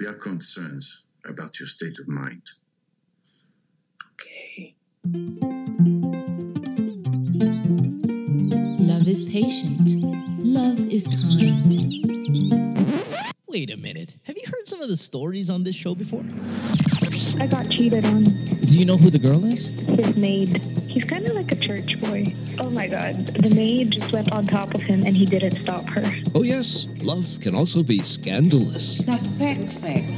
[0.00, 2.42] We are concerns about your state of mind.
[4.12, 4.74] Okay.
[8.82, 9.90] Love is patient.
[10.38, 12.48] Love is kind.
[13.46, 14.16] Wait a minute.
[14.22, 16.24] Have you heard some of the stories on this show before?
[17.38, 18.24] I got cheated on.
[18.24, 19.70] Do you know who the girl is?
[19.70, 20.56] His maid.
[20.88, 22.24] He's kind of like a church boy.
[22.60, 23.26] Oh my god.
[23.26, 26.02] The maid just went on top of him and he didn't stop her.
[26.34, 29.06] Oh, yes, love can also be scandalous.
[29.06, 30.16] Not perfect.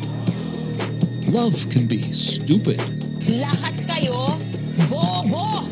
[1.28, 2.78] Love can be stupid.
[3.26, 4.38] Lahat kayo,
[4.86, 5.66] bobo!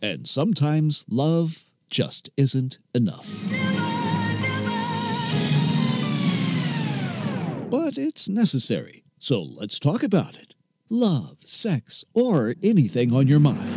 [0.00, 3.26] And sometimes love just isn't enough.
[7.70, 9.07] But it's necessary.
[9.18, 10.54] So let's talk about it.
[10.88, 13.68] Love, sex, or anything on your mind.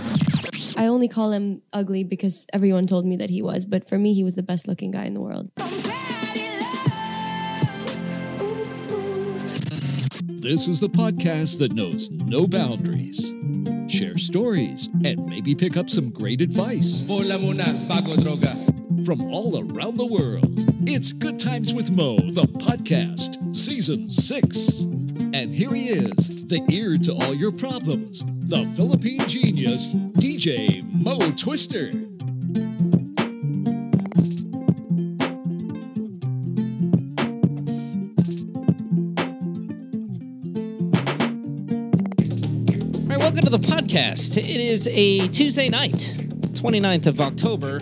[0.78, 4.14] I only call him ugly because everyone told me that he was, but for me,
[4.14, 5.52] he was the best looking guy in the world.
[10.42, 13.34] This is the podcast that knows no boundaries.
[13.88, 17.04] Share stories and maybe pick up some great advice
[19.06, 20.60] From all around the world.
[20.88, 24.82] It's Good Times with Mo, the podcast, season six.
[25.34, 31.32] And here he is, the ear to all your problems, the Philippine genius, DJ Mo
[31.32, 31.90] Twister.
[43.00, 44.38] All right, welcome to the podcast.
[44.38, 46.14] It is a Tuesday night,
[46.54, 47.80] 29th of October.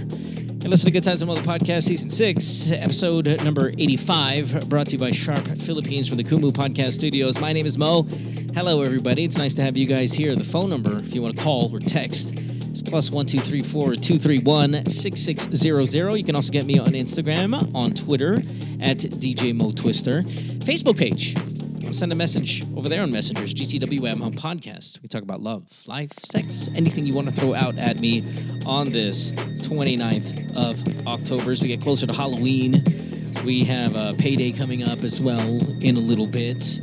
[0.62, 4.88] And listen to Good Times and Mo the Podcast, Season 6, Episode number 85, brought
[4.88, 7.40] to you by Sharp Philippines from the Kumu Podcast Studios.
[7.40, 8.04] My name is Mo.
[8.54, 9.24] Hello, everybody.
[9.24, 10.36] It's nice to have you guys here.
[10.36, 16.16] The phone number, if you want to call or text, is plus 1234 231 6600.
[16.16, 18.34] You can also get me on Instagram, on Twitter,
[18.82, 20.24] at DJ Mo Twister.
[20.24, 21.36] Facebook page,
[21.94, 25.02] send a message over there on Messengers, GTWM on podcast.
[25.02, 28.24] We talk about love, life, sex, anything you want to throw out at me
[28.66, 31.52] on this 29th of October.
[31.52, 32.84] As we get closer to Halloween,
[33.46, 36.80] we have a payday coming up as well in a little bit.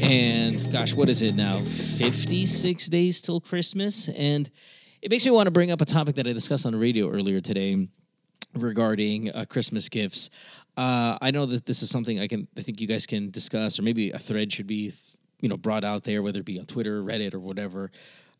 [0.00, 1.60] And gosh, what is it now?
[1.60, 4.08] 56 days till Christmas.
[4.08, 4.50] And
[5.02, 7.10] it makes me want to bring up a topic that I discussed on the radio
[7.10, 7.88] earlier today
[8.54, 10.30] regarding uh, Christmas gifts.
[10.76, 13.78] Uh, I know that this is something I can, I think you guys can discuss,
[13.78, 14.92] or maybe a thread should be,
[15.40, 17.90] you know, brought out there, whether it be on Twitter, Reddit, or whatever.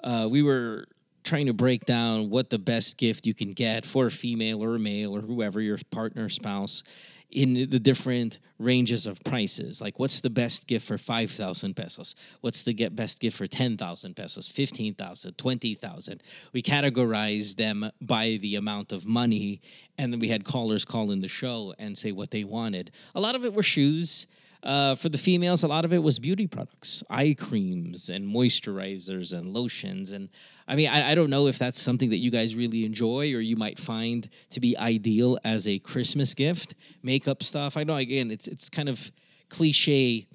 [0.05, 0.87] Uh, we were
[1.25, 4.77] trying to break down what the best gift you can get for a female or
[4.77, 6.83] a male or whoever your partner, spouse,
[7.31, 9.81] in the different ranges of prices.
[9.81, 12.15] Like, what's the best gift for 5,000 pesos?
[12.41, 16.23] What's the get best gift for 10,000 pesos, 15,000, 20,000?
[16.53, 19.61] We categorized them by the amount of money,
[19.99, 22.91] and then we had callers call in the show and say what they wanted.
[23.15, 24.27] A lot of it were shoes.
[24.63, 29.33] Uh, for the females, a lot of it was beauty products, eye creams and moisturizers
[29.33, 30.11] and lotions.
[30.11, 30.29] And
[30.69, 33.41] I mean, I, I don't know if that's something that you guys really enjoy or
[33.41, 36.75] you might find to be ideal as a Christmas gift.
[37.03, 37.77] Makeup stuff.
[37.77, 39.11] I know, again, it's it's kind of
[39.49, 40.27] cliche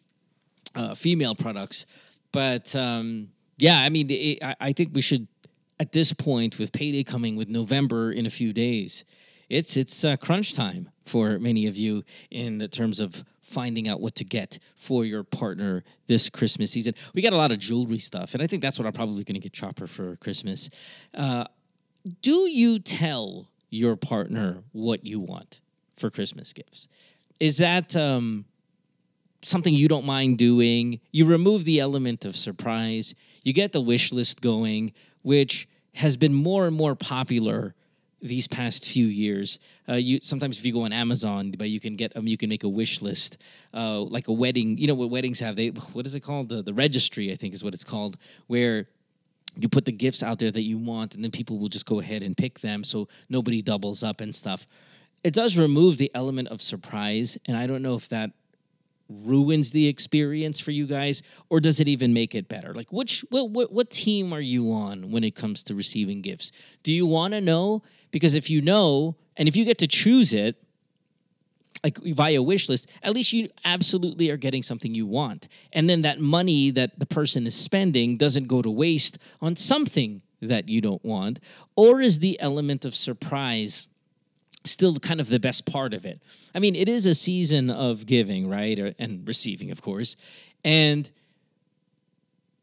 [0.75, 1.85] uh, female products,
[2.31, 5.27] but um, yeah, I mean, it, I, I think we should
[5.79, 9.03] at this point with payday coming with November in a few days.
[9.49, 13.99] It's it's uh, crunch time for many of you in the terms of finding out
[13.99, 16.93] what to get for your partner this Christmas season.
[17.13, 19.35] We got a lot of jewelry stuff, and I think that's what I'm probably going
[19.35, 20.69] to get Chopper for Christmas.
[21.13, 21.45] Uh,
[22.21, 25.61] do you tell your partner what you want
[25.97, 26.87] for Christmas gifts?
[27.39, 28.45] Is that um,
[29.43, 30.99] something you don't mind doing?
[31.11, 33.15] You remove the element of surprise.
[33.43, 37.75] You get the wish list going, which has been more and more popular
[38.21, 39.59] these past few years.
[39.89, 42.49] Uh, you sometimes if you go on Amazon, but you can get um, you can
[42.49, 43.37] make a wish list,
[43.73, 44.77] uh, like a wedding.
[44.77, 45.55] You know what weddings have?
[45.55, 46.49] They what is it called?
[46.49, 48.17] The the registry, I think, is what it's called,
[48.47, 48.87] where
[49.55, 51.99] you put the gifts out there that you want, and then people will just go
[51.99, 54.65] ahead and pick them, so nobody doubles up and stuff.
[55.23, 58.31] It does remove the element of surprise, and I don't know if that
[59.11, 63.25] ruins the experience for you guys or does it even make it better like which
[63.29, 66.51] what, what, what team are you on when it comes to receiving gifts
[66.83, 70.33] do you want to know because if you know and if you get to choose
[70.33, 70.55] it
[71.83, 76.01] like via wish list at least you absolutely are getting something you want and then
[76.03, 80.81] that money that the person is spending doesn't go to waste on something that you
[80.81, 81.39] don't want
[81.75, 83.87] or is the element of surprise
[84.65, 86.21] still kind of the best part of it.
[86.53, 88.95] I mean, it is a season of giving, right?
[88.99, 90.15] And receiving, of course.
[90.63, 91.09] And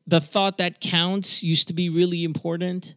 [0.06, 2.94] the thought that counts used to be really important.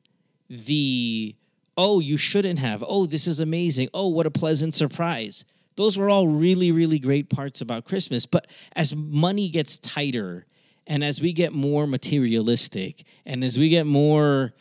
[0.50, 1.36] The,
[1.78, 2.84] oh, you shouldn't have.
[2.88, 3.90] Oh, this is amazing.
[3.94, 5.46] Oh, what a pleasant surprise.
[5.76, 8.26] Those were all really, really great parts about Christmas.
[8.26, 10.46] But as money gets tighter
[10.86, 14.54] and as we get more materialistic and as we get more,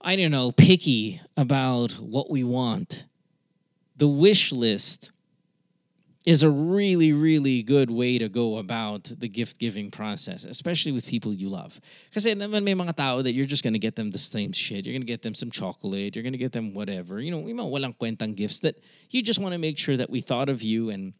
[0.00, 3.04] I don't know, picky about what we want,
[3.96, 5.10] the wish list
[6.24, 11.06] is a really, really good way to go about the gift giving process, especially with
[11.06, 11.80] people you love.
[12.12, 14.86] Kasi naman may mga that you're just gonna get them the same shit.
[14.86, 16.16] You're gonna get them some chocolate.
[16.16, 17.20] You're gonna get them whatever.
[17.20, 18.80] You know, yung mga walang kwentang gifts that
[19.10, 21.12] you just want to make sure that we thought of you and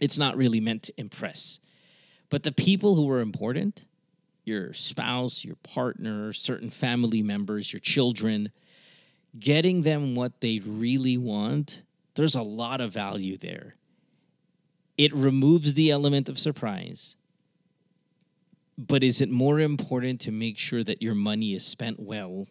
[0.00, 1.60] it's not really meant to impress.
[2.28, 3.84] But the people who are important,
[4.44, 8.50] your spouse, your partner, certain family members, your children,
[9.38, 11.82] getting them what they really want,
[12.16, 13.76] there's a lot of value there
[14.98, 17.16] it removes the element of surprise.
[18.78, 22.46] But is it more important to make sure that your money is spent well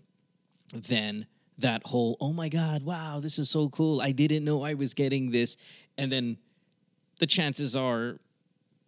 [0.74, 1.26] than
[1.58, 4.02] that whole, oh my God, wow, this is so cool.
[4.02, 5.58] I didn't know I was getting this.
[5.98, 6.38] And then
[7.20, 8.20] the chances are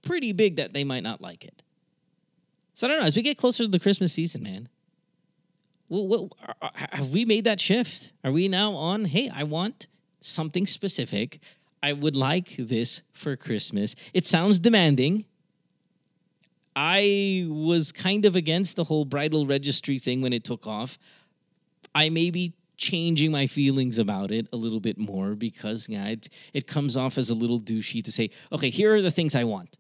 [0.02, 1.64] pretty big that they might not like it.
[2.76, 3.06] So I don't know.
[3.06, 4.70] As we get closer to the Christmas season, man,
[5.92, 8.12] are- are- have we made that shift?
[8.24, 9.88] Are we now on, hey, I want
[10.20, 11.40] something specific?
[11.84, 13.94] I would like this for Christmas.
[14.14, 15.26] It sounds demanding.
[16.78, 20.98] I was kind of against the whole bridal registry thing when it took off.
[21.94, 26.30] I may be changing my feelings about it a little bit more because yeah, it,
[26.54, 29.44] it comes off as a little douchey to say, okay, here are the things I
[29.44, 29.78] want,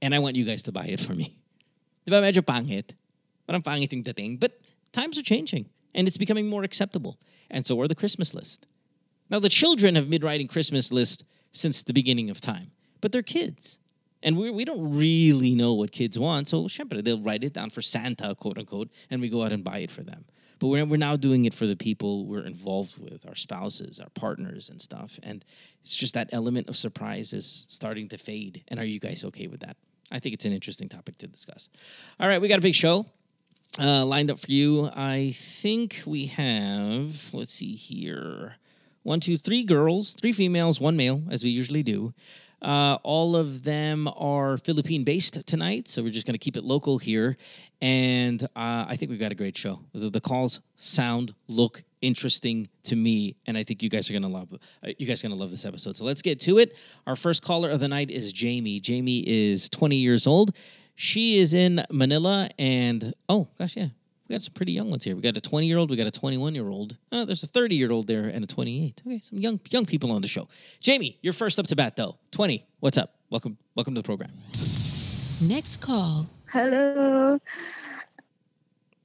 [0.00, 1.36] and I want you guys to buy it for me.
[2.08, 2.92] Diba medyo pangit?
[3.46, 4.38] Parang pangit yung dating.
[4.38, 4.58] But
[4.90, 7.18] times are changing, and it's becoming more acceptable.
[7.50, 8.66] And so are the Christmas list.
[9.30, 13.22] Now, the children have been writing Christmas list since the beginning of time, but they're
[13.22, 13.78] kids.
[14.24, 16.48] And we, we don't really know what kids want.
[16.48, 19.64] So, syempre, they'll write it down for Santa, quote unquote, and we go out and
[19.64, 20.24] buy it for them.
[20.60, 24.10] But we're, we're now doing it for the people we're involved with, our spouses, our
[24.10, 25.18] partners, and stuff.
[25.24, 25.44] And
[25.84, 28.62] it's just that element of surprise is starting to fade.
[28.68, 29.76] And are you guys okay with that?
[30.12, 31.68] I think it's an interesting topic to discuss.
[32.20, 33.06] All right, we got a big show
[33.80, 34.88] uh, lined up for you.
[34.94, 38.56] I think we have, let's see here,
[39.02, 42.14] one, two, three girls, three females, one male, as we usually do.
[42.62, 46.62] Uh, all of them are Philippine based tonight, so we're just going to keep it
[46.62, 47.36] local here.
[47.80, 49.80] And uh, I think we've got a great show.
[49.92, 54.22] The, the calls sound, look interesting to me, and I think you guys are going
[54.22, 54.52] to love.
[54.52, 55.96] Uh, you guys going to love this episode.
[55.96, 56.76] So let's get to it.
[57.06, 58.78] Our first caller of the night is Jamie.
[58.78, 60.54] Jamie is 20 years old.
[60.94, 63.88] She is in Manila, and oh gosh, yeah,
[64.28, 65.14] we got some pretty young ones here.
[65.14, 66.96] We got a 20 year old, we got a 21 year old.
[67.10, 69.02] Uh, there's a 30 year old there, and a 28.
[69.06, 70.48] Okay, some young young people on the show.
[70.80, 72.16] Jamie, you're first up to bat though.
[72.30, 72.64] 20.
[72.80, 73.14] What's up?
[73.30, 74.30] Welcome welcome to the program.
[75.40, 76.26] Next call.
[76.50, 77.38] Hello.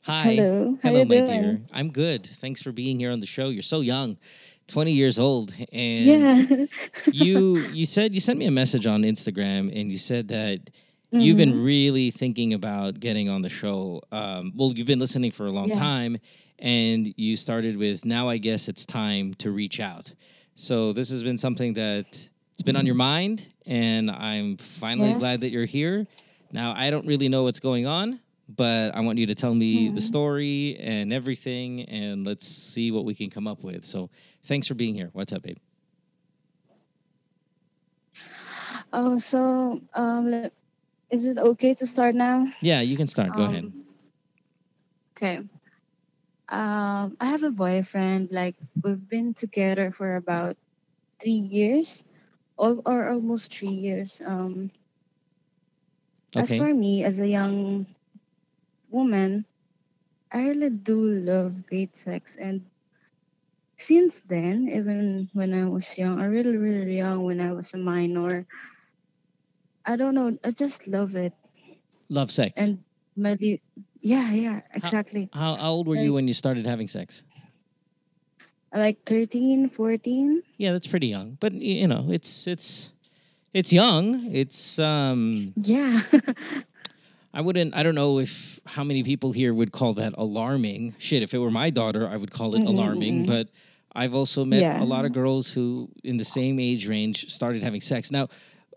[0.04, 0.36] Hi.
[0.36, 0.78] Hello.
[0.84, 1.42] How Hello, you my doing?
[1.42, 1.62] dear.
[1.74, 2.26] I'm good.
[2.26, 3.50] Thanks for being here on the show.
[3.50, 4.18] You're so young.
[4.68, 6.66] 20 years old and Yeah.
[7.12, 10.70] you you said you sent me a message on Instagram and you said that
[11.12, 11.38] you've Mm-hmm.
[11.38, 14.02] been really thinking about getting on the show.
[14.12, 15.80] Um, well, you've been listening for a long Yeah.
[15.80, 16.18] time,
[16.60, 18.28] and you started with now.
[18.30, 20.14] I guess it's time to reach out.
[20.56, 22.06] So this has been something that
[22.54, 25.20] it's been on your mind, and I'm finally Yes.
[25.20, 26.08] glad that you're here.
[26.52, 28.20] Now I don't really know what's going on,
[28.50, 33.06] but I want you to tell me the story and everything, and let's see what
[33.06, 33.86] we can come up with.
[33.86, 34.10] So
[34.46, 35.10] thanks for being here.
[35.14, 35.58] What's up, babe?
[38.94, 40.50] Oh, so um,
[41.10, 42.48] is it okay to start now?
[42.62, 43.34] Yeah, you can start.
[43.34, 43.64] Go ahead.
[43.66, 43.86] Um,
[45.16, 45.42] Okay.
[46.50, 48.30] Um, I have a boyfriend.
[48.32, 50.58] Like we've been together for about
[51.22, 52.04] three years,
[52.58, 54.22] or, or almost three years.
[54.26, 54.72] Um,
[56.36, 57.86] as for me, as a young
[58.90, 59.46] woman,
[60.32, 62.66] I really do love great sex, and
[63.78, 67.78] since then, even when I was young, I really, really young when I was a
[67.78, 68.46] minor.
[69.88, 70.38] I don't know.
[70.44, 71.34] I just love it,
[72.10, 72.54] Love sex.
[72.58, 72.84] and
[73.16, 73.38] my
[74.02, 75.30] yeah, yeah, exactly.
[75.34, 77.24] How, how old were you when you started having sex?
[78.76, 82.92] like 13 14 Yeah, that's pretty young, but you know, it's it's
[83.54, 84.30] it's young.
[84.36, 86.02] It's um, yeah
[87.34, 87.76] I wouldn't.
[87.76, 90.96] I don't know if how many people here would call that alarming.
[90.98, 93.26] Shit, if it were my daughter, I would call it alarming.
[93.26, 93.50] But
[93.96, 94.82] I've also met Yeah.
[94.82, 98.12] a lot of girls who, in the same age range, started having sex.
[98.12, 98.28] Now,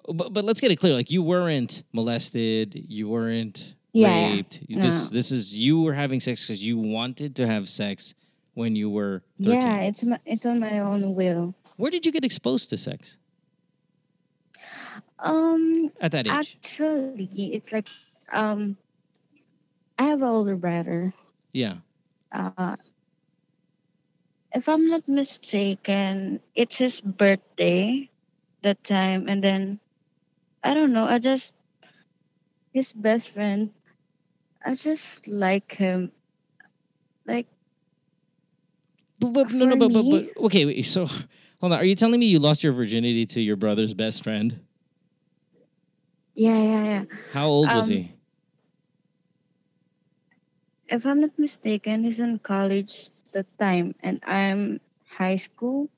[0.09, 0.95] but, but let's get it clear.
[0.95, 2.85] Like you weren't molested.
[2.89, 4.29] You weren't Yeah, yeah.
[4.35, 4.61] raped.
[4.69, 5.17] This No.
[5.17, 8.15] this is you were having sex because you wanted to have sex
[8.55, 9.61] when you were 13.
[9.61, 13.17] yeah it's my, it's on my own will Where did you get exposed to sex
[15.21, 16.33] um at that age?
[16.33, 17.89] actually it's like
[18.33, 18.77] um
[19.99, 21.13] i have an older brother
[21.53, 21.77] yeah.
[22.33, 22.77] uh
[24.53, 28.11] if i'm not mistaken it's his birthday
[28.63, 29.79] that time and then
[30.63, 31.55] I don't know, I just
[32.73, 33.73] his best friend
[34.65, 36.13] I just like him.
[37.27, 37.47] Like
[39.19, 40.65] But, but no, no, but, but, but okay.
[40.67, 41.79] Wait, so hold on.
[41.79, 44.61] Are you telling me you lost your virginity to your brother's best friend?
[46.35, 47.05] yeah, yeah, yeah.
[47.33, 48.13] How old was Um, he?
[50.89, 55.89] If I'm not mistaken, he's in college the time and I'm high school.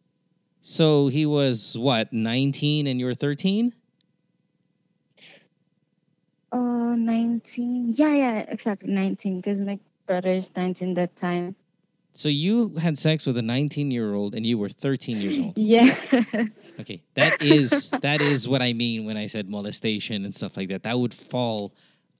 [0.61, 3.75] So he was what, 19 and you were 13?
[6.93, 7.95] Oh, 19.
[7.97, 11.57] Yeah, yeah, exactly 19 because my brother is 19 that time.
[12.15, 15.57] So you had sex with a 19 year old and you were 13 years old.
[15.57, 16.13] Yes.
[16.79, 20.69] Okay, that is that is what I mean when I said molestation and stuff like
[20.69, 20.83] that.
[20.83, 21.73] That would fall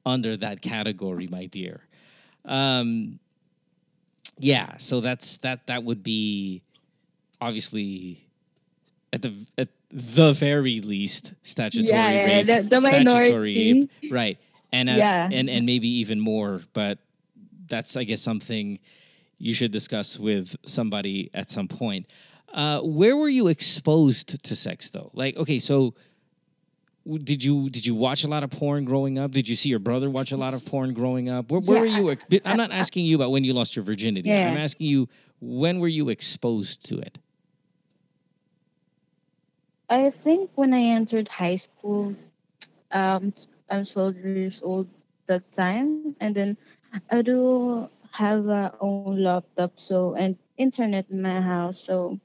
[0.07, 1.83] under that category, my dear.
[2.47, 3.19] Um,
[4.39, 5.67] yeah, so that's that.
[5.67, 6.63] That would be
[7.41, 8.25] obviously
[9.13, 13.89] at the at the very least statutory Yeah, yeah, rape, the- the statutory minority.
[14.03, 14.39] rape, right?
[14.73, 15.29] And uh, Yeah.
[15.31, 16.99] and and maybe even more, but
[17.67, 18.79] that's I guess something
[19.39, 22.07] you should discuss with somebody at some point.
[22.53, 25.11] Uh, where were you exposed to sex though?
[25.15, 25.95] Like, okay, so
[27.25, 29.33] did you did you watch a lot of porn growing up?
[29.33, 31.51] Did you see your brother watch a lot of porn growing up?
[31.51, 32.17] Where, where were you?
[32.45, 34.29] I'm not asking you about when you lost your virginity.
[34.29, 34.51] Yeah.
[34.51, 35.09] I'm asking you
[35.41, 37.19] when were you exposed to it?
[39.89, 42.15] I think when I entered high school,
[42.93, 43.35] um,
[43.73, 44.89] I'm 12 years old
[45.27, 46.57] that time, and then
[47.11, 52.21] I do have a own laptop, so and internet in my house, so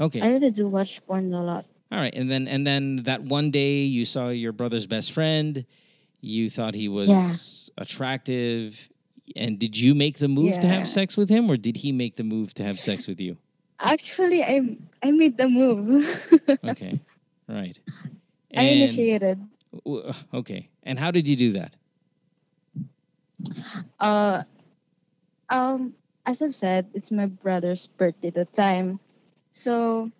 [0.00, 1.66] Okay, I really do watch porn a lot.
[1.92, 5.64] all right, and then and then that one day you saw your brother's best friend.
[6.20, 7.82] You thought he was Yeah.
[7.82, 8.88] attractive,
[9.36, 12.16] and did you make the move to have sex with him, or did he make
[12.16, 13.36] the move to have sex with you?
[13.80, 16.04] Actually, I I made the move.
[16.64, 17.00] Okay,
[17.48, 17.78] right.
[18.56, 19.38] I initiated.
[20.32, 21.74] Okay, and how did you do that?
[23.98, 24.44] Uh,
[25.48, 29.00] um, as I've said, it's my brother's birthday at the time.
[29.50, 30.10] So,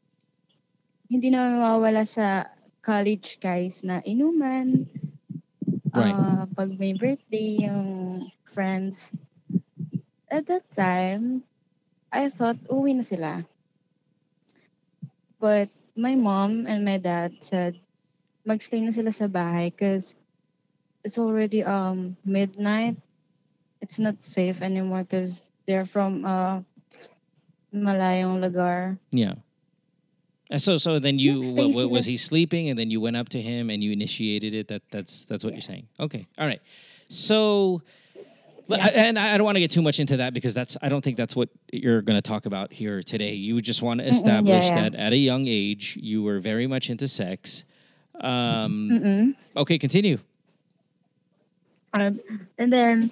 [1.11, 2.51] hindi na mawawala sa
[2.83, 4.87] college guys na inuman.
[5.95, 6.13] Right.
[6.13, 9.15] Uh, pag may birthday yung friends.
[10.27, 11.47] At that time,
[12.11, 13.47] I thought uwi na sila.
[15.39, 17.79] But my mom and my dad said
[18.47, 20.15] magstay na sila sa bahay because
[21.03, 22.97] it's already um midnight
[23.81, 26.61] it's not safe anymore because they're from uh
[27.75, 28.99] malayong lugar.
[29.11, 29.35] Yeah.
[30.51, 33.41] And so, so then you wa- was he sleeping, and then you went up to
[33.41, 34.69] him and you initiated it.
[34.69, 35.89] That that's that's what you're saying.
[35.99, 36.61] Okay, all right.
[37.09, 37.83] So,
[38.71, 40.89] I- and I I don't want to get too much into that because that's I
[40.89, 43.35] don't think that's what you're going to talk about here today.
[43.35, 44.83] You just want to establish yeah.
[44.89, 47.65] that at a young age you were very much into sex.
[48.21, 49.35] Um, Mm-mm.
[49.57, 50.19] okay, continue.
[51.93, 52.21] Um,
[52.59, 53.11] and then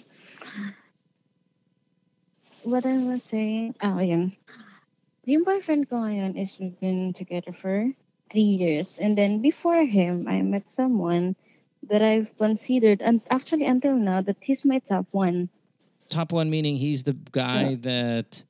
[2.63, 4.37] what I was saying, oh, yun.
[5.25, 7.95] Yung boyfriend ko ngayon is we've been together for
[8.31, 8.99] three years.
[8.99, 11.37] And then before him, I met someone
[11.89, 15.49] that I've considered, and actually until now, that he's my top one.
[16.09, 18.43] Top one meaning he's the guy that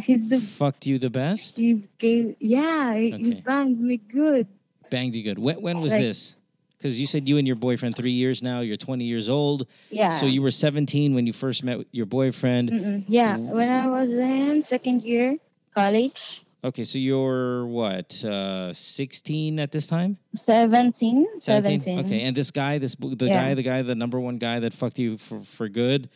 [0.00, 4.48] He's the fucked you the best, he gave yeah he, he banged me good.
[4.92, 5.38] Banged you good.
[5.46, 6.34] When when was Like- this?
[6.78, 8.58] Because you said you and your boyfriend three years now.
[8.66, 9.58] You're 20 years old.
[9.88, 10.10] Yeah.
[10.18, 12.70] So you were 17 when you first met your boyfriend.
[12.72, 13.04] Mm-mm.
[13.06, 15.38] Yeah, when I was in second year
[15.74, 20.18] college, Okay, so you're what, uh, 16 at this time?
[20.34, 21.80] 17, 17?
[21.80, 21.98] 17.
[22.06, 23.40] Okay, and this guy, this the Yeah.
[23.42, 26.08] guy, the guy, the number one guy that fucked you for, for good.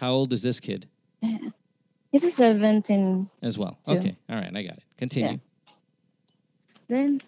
[0.00, 0.86] How old is this kid
[2.12, 3.28] He's a 17.
[3.42, 3.74] as well?
[3.86, 3.96] Two.
[3.96, 4.84] Okay, all right, I got it.
[4.96, 5.38] Continue.
[6.88, 7.20] Then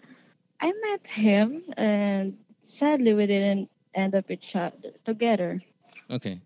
[0.63, 5.59] I met him, and sadly, we didn't end up each other together.
[6.07, 6.39] Okay,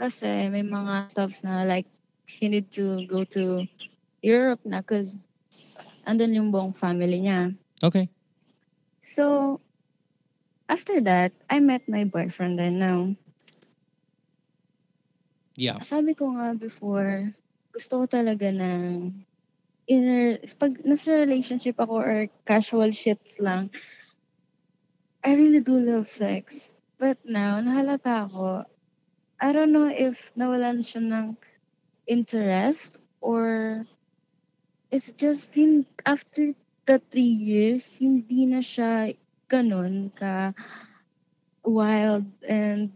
[0.00, 1.84] Kasi may mga stuffs na like,
[2.24, 3.68] he need to go to
[4.24, 5.20] Europe na because
[6.08, 7.52] andun yung buong family niya.
[7.84, 8.08] okay,
[8.96, 9.60] So,
[10.64, 13.12] after that, I met my boyfriend then now.
[15.52, 17.36] yeah, Sabi ko nga before,
[17.76, 19.12] gusto ko talaga ng
[19.90, 23.74] inner, pag nasa relationship ako or casual shits lang,
[25.26, 26.70] I really do love sex.
[26.94, 28.70] But now, nahalata ako,
[29.42, 31.26] I don't know if nawalan siya ng
[32.06, 33.84] interest or
[34.94, 36.54] it's just in, after
[36.86, 39.18] the three years, hindi na siya
[39.50, 40.54] ganun ka
[41.64, 42.94] wild and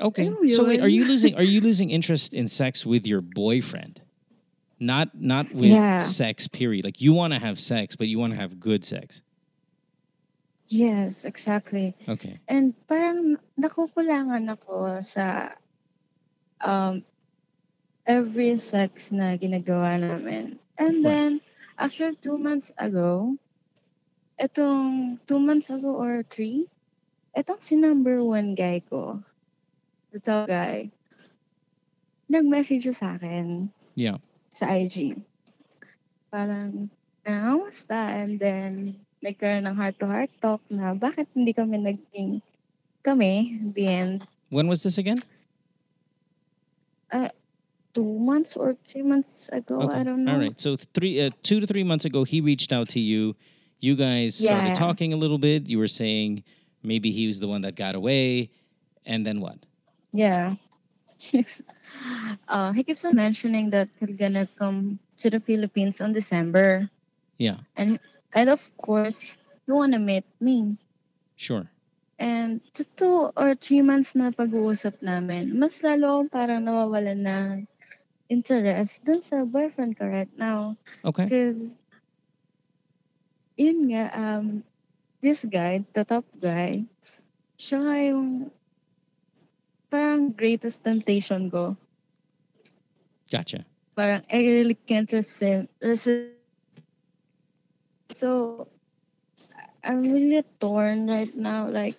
[0.00, 0.30] okay.
[0.54, 1.34] So wait, are you losing?
[1.34, 4.01] Are you losing interest in sex with your boyfriend?
[4.82, 6.02] Not not with Yeah.
[6.02, 6.50] sex.
[6.50, 6.82] Period.
[6.82, 9.22] Like you want to have sex, but you want to have good sex.
[10.66, 11.94] Yes, exactly.
[12.08, 12.42] Okay.
[12.50, 15.54] And parang nakukulangan ako sa
[16.58, 17.06] um,
[18.02, 20.58] every sex na ginagawa namin.
[20.74, 21.14] And Right.
[21.14, 21.30] then,
[21.78, 23.38] actually, two months ago,
[24.40, 26.66] etong two months ago or three,
[27.38, 29.22] etong si number one guy ko,
[30.10, 30.90] the top guy,
[32.26, 34.18] nag-message sa akin Yeah.
[34.52, 35.16] Sa IG.
[36.30, 36.92] Parang,
[37.26, 37.98] ah, kamusta?
[38.12, 42.44] And then, nagkaroon ng heart-to-heart talk na bakit hindi kami naging
[43.02, 45.18] kami, the end, When was this again?
[47.94, 49.90] two months or three months ago.
[49.90, 50.32] I don't know.
[50.32, 50.58] All right.
[50.60, 53.36] So three, uh, two to three months ago, he reached out to you.
[53.80, 55.68] You guys started talking a little bit.
[55.68, 56.44] You were saying
[56.82, 58.50] maybe he was the one that got away,
[59.04, 59.58] and then what?
[60.12, 60.54] Yeah.
[62.48, 66.90] uh, he keeps on mentioning that he's gonna come to the Philippines on December.
[67.38, 67.64] Yeah.
[67.76, 67.98] And
[68.32, 70.78] and of course, he wanna meet me.
[71.36, 71.68] Sure.
[72.22, 77.66] And to two or three months na pag-uusap namin, mas lalo akong parang nawawalan ng
[78.30, 80.78] interest dun sa boyfriend ko right now.
[81.02, 81.26] Okay.
[81.26, 81.74] Because,
[83.58, 84.62] yun nga, um,
[85.18, 86.86] this guy, the top guy,
[87.58, 88.54] siya nga yung
[89.90, 91.74] parang greatest temptation ko.
[93.32, 93.64] Gotcha.
[93.96, 95.72] Parang I really can't resist.
[95.80, 96.36] resist.
[98.12, 98.68] So,
[99.80, 101.72] I'm really torn right now.
[101.72, 101.96] Like,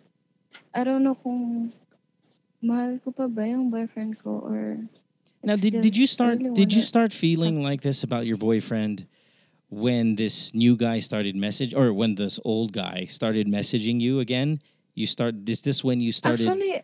[0.78, 1.74] I don't know kung
[2.62, 4.78] mahal ko pa ba yung boyfriend ko or
[5.44, 6.40] Now, did, did you start?
[6.40, 9.10] Really Did you start feeling like this about your boyfriend
[9.68, 14.64] when this new guy started message, or when this old guy started messaging you again?
[14.96, 15.36] You start.
[15.50, 16.48] Is this when you started?
[16.48, 16.80] Actually,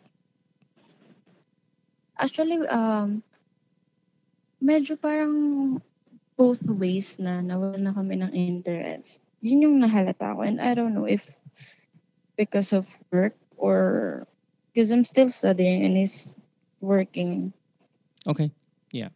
[2.20, 3.24] actually, um,
[4.62, 5.82] medyo parang
[6.39, 9.20] both ways na nawalan na kami ng interest.
[9.44, 10.44] Yun yung nahalata ko.
[10.44, 11.39] And I don't know if
[12.39, 14.28] because of work or
[14.72, 16.36] because I'm still studying and he's
[16.80, 17.51] working.
[18.28, 18.51] Okay.
[18.92, 19.10] Yeah.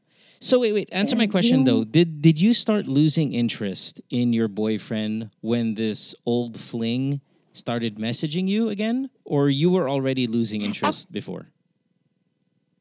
[0.44, 0.90] So wait, wait.
[0.92, 1.88] Answer my question though.
[1.88, 8.52] Did did you start losing interest in your boyfriend when this old fling started messaging
[8.52, 10.68] you again, or you were already losing ah.
[10.68, 11.48] interest before?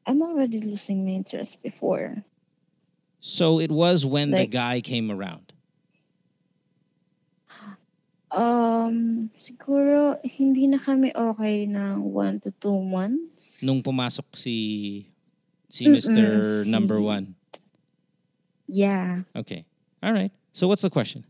[0.03, 2.27] I'm already losing my interest before.
[3.23, 5.53] So it was when the guy came around.
[8.33, 13.61] Um, siguro hindi na kami okay ng one to two months.
[13.63, 15.07] Nung pumasok si
[15.71, 16.65] si Mm-mm, Mr.
[16.67, 17.25] Number si- One.
[18.67, 19.23] Yeah.
[19.37, 19.63] Okay.
[20.03, 20.33] All right.
[20.51, 21.23] So what's the question?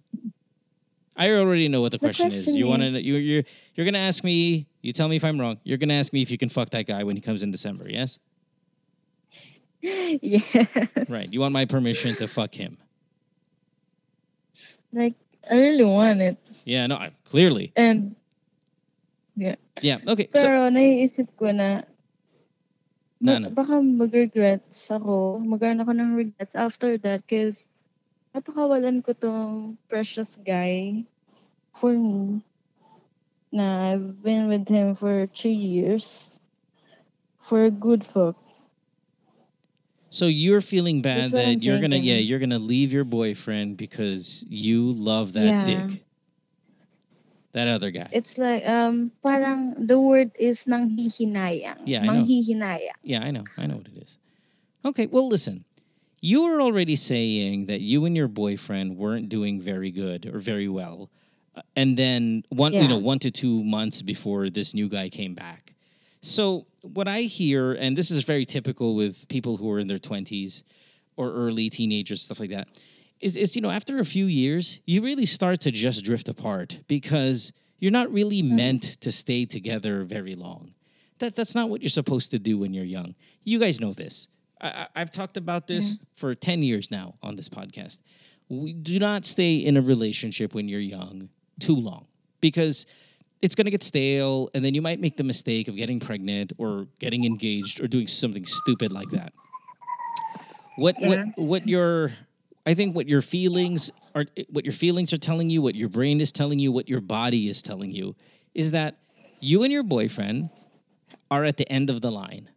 [1.13, 2.41] I already know what the, The question, is.
[2.49, 3.43] question You want to is- you you're
[3.77, 5.59] you're going to ask me, you tell me if I'm wrong.
[5.61, 7.51] You're going to ask me if you can fuck that guy when he comes in
[7.51, 8.17] December, yes?
[10.23, 10.39] yeah.
[11.11, 11.27] Right.
[11.27, 12.77] You want my permission to fuck him.
[14.93, 15.15] Like,
[15.49, 16.37] I really want it.
[16.63, 17.73] Yeah, no, I, clearly.
[17.75, 18.15] And,
[19.35, 19.55] yeah.
[19.81, 19.99] Yeah.
[20.07, 20.29] Okay.
[20.31, 21.83] So Pero naiisip ko na,
[23.23, 23.55] Na, ano?
[23.55, 25.39] baka mag-regrets ako.
[25.39, 27.67] Magkaroon ako ng regrets after that because
[28.35, 31.07] napakawalan ko tong precious guy
[31.71, 32.43] for me
[33.47, 36.39] na I've been with him for three years
[37.39, 38.35] for good fuck.
[40.13, 43.77] So you're feeling bad that I'm you're going to yeah, you're to leave your boyfriend
[43.77, 45.65] because you love that Yeah.
[45.65, 46.05] dick.
[47.53, 48.09] That other guy.
[48.11, 51.85] It's like, um, parang the word is nanghihinayang.
[51.85, 52.13] Yeah, I know.
[52.13, 52.97] Manghihinayang.
[53.03, 53.43] Yeah, I know.
[53.57, 54.17] I know what it is.
[54.85, 55.65] Okay, well, listen.
[56.21, 60.67] You were already saying that you and your boyfriend weren't doing very good or very
[60.69, 61.09] well,
[61.55, 65.35] uh, and then one, you know, one to two months before this new guy came
[65.35, 65.72] back.
[66.23, 69.99] So what I hear, and this is very typical with people who are in their
[69.99, 70.63] twenties
[71.17, 72.69] or early teenagers, stuff like that,
[73.19, 76.79] is is you know after a few years you really start to just drift apart
[76.87, 78.55] because you're not really mm-hmm.
[78.55, 80.73] meant to stay together very long.
[81.19, 83.15] That that's not what you're supposed to do when you're young.
[83.43, 84.29] You guys know this.
[84.61, 86.03] I, I've talked about this mm-hmm.
[86.15, 87.99] for ten years now on this podcast.
[88.47, 91.27] We do not stay in a relationship when you're young
[91.59, 92.07] too long
[92.39, 92.85] because
[93.43, 96.53] it's going to get stale and then you might make the mistake of getting pregnant
[96.57, 99.33] or getting engaged or doing something stupid like that.
[100.77, 101.45] What what mm-hmm.
[101.45, 102.13] what your
[102.65, 106.19] i think what your feelings are what your feelings are telling you what your brain
[106.19, 108.15] is telling you what your body is telling you
[108.55, 108.95] is that
[109.39, 110.49] you and your boyfriend
[111.29, 112.49] are at the end of the line.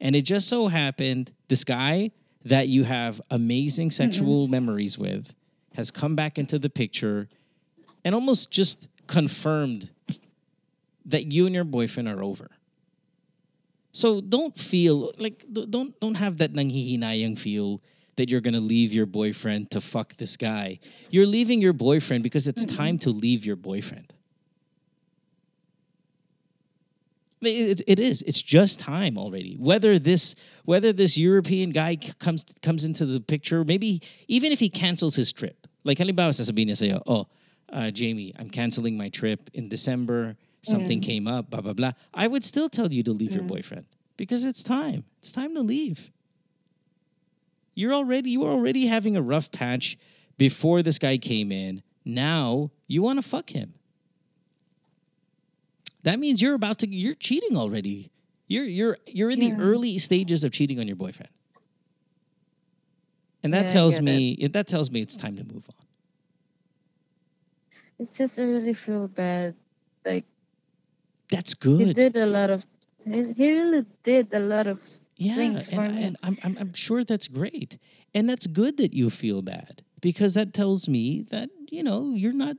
[0.00, 2.12] And it just so happened this guy
[2.44, 5.34] that you have amazing sexual memories with
[5.74, 7.28] has come back into the picture
[8.04, 9.90] and almost just confirmed
[11.04, 12.50] that you and your boyfriend are over.
[13.92, 17.82] So don't feel like don't don't have that nanghihinayang feel
[18.16, 20.80] that you're gonna leave your boyfriend to fuck this guy.
[21.10, 22.76] You're leaving your boyfriend because it's mm-hmm.
[22.76, 24.14] time to leave your boyfriend.
[27.42, 28.22] It, it, it is.
[28.22, 29.56] It's just time already.
[29.58, 34.70] Whether this whether this European guy comes comes into the picture, maybe even if he
[34.70, 35.66] cancels his trip.
[35.84, 37.26] Like halimbawa sasabihin niya sa'yo, oh,
[37.72, 40.36] uh, Jamie, I'm canceling my trip in December.
[40.62, 41.92] Something came up, blah, blah, blah.
[42.14, 45.04] I would still tell you to leave your boyfriend because it's time.
[45.18, 46.12] It's time to leave.
[47.74, 49.98] You're already you were already having a rough patch
[50.38, 51.82] before this guy came in.
[52.04, 53.74] Now you want to fuck him.
[56.02, 58.10] That means you're about to you're cheating already.
[58.46, 61.30] You're you're you're in the early stages of cheating on your boyfriend.
[63.42, 65.81] And that Yeah, tells me it, that tells me it's time to move on.
[68.02, 69.54] It's just I really feel bad.
[70.04, 70.24] Like
[71.30, 71.86] That's good.
[71.86, 72.66] he did a lot of.
[73.04, 74.82] He he really did a lot of
[75.16, 76.02] yeah, things for and, me.
[76.04, 77.78] and I'm, I'm I'm sure that's great.
[78.14, 82.32] And that's good that you feel bad because that tells me that, you know, you're
[82.32, 82.56] not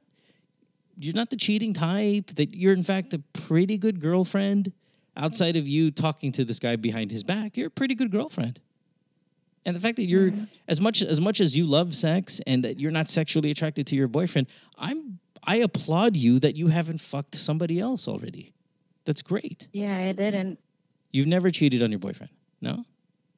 [0.98, 4.72] you're not the cheating type, that you're in fact a pretty good girlfriend
[5.18, 7.58] outside of you talking to this guy behind his back.
[7.58, 8.60] You're a pretty good girlfriend.
[9.66, 10.32] And the fact that you're
[10.68, 13.96] as much as much as you love sex and that you're not sexually attracted to
[13.96, 18.54] your boyfriend, I'm I applaud you that you haven't fucked somebody else already.
[19.06, 19.68] That's great.
[19.74, 20.60] yeah, I didn't.
[21.12, 22.32] You've never cheated on your boyfriend.
[22.62, 22.86] No?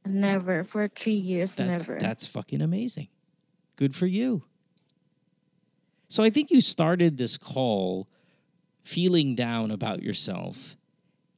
[0.05, 1.55] Never for three years.
[1.55, 1.99] That's never.
[1.99, 3.07] that's fucking amazing.
[3.75, 4.43] Good for you.
[6.07, 8.07] So I think you started this call
[8.83, 10.77] feeling down about yourself.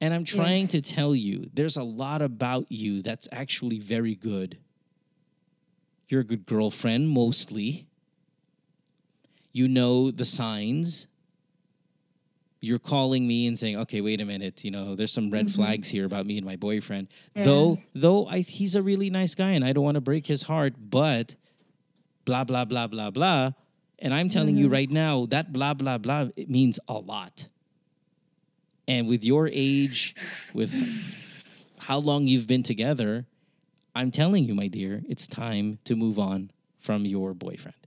[0.02, 0.72] And I'm trying Yes.
[0.72, 4.58] to tell you there's a lot about you that's actually very good.
[6.10, 7.87] You're a good girlfriend mostly.
[9.52, 11.08] You know the signs.
[12.60, 15.56] You're calling me and saying, "Okay, wait a minute, you know, there's some red mm-hmm.
[15.56, 19.52] flags here about me and my boyfriend." Though though I he's a really nice guy
[19.52, 21.36] and I don't want to break his heart, but
[22.26, 23.52] blah blah blah blah blah.
[24.00, 24.74] And I'm telling you mm-hmm.
[24.74, 27.48] right now that blah blah blah it means a lot.
[28.88, 30.16] And with your age,
[30.54, 33.26] with how long you've been together,
[33.96, 37.87] I'm telling you, my dear, it's time to move on from your boyfriend.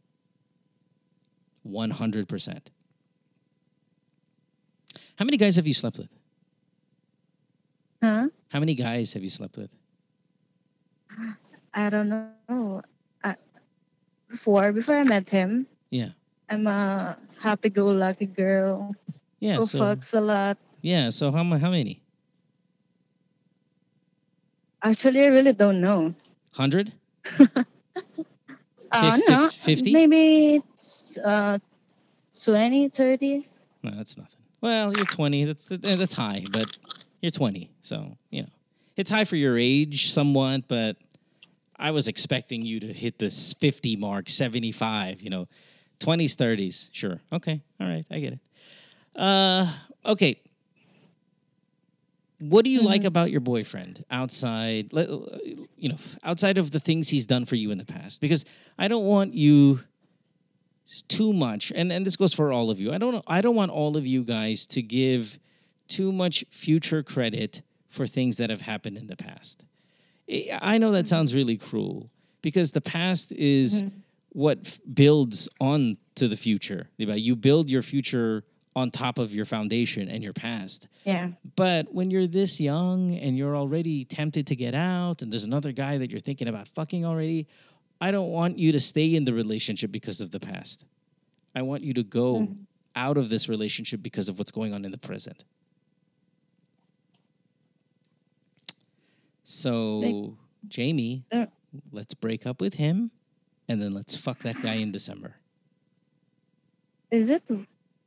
[1.66, 2.60] 100%.
[5.16, 6.08] How many guys have you slept with?
[8.02, 8.28] Huh?
[8.48, 9.70] How many guys have you slept with?
[11.74, 12.82] I don't know.
[13.22, 13.34] I,
[14.28, 16.10] before before I met him, Yeah.
[16.48, 18.94] I'm a happy-go-lucky girl
[19.38, 19.56] Yeah.
[19.56, 20.56] who so, fucks a lot.
[20.80, 21.10] Yeah.
[21.10, 22.02] So how, how many?
[24.82, 26.14] Actually, I really don't know.
[26.56, 26.92] 100?
[28.92, 29.92] Uh, Fif- no, fif- 50?
[29.92, 31.58] maybe it's, uh,
[32.44, 33.68] 20, 30s.
[33.82, 34.40] No, that's nothing.
[34.60, 35.44] Well, you're 20.
[35.44, 36.76] That's eh, that's high, but
[37.20, 37.70] you're 20.
[37.82, 38.48] So, you know.
[38.96, 40.96] It's high for your age somewhat, but
[41.76, 45.48] I was expecting you to hit this 50 mark, 75, you know.
[46.00, 46.88] 20s, 30s.
[46.92, 47.20] Sure.
[47.32, 47.62] Okay.
[47.80, 48.04] All right.
[48.10, 48.40] I get it.
[49.14, 49.72] Uh
[50.04, 50.40] okay.
[52.38, 57.26] What do you like about your boyfriend outside you know, outside of the things he's
[57.26, 58.22] done for you in the past?
[58.22, 58.46] Because
[58.78, 59.80] I don't want you
[61.08, 61.72] too much.
[61.74, 62.92] And and this goes for all of you.
[62.92, 65.38] I don't i don't want all of you guys to give
[65.88, 69.64] too much future credit for things that have happened in the past.
[70.62, 72.08] I know that sounds really cruel
[72.40, 73.98] because the past is mm-hmm.
[74.30, 78.44] what f- builds on to the future you build your future
[78.76, 80.86] on top of your foundation and your past.
[81.04, 81.30] Yeah.
[81.56, 85.72] but when you're this young and you're already tempted to get out, and there's another
[85.72, 87.48] guy that you're thinking about fucking already,
[88.00, 90.84] I don't want you to stay in the relationship because of the past.
[91.54, 92.48] I want you to go
[92.96, 95.44] out of this relationship because of what's going on in the present.
[99.44, 100.36] So,
[100.68, 101.46] Jamie, Uh.
[101.92, 103.10] let's break up with him
[103.68, 105.36] and then let's fuck that guy in December.
[107.10, 107.42] Is it?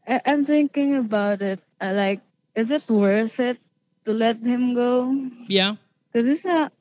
[0.08, 1.60] I, I'm thinking about it.
[1.80, 2.22] I like,
[2.56, 3.60] is it worth it
[4.06, 5.12] to let him go?
[5.48, 5.76] Yeah.
[6.12, 6.72] Because it's a,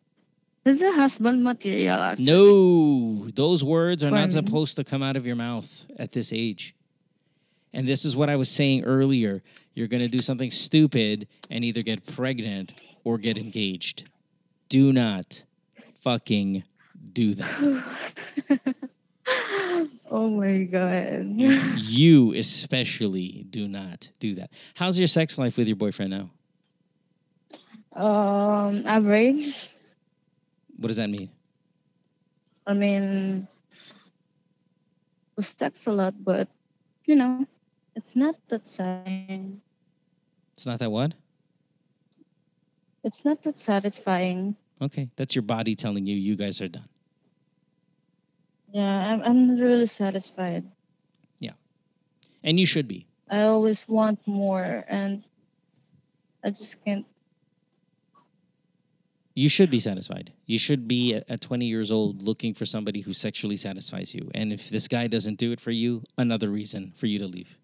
[0.65, 1.97] it's a husband material.
[1.99, 2.25] Actually.
[2.27, 6.33] No, those words are not When- supposed to come out of your mouth at this
[6.33, 6.75] age.
[7.73, 9.43] And this is what I was saying earlier.
[9.75, 14.11] You're going to do something stupid and either get pregnant or get engaged.
[14.69, 15.43] Do not
[16.03, 16.65] fucking
[17.13, 17.85] do that.
[20.15, 21.39] Oh my god.
[21.79, 24.51] you especially do not do that.
[24.75, 26.31] How's your sex life with your boyfriend now?
[27.99, 29.71] um, average.
[30.83, 31.31] What does that mean?
[32.67, 33.47] I mean,
[35.37, 36.49] we sex a lot, but
[37.05, 37.47] you know,
[37.95, 39.63] it's not that satisfying.
[40.55, 41.15] It's not that what?
[43.05, 44.57] It's not that satisfying.
[44.81, 46.89] Okay, that's your body telling you you guys are done.
[48.73, 50.65] Yeah, I'm, I'm really satisfied.
[51.39, 51.55] Yeah,
[52.43, 53.07] and you should be.
[53.31, 55.23] I always want more, and
[56.43, 57.07] I just can't
[59.35, 60.33] You should be satisfied.
[60.47, 64.31] You should be at, at 20 years old looking for somebody who sexually satisfies you.
[64.35, 67.57] And if this guy doesn't do it for you, another reason for you to leave.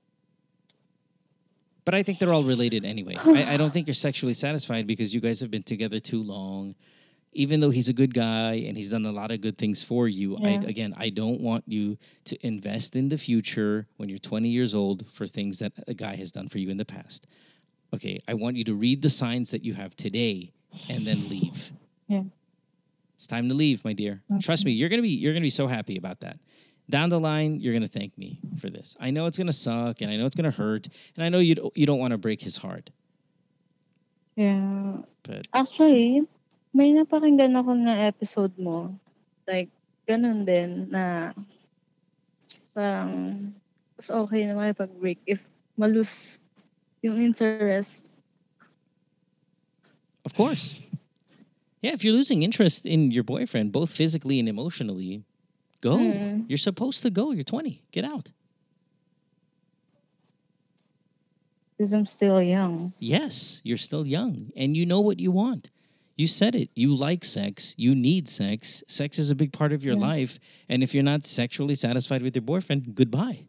[1.84, 3.16] But I think they're all related anyway.
[3.24, 6.74] I, I don't think you're sexually satisfied because you guys have been together too long.
[7.32, 10.08] Even though he's a good guy and he's done a lot of good things for
[10.08, 14.48] you, I, again, I don't want you to invest in the future when you're 20
[14.48, 17.26] years old for things that a guy has done for you in the past.
[17.94, 20.52] Okay, I want you to read the signs that you have today
[20.90, 21.72] and then leave.
[22.08, 22.24] Yeah.
[23.16, 24.22] It's time to leave, my dear.
[24.40, 26.38] Trust me, you're gonna be you're gonna be so happy about that.
[26.88, 28.96] Down the line, you're gonna thank me for this.
[29.00, 31.54] I know it's gonna suck, and I know it's gonna hurt, and I know you
[31.54, 32.90] don't- you don't want to break his heart.
[34.36, 35.02] Yeah.
[35.26, 36.22] But Actually,
[36.72, 38.94] may napakinggan ako na episode mo.
[39.44, 39.68] Like,
[40.06, 41.34] ganun din na
[42.72, 43.10] parang
[43.98, 46.38] mas okay na makipag-break if malus
[47.02, 48.06] yung interest.
[50.28, 50.80] Of course,
[51.80, 51.92] yeah.
[51.94, 55.24] If you're losing interest in your boyfriend, both physically and emotionally,
[55.80, 55.96] go.
[55.96, 56.44] Mm.
[56.48, 57.30] You're supposed to go.
[57.32, 57.82] You're 20.
[57.92, 58.30] Get out.
[61.78, 62.92] Because I'm still young.
[62.98, 65.70] Yes, you're still young and you know what you want.
[66.16, 66.68] You said it.
[66.74, 67.74] You like sex.
[67.78, 68.82] You need sex.
[68.88, 70.10] Sex is a big part of your Yeah.
[70.12, 70.38] life.
[70.68, 73.46] And if you're not sexually satisfied with your boyfriend, goodbye.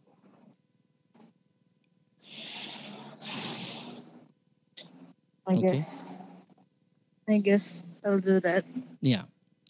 [5.46, 5.72] I Okay.
[5.72, 6.09] guess.
[7.30, 8.64] I guess I'll do that.
[9.00, 9.22] Yeah.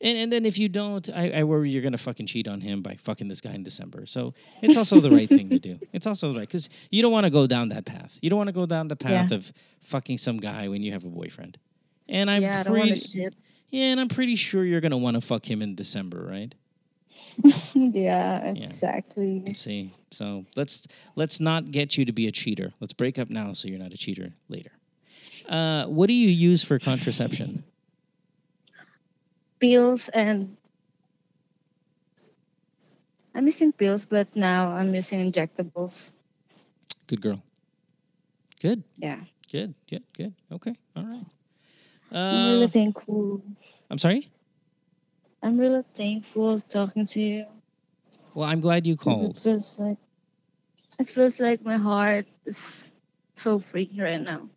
[0.02, 2.80] And and then if you don't, I, I worry you're gonna fucking cheat on him
[2.80, 4.06] by fucking this guy in December.
[4.06, 5.78] So it's also the right thing to do.
[5.92, 8.18] It's also right because you don't want to go down that path.
[8.22, 9.36] You don't want to go down the path Yeah.
[9.36, 11.58] of fucking some guy when you have a boyfriend.
[12.08, 13.34] And I'm yeah, I don't want pretty to shit.
[13.70, 16.54] yeah, and I'm pretty sure you're gonna want to fuck him in December, right?
[17.74, 19.44] yeah, exactly.
[19.54, 22.72] See, so let's let's not get you to be a cheater.
[22.80, 24.72] Let's break up now so you're not a cheater later.
[25.50, 27.64] Uh, what do you use for contraception?
[29.58, 30.56] Pills and
[33.34, 36.12] I'm using pills, but now I'm using injectables.
[37.08, 37.42] Good girl.
[38.62, 39.24] Good, Yeah.
[39.50, 40.34] good, good, good.
[40.52, 41.26] Okay, all right.
[42.12, 43.42] I'm really Uh, thankful.
[43.90, 44.30] I'm sorry.
[45.42, 47.46] I'm really thankful talking to you.
[48.34, 49.36] Well, I'm glad you called.
[49.36, 49.98] It feels like
[50.98, 52.86] it feels like my heart is
[53.34, 54.48] so free right now.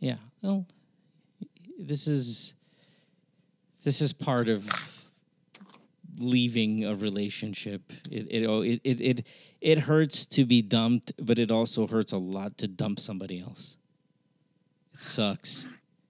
[0.00, 0.18] Yeah.
[0.44, 0.66] Well,
[1.78, 2.52] this is
[3.82, 4.68] this is part of
[6.18, 7.80] leaving a relationship.
[8.10, 9.26] It it oh, it it it,
[9.62, 13.78] it hurts to be dumped, but it also hurts a lot to dump somebody else.
[14.92, 15.66] It sucks.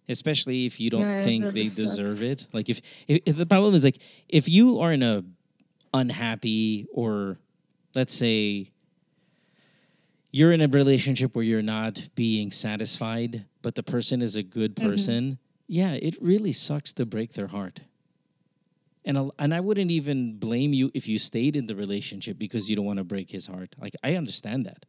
[0.08, 2.48] Especially if you don't Yeah, think they deserve it.
[2.52, 5.22] Like if, if if the problem is like if you are in a
[5.94, 7.38] unhappy or
[7.94, 8.72] let's say
[10.32, 14.76] you're in a relationship where you're not being satisfied, but the person is a good
[14.78, 14.90] Mm-hmm.
[14.90, 17.80] person, yeah, it really sucks to break their heart.
[19.04, 22.76] And and I wouldn't even blame you if you stayed in the relationship because you
[22.76, 23.74] don't want to break his heart.
[23.80, 24.86] Like I understand that.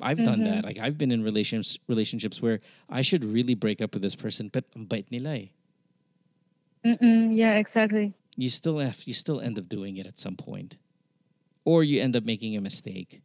[0.00, 0.44] I've done Mm-hmm.
[0.44, 0.64] that.
[0.64, 4.48] Like I've been in relationships relationships where I should really break up with this person,
[4.52, 5.48] but ang bait nila eh.
[6.84, 8.14] Mm-mm, yeah, exactly.
[8.36, 10.78] You still have you still end up doing it at some point.
[11.64, 13.22] Or you end up making a mistake.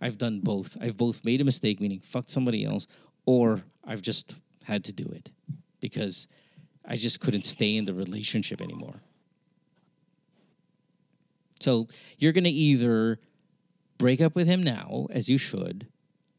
[0.00, 0.76] I've done both.
[0.80, 2.86] I've both made a mistake, meaning fucked somebody else,
[3.26, 5.30] or I've just had to do it
[5.80, 6.28] because
[6.84, 9.02] I just couldn't stay in the relationship anymore.
[11.60, 13.18] So you're gonna either
[13.98, 15.86] break up with him now, as you should,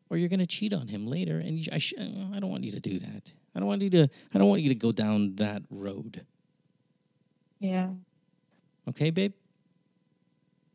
[0.09, 1.39] or you're gonna cheat on him later.
[1.39, 3.31] And I, sh- I don't want you to do that.
[3.55, 4.09] I don't want you to.
[4.33, 6.25] I don't want you to go down that road.
[7.59, 7.89] Yeah.
[8.89, 9.33] Okay, babe.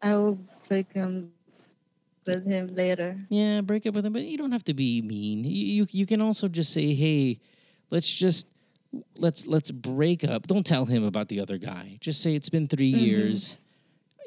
[0.01, 1.33] I will break him
[2.29, 3.17] with him later.
[3.29, 5.45] Yeah, break up with him, but you don't have to be mean.
[5.45, 7.41] You you, you can also just say, "Hey,
[7.91, 8.47] let's just
[9.17, 11.99] let's let's break up." Don't tell him about the other guy.
[12.01, 13.01] Just say it's been 3 mm-hmm.
[13.01, 13.57] years.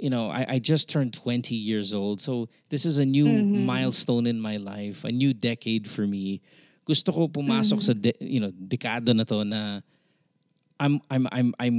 [0.01, 2.19] You know, I, I just turned 20 years old.
[2.19, 3.65] So this is a new mm-hmm.
[3.65, 6.41] milestone in my life, a new decade for me.
[6.85, 7.79] Gusto ko pumasok mm-hmm.
[7.79, 9.81] sa de, you know, dekada na to na
[10.81, 11.77] I'm I'm I'm I'm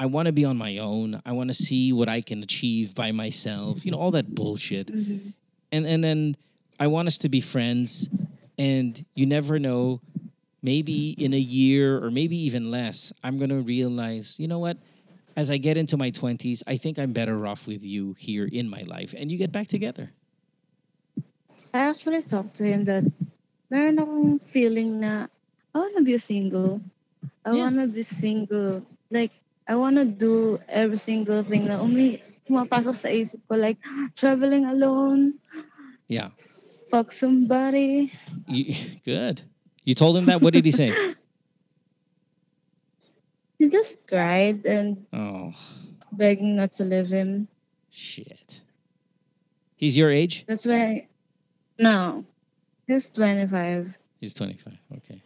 [0.00, 1.20] I want to be on my own.
[1.26, 3.84] I want to see what I can achieve by myself.
[3.84, 4.90] You know, all that bullshit.
[5.72, 6.36] And and then
[6.80, 8.08] I want us to be friends
[8.58, 10.00] and you never know
[10.62, 14.76] maybe in a year or maybe even less I'm going to realize, you know what?
[15.36, 18.68] As I get into my 20s, I think I'm better off with you here in
[18.68, 20.10] my life and you get back together.
[21.72, 23.04] I actually talked to him that
[23.70, 25.28] meron akong feeling na
[25.74, 26.80] I wanna be single.
[27.44, 27.70] I Yeah.
[27.70, 28.82] wanna be single.
[29.10, 29.30] Like,
[29.68, 33.54] I wanna do every single thing na umi pumapasok sa isip ko.
[33.60, 33.76] Like,
[34.16, 35.36] traveling alone,
[36.08, 36.32] Yeah.
[36.90, 38.08] fuck somebody.
[38.48, 38.72] You,
[39.04, 39.44] good.
[39.84, 40.40] You told him that?
[40.40, 40.90] What did he say?
[43.58, 45.52] He just cried and Oh,
[46.12, 47.48] begging not to leave him.
[47.90, 48.60] shit.
[49.76, 50.44] He's your age?
[50.46, 51.06] That's why.
[51.78, 52.24] No,
[52.86, 53.98] he's twenty five.
[54.20, 54.74] He's 25.
[54.98, 55.22] Okay.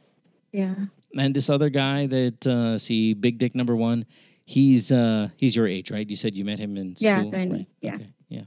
[0.53, 0.93] Yeah.
[1.17, 4.05] And this other guy that uh see Big Dick number 1,
[4.45, 6.09] he's uh he's your age, right?
[6.09, 7.09] You said you met him in school.
[7.09, 7.69] Yeah, 20, right?
[7.81, 7.95] yeah.
[7.95, 8.11] Okay.
[8.29, 8.47] Yeah.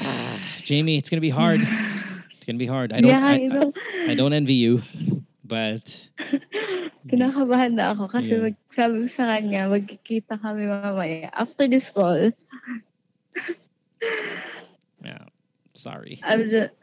[0.00, 1.60] Ah, Jamie, it's going to be hard.
[2.42, 2.90] It's going to be hard.
[2.92, 3.72] I don't yeah, I, you know,
[4.08, 4.82] I, I don't envy you,
[5.46, 5.86] but
[7.06, 8.50] kinakabahan na ako kasi Yeah.
[8.66, 11.30] sabi ko sa kanya, magkikita kami mamaya.
[11.30, 12.34] After this call,
[15.06, 15.30] yeah.
[15.78, 16.18] Sorry.
[16.26, 16.74] I'm just,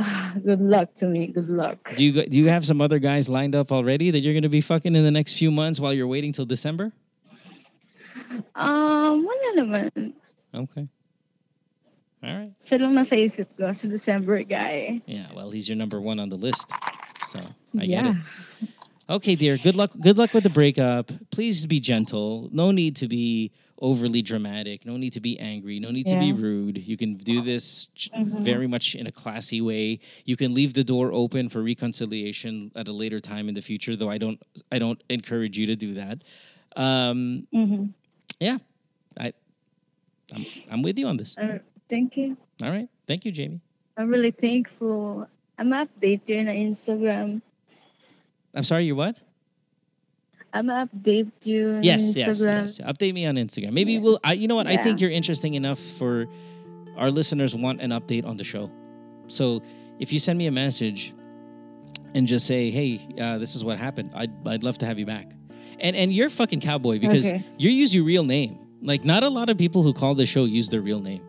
[0.44, 1.28] good luck to me.
[1.28, 1.94] Good luck.
[1.96, 4.48] Do you do you have some other guys lined up already that you're going to
[4.48, 6.92] be fucking in the next few months while you're waiting till December?
[8.54, 10.12] Um, wala naman.
[10.54, 10.88] Okay.
[12.22, 12.52] All right.
[12.60, 15.00] Siya lang nasa isip ko, si December guy.
[15.06, 16.68] Yeah, well, he's your number 1 on the list.
[17.26, 17.40] So,
[17.78, 18.16] I get it.
[19.08, 19.56] Okay, dear.
[19.56, 19.90] Good luck.
[19.98, 21.10] Good luck with the breakup.
[21.30, 22.48] Please be gentle.
[22.52, 23.50] No need to be
[23.80, 24.84] overly dramatic.
[24.84, 25.80] No need to be angry.
[25.80, 26.78] No need to be rude.
[26.78, 30.00] You can do this j- very much in a classy way.
[30.24, 33.96] You can leave the door open for reconciliation at a later time in the future.
[33.96, 34.40] Though I don't.
[34.70, 36.22] I don't encourage you to do that.
[36.76, 37.84] Um, Mm-hmm.
[38.38, 38.58] yeah,
[39.18, 39.32] I.
[40.32, 41.36] I'm, I'm with you on this.
[41.36, 42.36] Uh, thank you.
[42.62, 42.88] All right.
[43.08, 43.60] Thank you, Jamie.
[43.96, 45.26] I'm really thankful.
[45.58, 47.42] I'm update you na Instagram.
[48.54, 48.84] I'm sorry.
[48.86, 49.16] You're what?
[50.52, 52.60] I'm gonna update you on yes, yes, Instagram.
[52.62, 52.78] yes.
[52.80, 53.72] Update me on Instagram.
[53.72, 54.18] Maybe we'll.
[54.24, 54.66] I, you know what?
[54.66, 56.26] I think you're interesting enough for
[56.96, 58.70] our listeners want an update on the show.
[59.28, 59.62] So
[59.98, 61.14] if you send me a message
[62.14, 65.06] and just say, "Hey, uh, this is what happened," I'd I'd love to have you
[65.06, 65.30] back.
[65.78, 67.44] And and you're fucking cowboy because Okay.
[67.56, 68.58] you use your real name.
[68.82, 71.22] Like not a lot of people who call the show use their real name.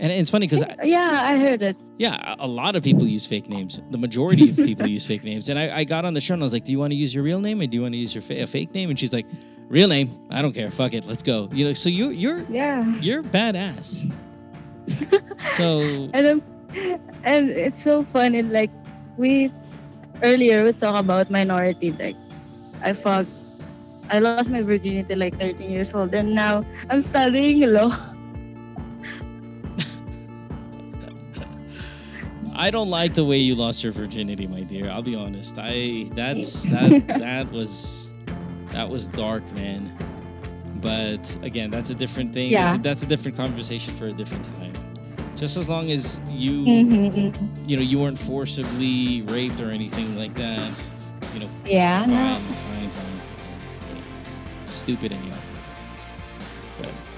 [0.00, 1.76] And it's funny because Yeah, I heard it.
[1.98, 3.80] yeah, a lot of people use fake names.
[3.90, 5.48] The majority of people use fake names.
[5.48, 6.96] And I, I got on the show and I was like, "Do you want to
[6.96, 8.90] use your real name or do you want to use your fa- a fake name?"
[8.90, 9.26] And she's like,
[9.68, 10.14] "Real name.
[10.30, 10.70] I don't care.
[10.70, 11.04] Fuck it.
[11.06, 12.84] Let's go." You know, so you you're Yeah.
[13.00, 14.06] you're badass.
[15.56, 15.80] so
[16.14, 16.42] And um,
[17.24, 18.42] and it's so funny.
[18.42, 18.70] Like
[19.16, 19.50] we
[20.22, 21.90] earlier we talk about minority.
[21.92, 22.16] Like
[22.84, 23.26] I fuck,
[24.10, 27.90] I lost my virginity like 13 years old, and now I'm studying law.
[32.58, 34.90] I don't like the way you lost your virginity, my dear.
[34.90, 35.54] I'll be honest.
[35.58, 38.10] I that's that that was
[38.72, 39.92] that was dark, man.
[40.80, 42.50] But again, that's a different thing.
[42.50, 42.64] Yeah.
[42.66, 44.72] That's, a, that's a different conversation for a different time.
[45.36, 47.68] Just as long as you Mm-hmm.
[47.68, 50.80] you know, you weren't forcibly raped or anything like that.
[51.34, 52.00] You know, Yeah.
[52.00, 52.38] fine, no.
[52.38, 54.02] fine, fine.
[54.68, 55.14] Stupid.
[55.30, 55.37] But-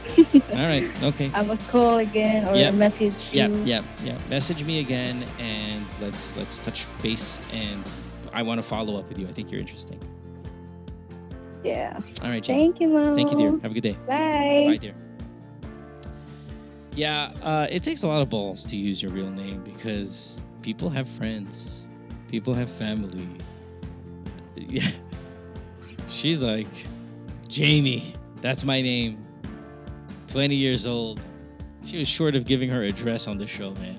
[0.52, 1.30] all right, okay.
[1.34, 2.70] I'm a call again or Yeah.
[2.70, 3.38] message you.
[3.40, 4.18] Yeah, yeah, yeah.
[4.28, 7.40] Message me again, and let's let's touch base.
[7.52, 7.84] And
[8.32, 9.28] I want to follow up with you.
[9.28, 10.00] I think you're interesting.
[11.62, 12.00] Yeah.
[12.22, 12.56] All right, Jane.
[12.58, 13.14] Thank you, Mo.
[13.14, 13.50] Thank you, dear.
[13.62, 13.96] Have a good day.
[14.06, 14.64] Bye.
[14.68, 14.94] Bye, dear.
[16.96, 20.88] Yeah, uh, it takes a lot of balls to use your real name because people
[20.90, 21.82] have friends,
[22.28, 23.28] people have family.
[24.56, 24.90] Yeah.
[26.10, 26.66] She's like,
[27.48, 29.24] Jamie, that's my name.
[30.30, 31.20] 20 years old.
[31.84, 33.98] She was short of giving her address on the show, man.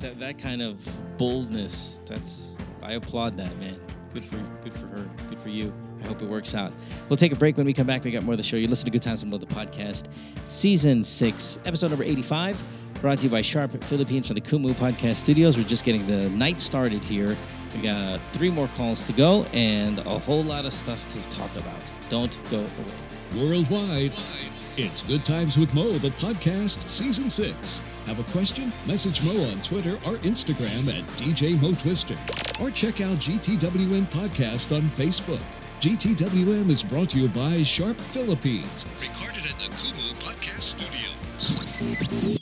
[0.00, 0.78] That, that kind of
[1.18, 3.78] boldness, that's, I applaud that, man.
[4.12, 5.08] Good for, good for her.
[5.28, 5.72] Good for you.
[6.02, 6.72] I hope it works out.
[7.08, 7.56] We'll take a break.
[7.56, 8.56] When we come back, we got more of the show.
[8.56, 10.06] You listen to Good Times and Blood, the podcast,
[10.48, 12.60] season six, episode number 85,
[13.00, 15.56] brought to you by Sharp Philippines from the Kumu Podcast Studios.
[15.56, 17.36] We're just getting the night started here.
[17.76, 21.54] We got three more calls to go and a whole lot of stuff to talk
[21.56, 21.92] about.
[22.08, 23.44] Don't go away.
[23.48, 24.12] Worldwide,
[24.76, 27.82] it's Good Times with Mo, the podcast, season six.
[28.06, 28.72] Have a question?
[28.86, 32.16] Message Mo on Twitter or Instagram at DJ Mo Twister.
[32.60, 35.42] Or check out GTWM Podcast on Facebook.
[35.80, 38.86] GTWM is brought to you by Sharp Philippines.
[39.00, 42.41] Recorded at the Kumu Podcast Studios.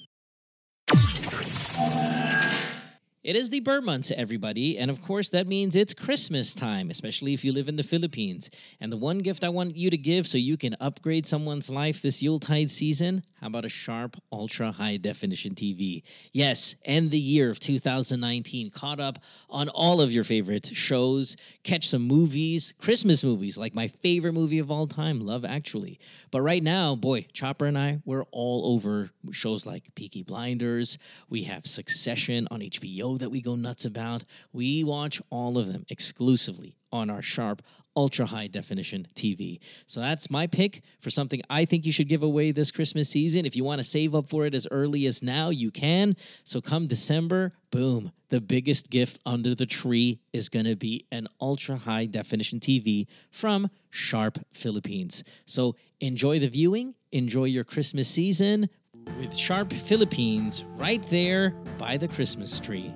[3.22, 7.34] It is the Ber months, everybody, and of course that means it's Christmas time, especially
[7.34, 8.48] if you live in the Philippines.
[8.80, 12.00] And the one gift I want you to give so you can upgrade someone's life
[12.00, 16.02] this Yuletide season, how about a Sharp Ultra High Definition TV?
[16.32, 19.18] Yes, end the year of 2019 caught up
[19.50, 24.58] on all of your favorite shows, catch some movies, Christmas movies, like my favorite movie
[24.60, 26.00] of all time, Love Actually.
[26.30, 30.96] But right now, boy, Chopper and I, we're all over shows like Peaky Blinders.
[31.28, 34.24] We have Succession on HBO know that we go nuts about.
[34.52, 37.62] We watch all of them exclusively on our Sharp
[37.96, 39.58] ultra high definition TV.
[39.86, 43.44] So that's my pick for something I think you should give away this Christmas season.
[43.44, 46.14] If you want to save up for it as early as now, you can.
[46.44, 51.26] So come December, boom, the biggest gift under the tree is going to be an
[51.40, 55.24] ultra high definition TV from Sharp Philippines.
[55.44, 58.70] So enjoy the viewing, enjoy your Christmas season
[59.18, 62.92] with Sharp Philippines right there by the Christmas tree.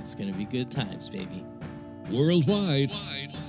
[0.00, 1.44] It's going to be good times, baby.
[2.10, 2.90] Worldwide,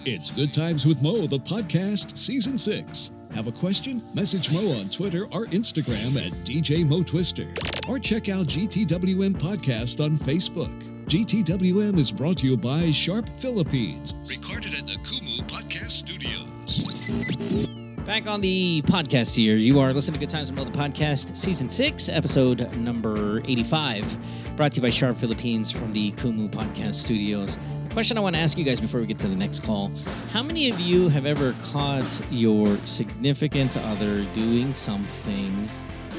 [0.05, 3.11] it's Good Times with Mo, the podcast, season six.
[3.33, 4.01] Have a question?
[4.13, 7.47] Message Mo on Twitter or Instagram at DJ Mo Twister.
[7.87, 10.71] Or check out GTWM Podcast on Facebook.
[11.05, 14.13] GTWM is brought to you by Sharp Philippines.
[14.29, 17.67] Recorded at the Kumu Podcast Studios.
[18.11, 19.55] Back on the podcast here.
[19.55, 24.17] You are listening to Good Times with Mo, the podcast, season six, episode number 85,
[24.57, 27.57] brought to you by Sharp Philippines from the Kumu Podcast Studios.
[27.87, 29.93] The question I want to ask you guys before we get to the next call
[30.31, 35.69] How many of you have ever caught your significant other doing something?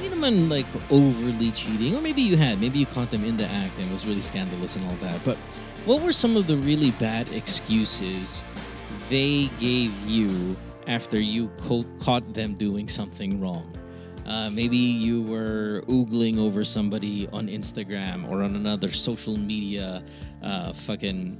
[0.01, 3.77] Naman like overly cheating, or maybe you had, maybe you caught them in the act
[3.77, 5.23] and it was really scandalous and all that.
[5.23, 5.37] But
[5.85, 8.43] what were some of the really bad excuses
[9.09, 10.57] they gave you
[10.87, 13.75] after you co- caught them doing something wrong?
[14.25, 20.03] Uh, maybe you were oogling over somebody on Instagram or on another social media
[20.41, 21.37] uh, fucking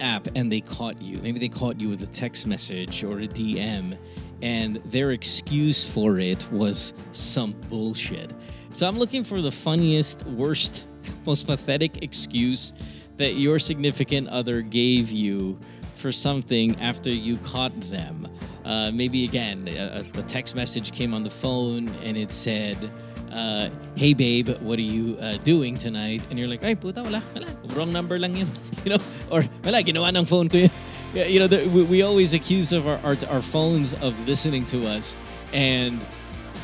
[0.00, 1.18] app and they caught you.
[1.18, 3.96] Maybe they caught you with a text message or a DM,
[4.42, 8.32] and their excuse for it was some bullshit.
[8.72, 10.84] So I'm looking for the funniest, worst,
[11.26, 12.72] most pathetic excuse
[13.16, 15.58] that your significant other gave you
[15.96, 18.28] for something after you caught them.
[18.64, 22.78] Uh, maybe again, a, a text message came on the phone and it said,
[23.32, 26.22] uh, hey babe, what are you uh, doing tonight?
[26.30, 27.46] And you're like, ay puta, wala, wala.
[27.74, 28.48] Wrong number lang yun.
[28.84, 30.70] You know, or wala, ginawa ng phone ko yun.
[31.14, 34.64] Yeah, you know, the, we, we always accuse of our, our, our phones of listening
[34.66, 35.14] to us.
[35.52, 36.04] And,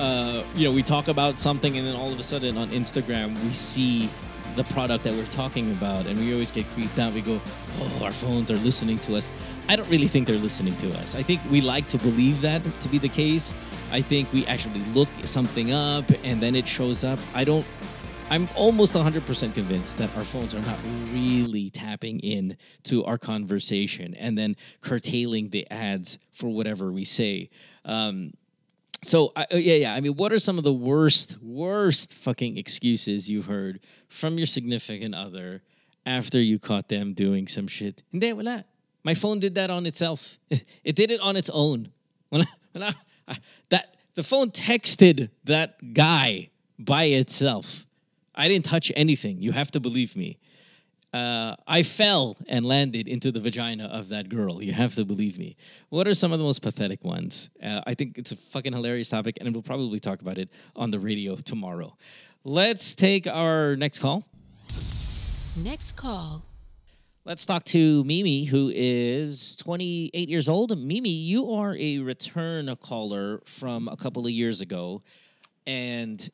[0.01, 3.41] uh, you know, we talk about something and then all of a sudden on Instagram,
[3.45, 4.11] we see
[4.57, 7.15] the product that we're talking about and we always get creeped out.
[7.15, 7.41] We go,
[7.79, 9.31] oh, our phones are listening to us.
[9.71, 11.15] I don't really think they're listening to us.
[11.15, 13.55] I think we like to believe that to be the case.
[13.93, 17.21] I think we actually look something up and then it shows up.
[17.35, 17.65] I don't
[18.31, 20.77] I'm almost 100% convinced that our phones are not
[21.13, 27.49] really tapping in to our conversation and then curtailing the ads for whatever we say.
[27.85, 28.33] Um,
[29.05, 29.95] so uh, yeah, yeah.
[29.95, 34.49] I mean, what are some of the worst, worst fucking excuses you've heard from your
[34.49, 35.63] significant other
[36.05, 38.03] after you caught them doing some shit?
[38.11, 38.65] Hindi, wala.
[39.03, 40.39] My phone did that on itself.
[40.85, 41.93] It did it on its own.
[42.31, 42.83] When I, when
[43.29, 43.39] I,
[43.69, 47.87] that the phone texted that guy by itself.
[48.35, 49.43] I didn't touch anything.
[49.43, 50.39] You have to believe me.
[51.13, 54.63] Uh, I fell and landed into the vagina of that girl.
[54.63, 55.57] You have to believe me.
[55.89, 57.51] What are some of the most pathetic ones?
[57.63, 60.91] Uh, I think it's a fucking hilarious topic, and we'll probably talk about it on
[60.91, 61.97] the radio tomorrow.
[62.45, 64.25] Let's take our next call.
[65.57, 66.45] Next call.
[67.31, 70.77] Let's talk to Mimi, who is 28 years old.
[70.77, 75.03] Mimi, you are a return caller from a couple of years ago,
[75.65, 76.29] and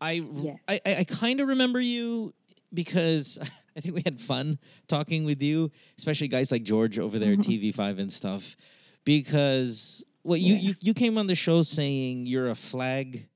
[0.00, 0.56] I Yes.
[0.66, 2.32] I, I, I kind of remember you
[2.72, 3.38] because
[3.76, 7.38] I think we had fun talking with you, especially guys like George over there at
[7.40, 8.56] TV5 and stuff.
[9.04, 10.60] Because well, you, Yeah.
[10.60, 13.26] you you came on the show saying you're a flag,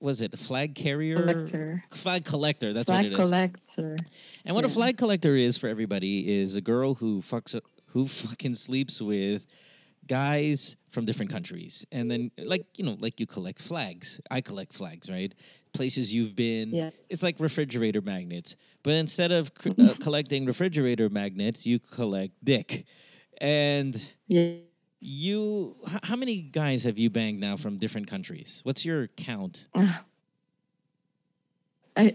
[0.00, 1.16] was it flag carrier?
[1.20, 1.84] Collector.
[1.90, 2.72] Flag collector.
[2.72, 3.18] That's what Flag it is.
[3.18, 3.96] collector.
[4.44, 8.54] And what a flag collector is for everybody is a girl who fucks who fucking
[8.54, 9.46] sleeps with
[10.06, 11.86] guys from different countries.
[11.92, 14.20] And then like, you know, like you collect flags.
[14.30, 15.32] I collect flags, right?
[15.72, 16.70] Places you've been.
[16.70, 16.90] Yeah.
[17.08, 18.56] It's like refrigerator magnets.
[18.82, 22.86] But instead of cr- uh, collecting refrigerator magnets, you collect dick.
[23.40, 23.94] And
[24.26, 24.54] Yeah.
[25.00, 28.60] You h- how many guys have you banged now from different countries?
[28.64, 29.66] What's your count?
[29.74, 30.00] I,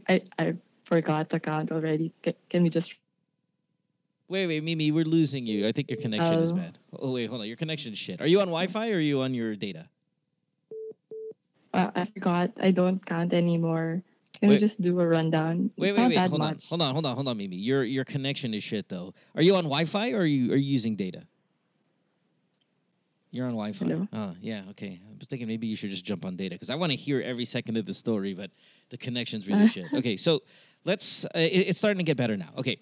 [0.07, 0.53] I, I
[0.85, 2.13] forgot the count already.
[2.23, 2.95] Ca- Can we just
[4.27, 5.67] Wait, wait, Mimi, we're losing you.
[5.67, 6.55] I think your connection is Oh.
[6.55, 6.79] bad.
[6.97, 7.47] Oh, wait, hold on.
[7.47, 8.19] Your connection's shit.
[8.21, 9.87] Are you on Wi-Fi or are you on your data?
[11.71, 12.51] Uh, I forgot.
[12.59, 14.01] I don't count anymore.
[14.39, 14.55] Can Wait.
[14.55, 15.69] we just do a rundown?
[15.77, 16.17] Wait, wait, wait.
[16.17, 16.57] Hold on.
[16.69, 17.55] Hold on, hold on, hold on, Mimi.
[17.57, 19.13] Your your connection is shit though.
[19.35, 21.21] Are you on Wi-Fi or are you are you using data?
[23.35, 23.85] You're on Wi-Fi.
[23.85, 24.07] Hello?
[24.13, 25.01] Oh, yeah, okay.
[25.05, 27.19] I was thinking maybe you should just jump on data because I want to hear
[27.21, 28.49] every second of the story, but
[28.91, 29.91] the connection's really shit.
[29.93, 30.41] Okay, so
[30.85, 31.25] let's.
[31.25, 32.53] Uh, it- it's starting to get better now.
[32.57, 32.77] Okay,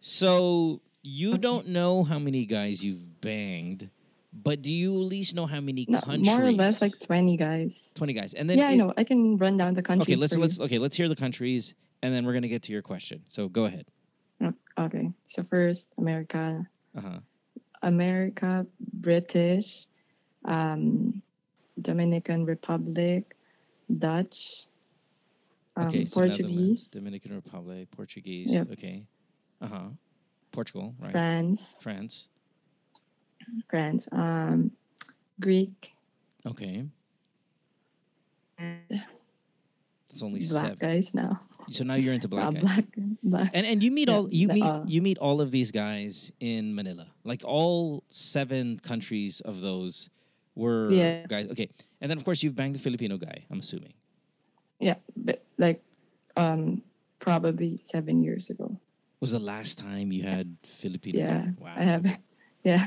[0.00, 3.88] so you don't know how many guys you've banged,
[4.32, 6.26] but do you at least know how many No, countries?
[6.26, 7.92] more or less like 20 guys.
[7.94, 8.92] twenty guys, and then yeah, I know.
[8.96, 10.08] I can run down the countries.
[10.08, 11.72] Okay, let's let's okay, let's hear the countries,
[12.02, 13.22] and then we're gonna get to your question.
[13.28, 13.86] So go ahead.
[14.76, 15.12] Okay.
[15.28, 16.66] So first, America,
[16.96, 17.18] Uh huh.
[17.84, 19.86] America, British,
[20.44, 21.22] um,
[21.80, 23.36] Dominican Republic,
[23.98, 24.66] Dutch,
[25.76, 26.06] um, Okay.
[26.06, 28.52] so Portuguese, Dominican Republic, Portuguese.
[28.52, 28.72] Yep.
[28.72, 29.06] Okay.
[29.60, 29.88] Uh huh.
[30.52, 31.12] Portugal, right?
[31.12, 32.28] France, France.
[33.68, 34.70] France, um,
[35.40, 35.92] Greek,
[36.46, 36.84] Okay.
[38.58, 39.02] and
[40.14, 40.78] It's only black seven.
[40.78, 41.40] guys now.
[41.70, 42.62] So now you're into black Uh, guys.
[42.62, 42.84] black,
[43.22, 43.50] black.
[43.52, 46.72] And and you meet all you meet uh, you meet all of these guys in
[46.74, 47.06] Manila.
[47.24, 50.08] Like all seven countries of those
[50.54, 51.26] were Yeah.
[51.26, 51.50] guys.
[51.50, 51.68] Okay.
[52.00, 53.94] And then of course you've banged the Filipino guy, I'm assuming.
[54.78, 55.82] Yeah, but like,
[56.36, 56.82] um,
[57.18, 58.78] probably seven years ago.
[59.20, 61.52] Was the last time you had Filipino Yeah, guy?
[61.58, 61.74] Wow.
[61.76, 62.04] I have.
[62.64, 62.86] Yeah,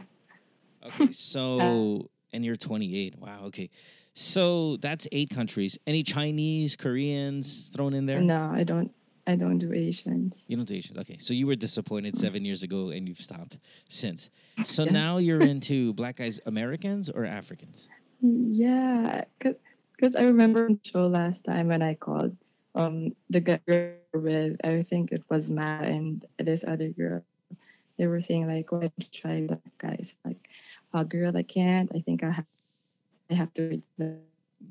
[0.86, 3.20] Okay, so and you're 28.
[3.20, 3.46] Wow.
[3.50, 3.70] Okay,
[4.18, 5.78] so that's eight countries.
[5.86, 8.20] Any Chinese, Koreans thrown in there?
[8.20, 8.91] no, I don't.
[9.28, 10.45] I don't do Asians.
[10.47, 10.97] You don't do Asians.
[10.99, 13.57] Okay, so you were disappointed seven years ago, and you've stopped
[13.89, 14.32] since.
[14.63, 14.91] So Yeah.
[14.91, 17.89] now you're into black guys, Americans or Africans?
[18.22, 22.36] Yeah, because I remember the show last time when I called.
[22.74, 23.59] Um, the guy
[24.13, 27.22] with I think it was Matt and this other girl.
[27.97, 30.47] They were saying like, "Why you try black guys?" Like,
[30.93, 31.91] "Oh, girl, I can't.
[31.93, 32.45] I think I have.
[33.30, 33.82] I have to."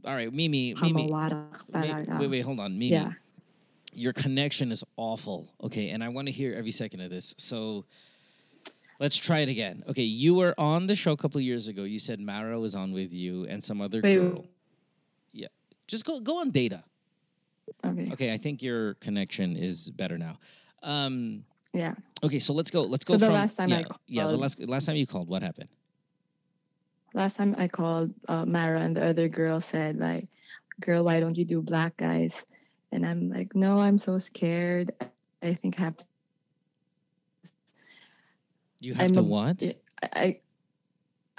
[0.04, 0.74] All right, Mimi.
[0.74, 1.06] Mimi.
[1.06, 1.12] Mi-
[2.18, 2.88] Wait, wait, hold on, Mimi.
[2.94, 3.12] Yeah.
[3.92, 5.48] Your connection is awful.
[5.62, 7.34] Okay, and I want to hear every second of this.
[7.38, 7.84] So
[9.00, 9.84] let's try it again.
[9.88, 11.84] Okay, you were on the show a couple of years ago.
[11.84, 14.44] You said Mara was on with you and some other Wait, girl.
[15.32, 15.48] Yeah,
[15.86, 16.84] just go go on data.
[17.84, 18.10] Okay.
[18.12, 20.38] Okay, I think your connection is better now.
[20.82, 21.94] Um, Yeah.
[22.22, 22.82] okay, so let's go.
[22.82, 24.26] Let's go So the from last time I yeah, yeah.
[24.26, 25.68] The last last time you called, what happened?
[27.16, 30.28] Last time I called uh, Mara and the other girl said like,
[30.80, 32.34] "Girl, why don't you do black guys?"
[32.92, 34.92] And I'm like, "No, I'm so scared.
[35.42, 36.04] I think I have to."
[38.80, 39.62] You have I'm to a- what?
[40.02, 40.40] I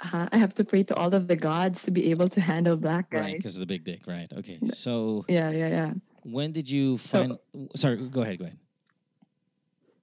[0.00, 2.40] I, uh, I have to pray to all of the gods to be able to
[2.40, 3.22] handle black guys.
[3.22, 4.02] Right, because of the big dick.
[4.06, 4.26] Right.
[4.32, 4.58] Okay.
[4.66, 7.38] So Yeah, yeah, yeah, when did you find?
[7.76, 8.38] sorry, go ahead.
[8.38, 8.58] Go ahead.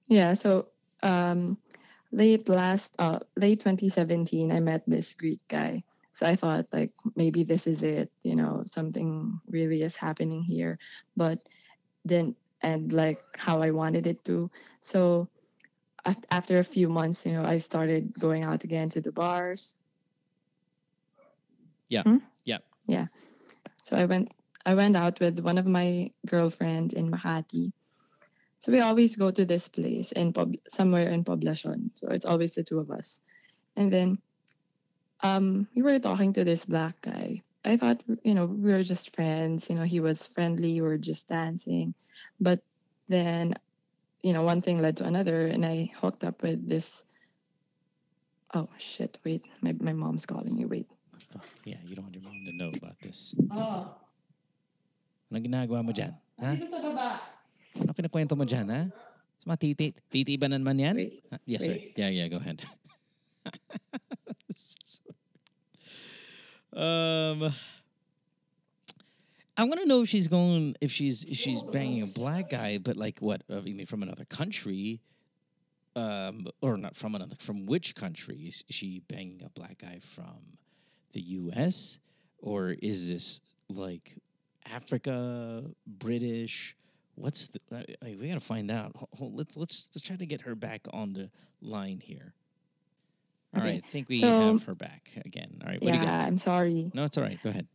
[0.08, 0.32] yeah.
[0.34, 0.68] So,
[1.02, 1.58] um,
[2.12, 5.84] late last, uh, late 2017, I met this Greek guy.
[6.12, 8.10] So I thought like maybe this is it.
[8.22, 10.78] You know, something really is happening here,
[11.16, 11.42] but
[12.04, 14.50] then and like how I wanted it to.
[14.80, 15.28] So
[16.30, 19.74] after a few months, you know, I started going out again to the bars.
[21.88, 22.02] Yeah.
[22.02, 22.18] Hmm?
[22.44, 22.58] Yeah.
[22.86, 23.06] Yeah.
[23.82, 24.32] So I went
[24.64, 27.72] I went out with one of my girlfriends in Makati.
[28.60, 31.90] So we always go to this place in Pob- somewhere in Poblacion.
[31.94, 33.20] So it's always the two of us.
[33.76, 34.18] And then
[35.22, 37.42] um we were talking to this black guy.
[37.64, 40.98] I thought you know, we were just friends, you know, he was friendly, we were
[40.98, 41.94] just dancing.
[42.40, 42.60] But
[43.08, 43.54] then
[44.22, 47.04] you know, one thing led to another and I hooked up with this
[48.54, 49.44] Oh shit, wait.
[49.60, 50.66] My my mom's calling you.
[50.70, 50.86] Wait.
[51.28, 51.44] Fuck.
[51.66, 53.34] Yeah, you don't want your mom to know about this.
[53.50, 53.90] Oh.
[55.26, 56.14] Ano ginagawa mo dyan?
[56.38, 56.54] Ha?
[56.54, 57.35] Dito sa baba.
[57.80, 58.82] Ano kinakwento mo dyan, ha?
[59.40, 60.96] Sa mga titi, titi ba naman yan?
[60.96, 61.22] Wait.
[61.30, 61.76] Ah, yes, sir.
[61.96, 62.64] Yeah, yeah, go ahead.
[66.72, 67.52] um,
[69.56, 72.78] I want to know if she's going, if she's if she's banging a black guy,
[72.78, 73.42] but like what?
[73.48, 75.00] You mean from another country?
[75.96, 77.36] Um, or not from another?
[77.38, 80.58] From which country is she banging a black guy from?
[81.12, 81.98] The U.S.
[82.38, 84.16] or is this like
[84.66, 86.76] Africa, British?
[87.16, 87.60] What's the?
[87.72, 88.94] I, I- we gotta find out.
[89.18, 92.34] Let's let's let's try to get her back on the line here.
[93.54, 95.58] All Okay, right, I think we so- have her back again.
[95.62, 96.26] All right, what do you Yeah, got?
[96.28, 96.90] I'm sorry.
[96.94, 97.42] No, it's all right.
[97.42, 97.66] Go ahead.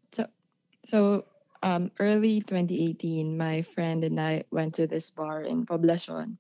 [0.88, 1.26] So,
[1.64, 6.38] um, early 2018, my friend and I went to this bar in Poblacion.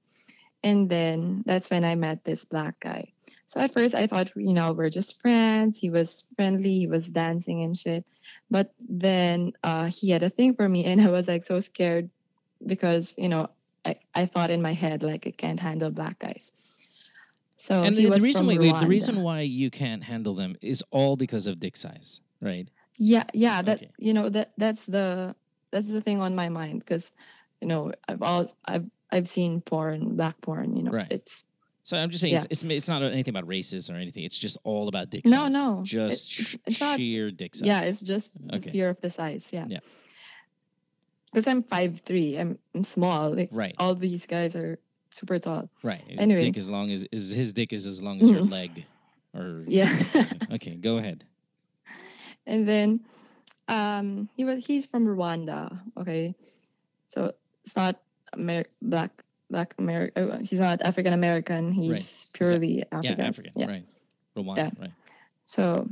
[0.63, 3.13] And then that's when I met this black guy.
[3.47, 5.77] So at first I thought, you know, we're just friends.
[5.77, 8.03] He was friendly, he was dancing and shit.
[8.49, 12.09] But then uh, he had a thing for me and I was like so scared
[12.65, 13.49] because, you know,
[13.85, 16.51] I, I thought in my head like I can't handle black guys.
[17.57, 20.83] So and he the, the reason wait, the reason why you can't handle them is
[20.91, 22.67] all because of dick size, right?
[22.97, 23.91] Yeah, yeah, that Okay.
[23.97, 25.35] you know that that's the
[25.71, 27.13] that's the thing on my mind because
[27.61, 30.75] you know I've all I've I've seen porn, black porn.
[30.75, 31.07] You know, Right.
[31.11, 31.43] it's
[31.83, 32.43] So I'm just saying Yeah.
[32.49, 34.23] it's, it's it's not anything about races or anything.
[34.23, 35.31] It's just all about dick size.
[35.31, 37.67] no, no, just it's- it's not- sheer dick size.
[37.67, 38.71] yeah, it's just Okay.
[38.71, 39.45] fear of the size.
[39.51, 39.79] Yeah, Yeah.
[41.31, 43.33] Because I'm five three, I'm I'm small.
[43.35, 44.79] Like right, all these guys are
[45.11, 45.69] super tall.
[45.83, 46.01] right.
[46.07, 46.41] His anyway.
[46.41, 48.85] dick as long as is his dick is as long as your leg,
[49.33, 49.91] or Yeah.
[50.53, 51.23] okay, go ahead.
[52.45, 52.99] and then
[53.67, 55.79] um he was he's from Rwanda.
[55.97, 56.35] Okay,
[57.09, 57.31] so
[57.65, 57.99] it's not
[58.35, 60.43] Amer- black black American.
[60.45, 61.71] He's not African American.
[61.71, 62.01] He's Right.
[62.01, 63.19] He's a- purely African.
[63.19, 63.67] Yeah, African.
[63.67, 63.85] Right.
[64.35, 64.57] Rwanda.
[64.57, 64.69] Yeah.
[64.79, 64.91] Right.
[65.45, 65.89] So,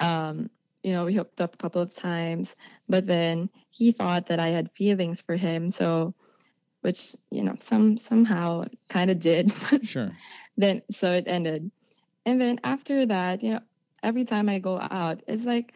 [0.00, 0.50] um,
[0.86, 2.54] you know, we hooked up a couple of times,
[2.88, 5.68] but then he thought that I had feelings for him.
[5.68, 6.14] So,
[6.82, 9.52] which you know, some somehow kind of did.
[9.82, 10.12] Sure.
[10.56, 11.72] then so it ended,
[12.24, 13.60] and then after that, you know,
[14.04, 15.74] every time I go out, it's like,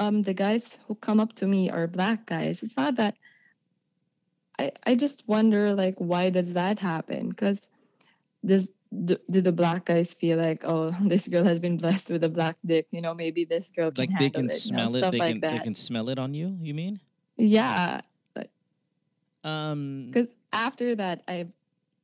[0.00, 2.64] um, the guys who come up to me are black guys.
[2.64, 3.14] It's not that.
[4.58, 7.28] I I just wonder like why does that happen?
[7.28, 7.68] Because
[8.44, 12.24] does do, do the black guys feel like oh this girl has been blessed with
[12.24, 14.78] a black dick you know maybe this girl can Like they can it, you know,
[14.88, 15.10] smell it.
[15.10, 16.56] They like can that they can smell it on you.
[16.60, 17.00] You mean?
[17.36, 18.00] yeah
[19.44, 20.10] Um.
[20.10, 21.46] because after that I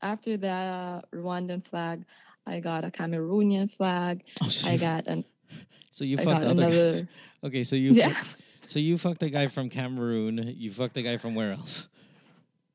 [0.00, 2.04] after the Rwandan flag
[2.46, 5.24] I got a Cameroonian flag oh, so I got an
[5.90, 7.02] So you I fucked other guys.
[7.44, 8.22] Okay, so you yeah
[8.64, 10.54] so you fucked the guy from Cameroon.
[10.56, 11.88] You fucked the guy from where else?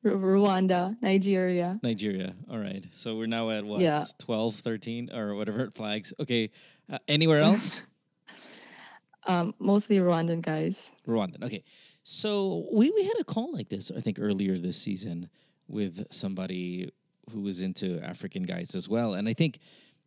[0.04, 2.34] R- Rwanda Nigeria Nigeria.
[2.50, 2.84] All right.
[2.92, 3.80] So we're now at what?
[3.80, 4.04] Yeah.
[4.18, 6.12] 12, 13 or whatever flags.
[6.20, 6.50] Okay.
[6.90, 7.80] Uh, anywhere else?
[9.26, 11.44] um mostly Rwandan guys Rwandan.
[11.44, 11.64] Okay.
[12.04, 15.28] So we, we had a call like this, I think, earlier this season
[15.66, 16.90] with somebody
[17.30, 19.12] who was into African guys as well.
[19.12, 19.58] And I think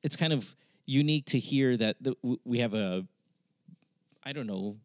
[0.01, 0.55] it's kind of
[0.87, 3.05] unique to hear that the, we have a,
[4.23, 4.77] I don't know,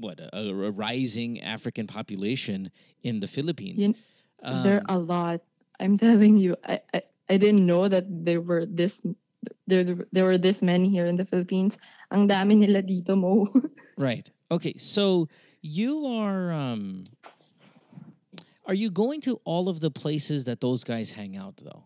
[0.00, 2.72] what, a, a rising African population
[3.04, 3.86] in the Philippines.
[3.88, 3.94] You-
[4.42, 5.40] there Um, are a lot
[5.80, 9.02] I'm telling you I, I I didn't know that there were this
[9.66, 11.76] there there were this many here in the Philippines
[12.10, 13.46] ang dami nila dito mo
[13.98, 14.30] Right.
[14.50, 14.78] Okay.
[14.78, 15.26] So
[15.60, 17.10] you are um
[18.66, 21.84] are you going to all of the places that those guys hang out though?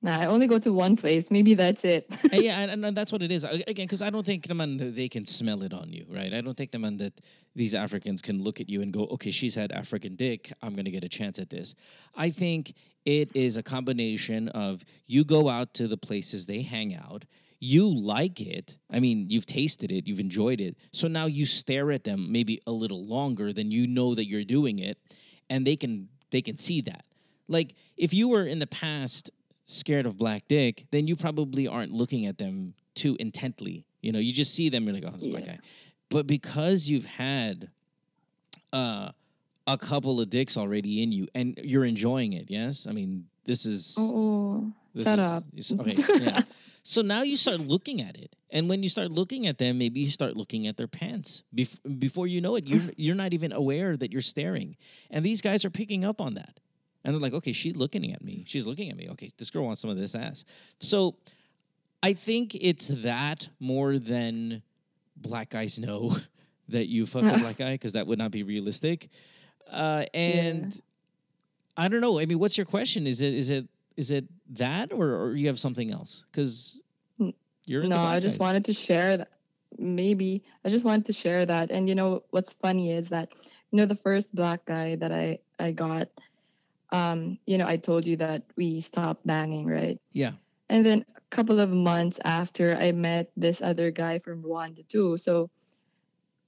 [0.00, 1.26] Nah, I only go to one place.
[1.28, 2.06] Maybe that's it.
[2.32, 3.42] Uh, yeah, and, and that's what it is.
[3.42, 6.32] Again, because I don't think naman they can smell it on you, right?
[6.32, 7.20] I don't think naman that
[7.56, 10.52] these Africans can look at you and go, okay, she's had African dick.
[10.62, 11.74] I'm gonna get a chance at this.
[12.14, 12.74] I think
[13.04, 17.24] it is a combination of you go out to the places they hang out.
[17.58, 18.76] You like it.
[18.88, 20.76] I mean, you've tasted it, you've enjoyed it.
[20.92, 24.44] So now you stare at them maybe a little longer than you know that you're
[24.44, 24.98] doing it,
[25.50, 27.04] and they can they can see that.
[27.48, 29.30] Like if you were in the past
[29.68, 33.84] scared of black dick, then you probably aren't looking at them too intently.
[34.02, 35.52] You know, you just see them, you're like, oh, it's a black Yeah.
[35.54, 35.58] guy.
[36.08, 37.68] But because you've had
[38.72, 39.10] uh,
[39.66, 42.86] a couple of dicks already in you and you're enjoying it, yes?
[42.88, 45.44] I mean, this is oh, this shut is, up.
[45.54, 46.40] is- okay, yeah.
[46.82, 50.00] So now you start looking at it, and when you start looking at them, maybe
[50.00, 51.42] you start looking at their pants.
[51.54, 54.76] Bef- before you know it, you're you're not even aware that you're staring,
[55.10, 56.60] and these guys are picking up on that,
[57.04, 58.44] and they're like, "Okay, she's looking at me.
[58.46, 59.08] She's looking at me.
[59.10, 60.44] Okay, this girl wants some of this ass."
[60.80, 61.16] So,
[62.02, 64.62] I think it's that more than
[65.16, 66.16] black guys know
[66.68, 69.08] that you fucked a black guy because that would not be realistic.
[69.70, 70.80] Uh, and
[71.76, 72.18] I don't know.
[72.18, 73.06] I mean, what's your question?
[73.06, 76.24] Is it is it is it that or, or you have something else?
[76.30, 76.80] Because
[77.66, 78.46] you're no, I just guys.
[78.46, 79.28] wanted to share that.
[79.76, 81.70] Maybe I just wanted to share that.
[81.70, 83.34] And you know what's funny is that
[83.70, 86.08] you know the first black guy that I I got.
[86.90, 89.98] Um, you know, I told you that we stopped banging, right?
[90.12, 90.32] Yeah.
[90.68, 95.16] And then a couple of months after, I met this other guy from Rwanda too.
[95.16, 95.50] So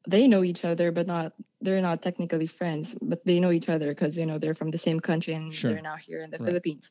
[0.08, 3.88] they know each other, but not they're not technically friends, but they know each other
[3.92, 5.72] because you know they're from the same country and Sure.
[5.72, 6.46] they're now here in the Right.
[6.46, 6.90] Philippines.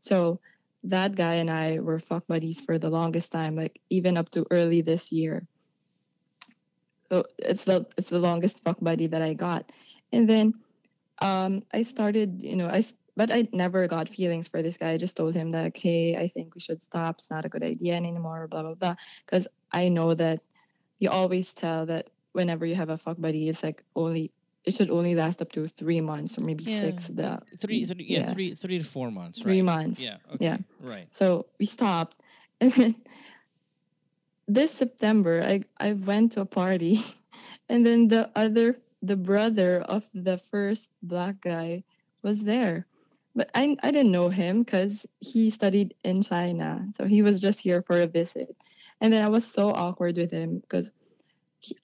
[0.00, 0.40] So
[0.82, 4.46] that guy and I were fuck buddies for the longest time, like even up to
[4.50, 5.46] early this year.
[7.10, 9.70] So it's the it's the longest fuck buddy that I got,
[10.12, 10.54] and then
[11.20, 12.84] um I started, you know, I
[13.16, 14.92] but I never got feelings for this guy.
[14.92, 17.16] I just told him that, okay, I think we should stop.
[17.18, 18.46] It's not a good idea anymore.
[18.46, 18.96] Blah blah blah.
[19.26, 20.40] Because I know that
[20.98, 24.30] you always tell that whenever you have a fuck buddy, it's like only
[24.64, 27.08] it should only last up to three months or maybe Yeah, six.
[27.08, 28.32] The Three, three, yeah, yeah.
[28.32, 29.40] three, three to four months.
[29.40, 29.64] three right.
[29.64, 29.98] months.
[30.00, 30.18] Yeah.
[30.34, 30.44] Okay.
[30.44, 30.58] Yeah.
[30.80, 31.08] Right.
[31.10, 32.20] So we stopped,
[32.60, 32.94] and then
[34.46, 37.04] this September, I I went to a party,
[37.68, 41.84] and then the other the brother of the first black guy
[42.22, 42.86] was there,
[43.34, 47.60] but I I didn't know him because he studied in China, so he was just
[47.60, 48.56] here for a visit,
[49.00, 50.90] and then I was so awkward with him because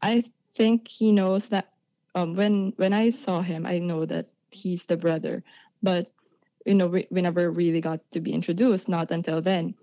[0.02, 0.24] I
[0.56, 1.70] think he knows that
[2.14, 5.42] um when when I saw him, I know that he's the brother,
[5.82, 6.10] but
[6.66, 9.74] you know we, we never really got to be introduced not until then.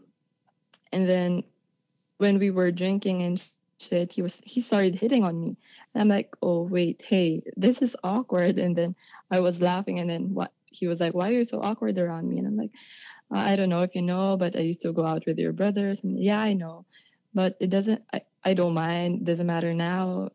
[0.92, 1.44] And then
[2.18, 3.42] when we were drinking and
[3.82, 4.14] shit.
[4.14, 5.58] He was he started hitting on me.
[5.94, 8.58] And i'm like oh wait hey this is awkward.
[8.60, 8.96] And then
[9.30, 10.00] i was laughing.
[10.00, 12.38] And then what he was like why are you so awkward around me?
[12.40, 12.72] And i'm like
[13.34, 15.54] "Uh, i don't know if you know but i used to go out with your
[15.54, 16.04] brothers.
[16.04, 16.86] And yeah i know.
[17.34, 19.26] But it doesn't i, I don't mind.
[19.26, 20.30] Doesn't matter now.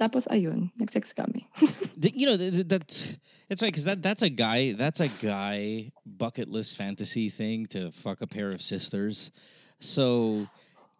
[0.00, 1.46] Tapos ayun, nag-sex kami.
[2.02, 3.16] You know th- th- that's
[3.48, 7.92] it's right because that that's a guy that's a guy bucket list fantasy thing to
[7.92, 9.30] fuck a pair of sisters.
[9.80, 10.46] So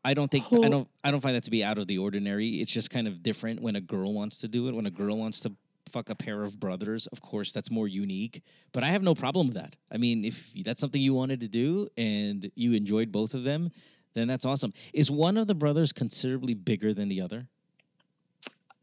[0.04, 2.60] I don't think I don't I don't find that to be out of the ordinary.
[2.60, 4.74] It's just kind of different when a girl wants to do it.
[4.74, 5.52] When a girl wants to
[5.90, 8.42] fuck a pair of brothers, of course that's more unique.
[8.72, 9.76] But I have no problem with that.
[9.90, 13.70] I mean, if that's something you wanted to do and you enjoyed both of them,
[14.12, 14.72] then that's awesome.
[14.92, 17.48] Is one of the brothers considerably bigger than the other?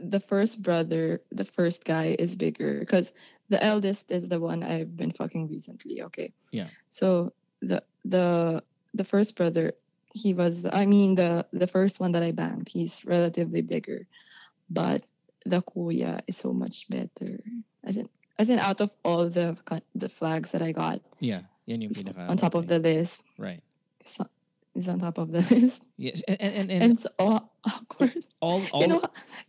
[0.01, 3.13] the first brother, the first guy is bigger because
[3.49, 6.01] the eldest is the one I've been fucking recently.
[6.03, 6.33] Okay.
[6.51, 6.67] Yeah.
[6.89, 8.63] So the the
[8.93, 9.73] the first brother,
[10.13, 12.69] he was i mean the the first one that I banged.
[12.69, 14.07] He's relatively bigger,
[14.69, 15.03] but
[15.45, 17.39] the kuya is so much better.
[17.83, 19.57] As in, as in out of all the
[19.95, 21.47] the flags that I got, Yeah.
[21.65, 23.21] Yan yung pinaka- on top of the list.
[23.37, 23.61] right.
[24.73, 28.25] He's on, on top of the list, Yes, and and and, and, it's all awkward.
[28.39, 29.01] all all you know,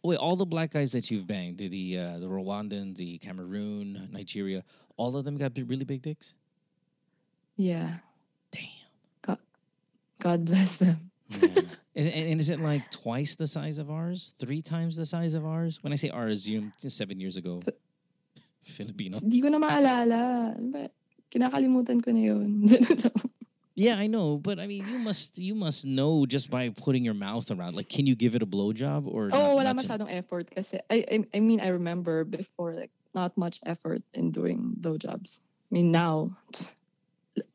[0.03, 4.09] wait, all the black guys that you've banged, the the, uh, the Rwandan, the Cameroon,
[4.13, 4.63] Nigeria,
[4.97, 6.35] all of them got really big dicks.
[7.57, 7.99] yeah.
[10.23, 10.31] Damn.
[10.31, 11.11] God, God bless them.
[11.29, 11.39] Yeah.
[11.97, 14.35] and, and and is it like twice the size of ours?
[14.39, 15.83] Three times the size of ours?
[15.83, 17.63] When I say ours, you seven years ago,
[18.63, 19.19] Filipino.
[19.19, 20.55] Hindi ko na maalala.
[20.57, 20.89] Ano?
[21.33, 22.69] Kinakalimutan ko na yun.
[23.75, 27.17] Yeah, I know, but I mean, you must you must know just by putting your
[27.17, 27.75] mouth around.
[27.75, 29.33] Like, can you give it a blowjob or?
[29.33, 30.77] oh, not, wala not so- masyadong effort kasi.
[30.93, 35.41] I, I, I mean, I remember before, like, not much effort in doing blowjobs.
[35.41, 36.37] I mean, now,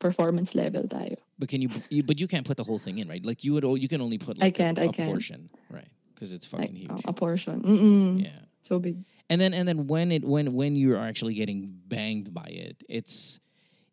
[0.02, 1.22] performance level tayo.
[1.38, 2.02] But can you, you?
[2.02, 3.24] But you can't put the whole thing in, right?
[3.24, 3.64] Like you would.
[3.80, 5.08] You can only put Like I can't, a, I a can't.
[5.10, 5.88] portion, right?
[6.14, 6.90] Because it's fucking huge.
[6.90, 7.62] uh, a portion.
[7.62, 8.22] Mm-mm.
[8.24, 8.40] Yeah.
[8.64, 9.04] So big.
[9.30, 12.82] And then and then when it when when you are actually getting banged by it,
[12.88, 13.38] it's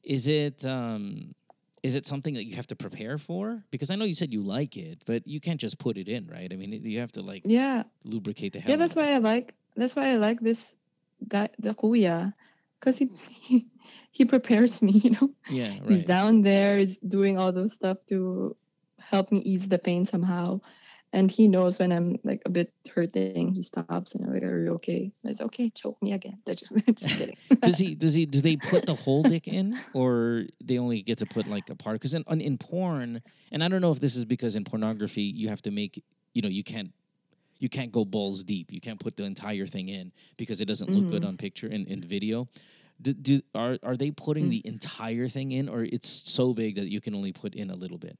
[0.03, 1.35] is it um
[1.83, 3.63] is it something that you have to prepare for?
[3.69, 6.25] Because I know you said you like it, but you can't just put it in,
[6.27, 6.51] right?
[6.51, 7.83] I mean, you have to like Yeah.
[8.03, 8.71] lubricate the hell.
[8.71, 10.59] Yeah, that's why I like, that's why I like this
[11.27, 12.33] guy, the kuya.
[12.85, 13.09] Because he,
[13.39, 13.67] he,
[14.11, 15.31] he prepares me, you know?
[15.49, 18.55] Yeah, He's down there, he's doing all those stuff to
[18.99, 20.61] help me ease the pain somehow.
[21.11, 24.65] And he knows when I'm like a bit hurting, he stops and I'm like, Are
[24.65, 25.13] you okay?
[25.25, 26.39] I said, Okay, choke me again.
[26.45, 27.37] Just, just kidding.
[27.61, 27.95] Does he?
[27.95, 28.25] Does he?
[28.25, 31.75] Do they put the whole dick in, or they only get to put like a
[31.75, 31.95] part?
[31.95, 35.21] Because in, in in porn, and I don't know if this is because in pornography
[35.21, 36.91] you have to make, you know, you can't
[37.59, 38.71] you can't go balls deep.
[38.71, 41.27] You can't put the entire thing in because it doesn't look good Mhm.
[41.27, 42.47] on picture and in video.
[43.01, 44.49] Do, do are are they putting Mm.
[44.55, 47.75] the entire thing in, or it's so big that you can only put in a
[47.75, 48.17] little bit?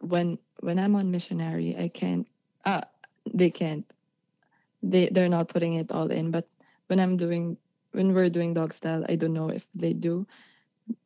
[0.00, 2.26] when when I'm on missionary, I can't
[2.64, 2.82] uh
[3.28, 3.84] they can't.
[4.82, 6.30] They they're not putting it all in.
[6.30, 6.48] But
[6.88, 7.56] when I'm doing
[7.92, 10.26] when we're doing dog style, I don't know if they do.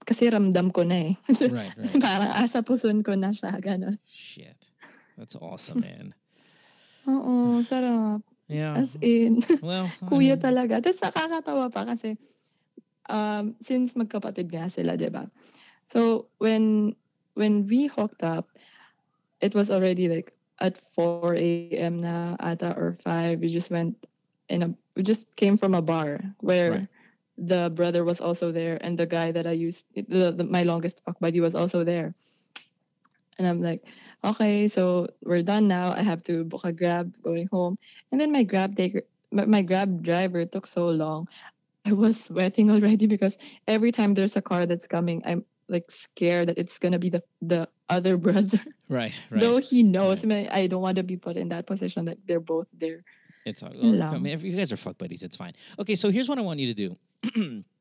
[0.06, 1.14] Kasi ramdam ko na eh.
[1.50, 2.00] Right, right.
[2.04, 3.98] Parang asa puson ko na siya, ganun.
[4.06, 4.70] Shit,
[5.18, 6.14] that's awesome, man.
[7.08, 8.20] Oo, sarap.
[8.48, 8.76] Yeah.
[8.76, 10.80] As in, Well, kuya mean, talaga.
[10.80, 12.16] Tapos nakakatawa pa kasi
[13.08, 15.28] um, since magkapatid nga sila, di ba?
[15.88, 16.94] So, when
[17.34, 18.48] when we hooked up,
[19.40, 22.00] it was already like at 4 a.m.
[22.00, 23.40] na ata or 5.
[23.40, 23.98] We just went
[24.48, 26.88] in a, we just came from a bar where Right.
[27.36, 31.02] the brother was also there and the guy that I used, the, the, my longest
[31.04, 32.14] fuck buddy was also there.
[33.38, 33.82] And I'm like,
[34.24, 35.92] okay, so we're done now.
[35.92, 37.78] I have to book a grab going home.
[38.10, 41.28] And then my grab taker, my, grab driver took so long.
[41.84, 43.36] I was sweating already because
[43.68, 47.22] every time there's a car that's coming, I'm like scared that it's gonna be the
[47.40, 48.60] the other brother.
[48.88, 49.40] right, right.
[49.40, 52.18] Though he knows, I, mean, I don't want to be put in that position that
[52.26, 53.04] they're both there.
[53.44, 53.74] It's all.
[53.74, 55.52] Yun oh, I mean, if you guys are fuck buddies, it's fine.
[55.78, 56.96] Okay, so here's what I want you to
[57.34, 57.64] do.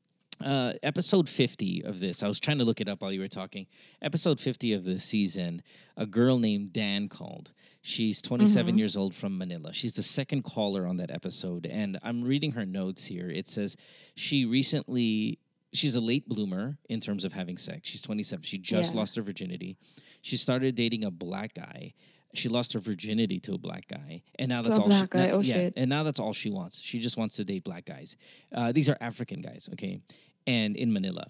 [0.44, 3.28] uh, episode 50 of this, I was trying to look it up while you were
[3.28, 3.68] talking.
[4.02, 5.62] Episode 50 of the season,
[5.98, 7.52] a girl named Dan called.
[7.82, 8.78] She's 27 Mhm.
[8.78, 9.74] years old from Manila.
[9.74, 11.66] She's the second caller on that episode.
[11.66, 13.30] And I'm reading her notes here.
[13.30, 13.76] It says
[14.16, 15.40] she recently,
[15.74, 17.90] she's a late bloomer in terms of having sex.
[17.90, 18.44] She's 27.
[18.44, 19.00] She just Yeah.
[19.00, 19.76] lost her virginity.
[20.22, 21.94] She started dating a black guy.
[22.36, 24.90] She lost her virginity to a black guy, and now that's all.
[24.90, 25.74] she, now- Oh, yeah, shit.
[25.78, 26.82] and now that's all she wants.
[26.82, 28.16] She just wants to date black guys.
[28.52, 30.00] Uh, these are African guys, okay,
[30.48, 31.28] and in Manila,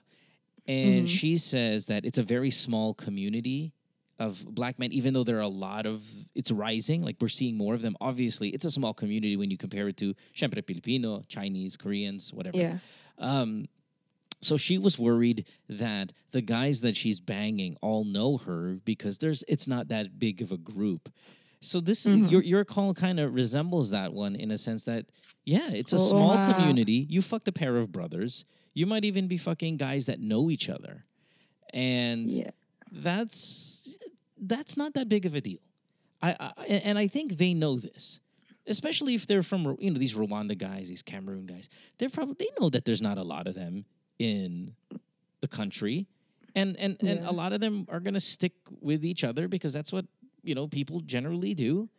[0.68, 1.10] and Mhm.
[1.10, 3.74] she says that it's a very small community
[4.20, 6.06] of black men, even though there are a lot of.
[6.36, 7.96] It's rising, like we're seeing more of them.
[8.00, 12.58] Obviously, it's a small community when you compare it to, syempre, Filipino, Chinese, Koreans, whatever.
[12.58, 12.78] Yeah.
[13.18, 13.68] Um,
[14.42, 19.44] so she was worried that the guys that she's banging all know her because there's
[19.48, 21.10] it's not that big of a group.
[21.60, 22.30] So this Mhm.
[22.30, 25.06] your your call kind of resembles that one in a sense that
[25.46, 26.54] yeah, it's a Oo small nga.
[26.54, 27.06] community.
[27.10, 28.46] You fucked a pair of brothers.
[28.74, 31.06] You might even be fucking guys that know each other.
[31.74, 32.52] And Yeah.
[32.92, 33.98] that's
[34.38, 35.60] that's not that big of a deal.
[36.22, 38.20] I, I and I think they know this.
[38.66, 41.68] especially if they're from you know these Rwanda guys, these Cameroon guys.
[41.98, 43.84] They're probably they know that there's not a lot of them
[44.20, 44.74] in
[45.42, 46.08] the country,
[46.56, 47.30] and and and Yeah.
[47.30, 50.06] a lot of them are gonna stick with each other because that's what
[50.44, 51.90] you know people generally do.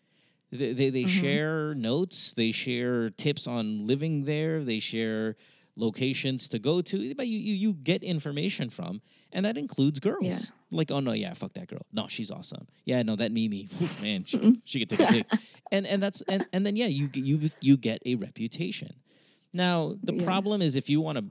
[0.50, 1.20] They they, they Mhm.
[1.20, 5.36] share notes, they share tips on living there, they share
[5.76, 7.14] locations to go to.
[7.14, 9.00] But you you, you get information from,
[9.32, 10.24] and that includes girls.
[10.26, 10.38] Yeah.
[10.70, 11.86] Like, oh no, yeah, fuck that girl.
[11.92, 12.66] No, she's awesome.
[12.84, 14.60] Yeah, no, that Mimi, whew, man, she, Mm-mm.
[14.64, 15.26] she could take a dick.
[15.72, 18.94] and and that's and, and then yeah, you get- you you get a reputation.
[19.52, 20.24] Now the Yeah.
[20.24, 21.24] problem is if you want to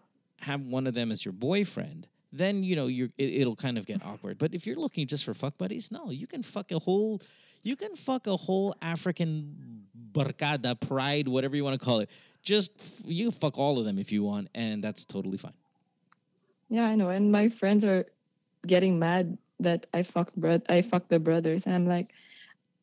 [0.45, 3.85] have one of them as your boyfriend, then you know you're it, it'll kind of
[3.85, 4.37] get awkward.
[4.37, 7.21] But if you're looking just for fuck buddies, no, you can fuck a whole
[7.63, 12.09] you can fuck a whole African barkada, pride, whatever you want to call it.
[12.43, 12.71] Just
[13.05, 15.53] you fuck all of them if you want, and that's totally fine.
[16.69, 17.09] Yeah, I know.
[17.09, 18.05] And my friends are
[18.67, 22.11] getting mad that I fucked bro- I fucked the brothers, and I'm like,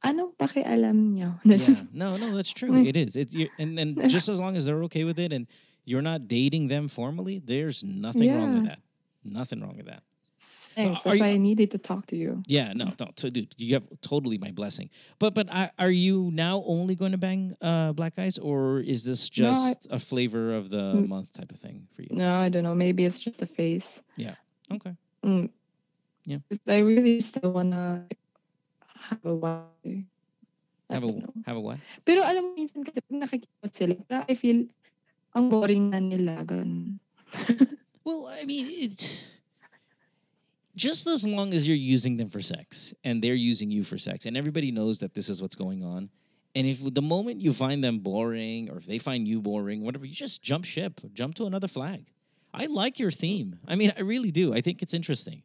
[0.04, 1.38] anong pakialam niyo?
[1.44, 2.70] yeah, no, no, that's true.
[2.70, 2.86] Mm.
[2.86, 3.16] It is.
[3.16, 5.46] It and and just as long as they're okay with it, and
[5.84, 8.80] you're not dating them formally, there's nothing wrong with that.
[9.24, 10.02] Nothing wrong with that.
[10.88, 11.00] Thanks.
[11.04, 12.42] That's you- why I needed to talk to you.
[12.46, 14.88] Yeah, no, no, so, dude, you have totally my blessing.
[15.18, 19.04] But but I, are you now only going to bang uh, black guys, or is
[19.04, 21.08] this No, I- just a flavor of the Mm.
[21.08, 22.12] month type of thing for you?
[22.16, 22.74] No, I don't know.
[22.74, 24.00] Maybe it's just a face.
[24.16, 24.34] Yeah.
[24.70, 24.94] Okay.
[25.24, 25.50] Mm.
[26.24, 26.40] Yeah.
[26.68, 28.06] I really still wanna
[29.10, 30.04] have a wife.
[30.90, 31.12] Have a
[31.46, 31.78] have a what?
[32.04, 34.66] Pero alam mo, minsan kasi pag nakikita sila, I feel
[35.34, 36.42] ang boring na nila.
[36.42, 36.98] ganun.
[38.00, 38.96] Well, I mean, it,
[40.86, 44.18] just as long as you're using them for sex and they're using you for sex,
[44.26, 46.02] and everybody knows that this is what's going on.
[46.56, 50.06] And if the moment you find them boring, or if they find you boring, whatever,
[50.10, 52.02] you just jump ship, jump to another flag.
[52.62, 53.50] I like your theme.
[53.68, 54.46] I mean, I really do.
[54.58, 55.42] I think it's interesting.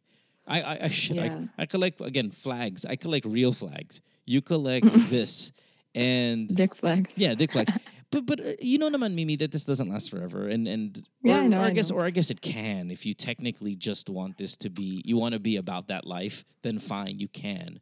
[0.48, 1.38] I I I, shit, Yeah.
[1.58, 2.80] I, I collect again flags.
[2.92, 4.00] I collect real flags.
[4.32, 5.52] You collect this,
[5.94, 7.02] and Dick flag.
[7.22, 7.72] yeah, dick flags.
[8.10, 11.38] But but uh, you know naman Mimi that this doesn't last forever and and Yeah,
[11.38, 11.96] or, I know, or I I guess know.
[11.98, 15.34] or I guess it can if you technically just want this to be you want
[15.34, 17.80] to be about that life then fine you can.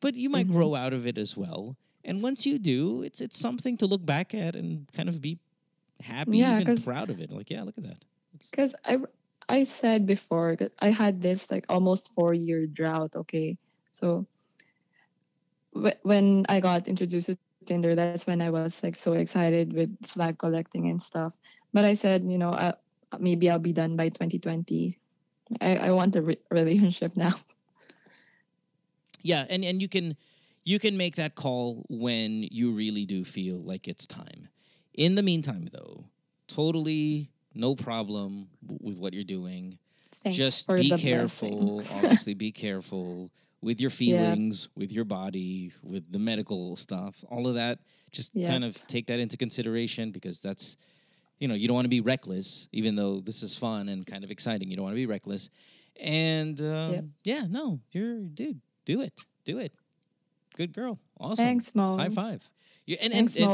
[0.00, 0.56] But you might Mm-hmm.
[0.56, 1.76] grow out of it as well.
[2.04, 5.38] And once you do, it's it's something to look back at and kind of be
[6.00, 7.28] happy Yeah, 'cause- proud of it.
[7.30, 8.00] Like yeah, look at that.
[8.50, 9.00] Because I,
[9.48, 13.16] I said before I had this like almost four year drought.
[13.16, 13.56] Okay,
[13.92, 14.26] so
[16.02, 20.38] when I got introduced to Tinder, that's when I was like so excited with flag
[20.38, 21.32] collecting and stuff.
[21.72, 22.72] But I said, you know, uh,
[23.18, 24.98] maybe I'll be done by 2020.
[25.60, 27.34] I, I want a re- relationship now.
[29.22, 30.16] Yeah, and and you can
[30.64, 34.48] you can make that call when you really do feel like it's time.
[34.94, 36.04] In the meantime, though,
[36.46, 39.78] totally no problem with what you're doing.
[40.22, 41.82] Thanks Just be careful.
[41.92, 43.32] obviously, be careful
[43.62, 43.96] with your Yeah.
[43.96, 47.24] feelings, with your body, with the medical stuff.
[47.28, 47.80] All of that.
[48.12, 48.48] Just Yeah.
[48.48, 50.76] kind of take that into consideration because that's
[51.38, 54.24] you know you don't want to be reckless, even though this is fun and kind
[54.24, 54.70] of exciting.
[54.70, 55.50] You don't want to be reckless.
[55.98, 58.60] And um, yeah, no, you're dude.
[58.84, 59.12] Do it.
[59.44, 59.72] Do it.
[60.56, 60.98] Good girl.
[61.18, 61.44] Awesome.
[61.44, 61.96] Thanks, Mo.
[61.98, 62.48] High five.
[62.86, 63.50] You, and, Thanks, and, and,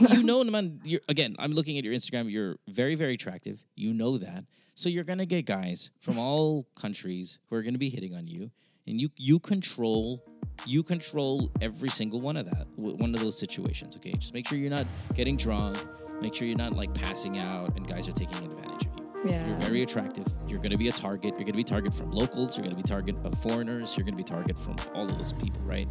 [0.00, 0.06] Mo.
[0.06, 2.30] and you know, you're, again, I'm looking at your Instagram.
[2.30, 3.60] You're very, very attractive.
[3.74, 4.44] You know that.
[4.76, 8.14] So you're going to get guys from all countries who are going to be hitting
[8.14, 8.52] on you.
[8.88, 10.22] And you you control
[10.64, 14.56] you control every single one of that one of those situations okay just make sure
[14.56, 15.76] you're not getting drunk
[16.22, 19.46] make sure you're not like passing out and guys are taking advantage of you Yeah.
[19.48, 20.26] you're very attractive.
[20.48, 21.30] You're going to be a target.
[21.36, 22.56] You're going to be target from locals.
[22.56, 23.96] You're going to be target of foreigners.
[23.96, 25.88] You're going to be target from all of those people, right?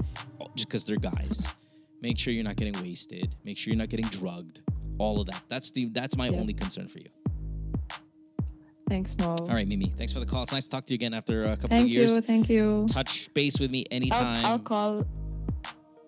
[0.56, 1.46] Just because they're guys.
[2.02, 3.36] Make sure you're not getting wasted.
[3.44, 4.62] Make sure you're not getting drugged.
[5.00, 5.42] All of that.
[5.50, 6.40] That's the that's my Yeah.
[6.40, 7.10] only concern for you.
[8.88, 9.36] Thanks, Mo.
[9.40, 9.92] All right, Mimi.
[9.98, 10.44] Thanks for the call.
[10.44, 12.12] It's nice to talk to you again after a couple Thank of years.
[12.20, 12.86] Thank you.
[12.86, 12.94] Thank you.
[12.94, 14.46] Touch base with me anytime.
[14.46, 15.06] I'll, I'll call.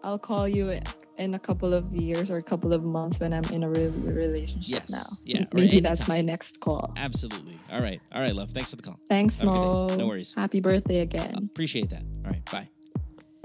[0.03, 0.79] I'll call you
[1.17, 3.89] in a couple of years or a couple of months when I'm in a real
[3.91, 4.89] relationship Yes.
[4.91, 5.17] now.
[5.25, 6.93] Yeah, Maybe that's my next call.
[6.95, 7.59] Absolutely.
[7.71, 7.99] All right.
[8.13, 8.51] All right, love.
[8.51, 8.99] Thanks for the call.
[9.09, 9.87] Thanks, Have Mo.
[9.87, 10.33] No worries.
[10.35, 11.49] Happy birthday again.
[11.51, 12.03] Appreciate that.
[12.25, 12.45] All right.
[12.51, 12.69] Bye.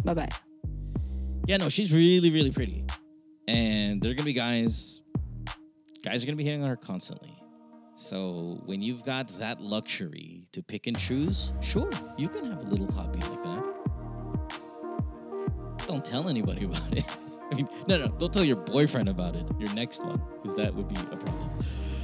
[0.04, 0.28] Bye bye.
[1.46, 2.84] Yeah, no, she's really, really pretty.
[3.48, 5.00] And there are gonna be guys,
[6.04, 7.36] guys are gonna be hitting on her constantly.
[8.02, 11.88] So when you've got that luxury to pick and choose, sure,
[12.18, 13.64] you can have a little hobby like that.
[15.86, 17.04] Don't tell anybody about it.
[17.52, 19.46] I mean, no, no, don't tell your boyfriend about it.
[19.56, 21.50] Your next one, because that would be a problem.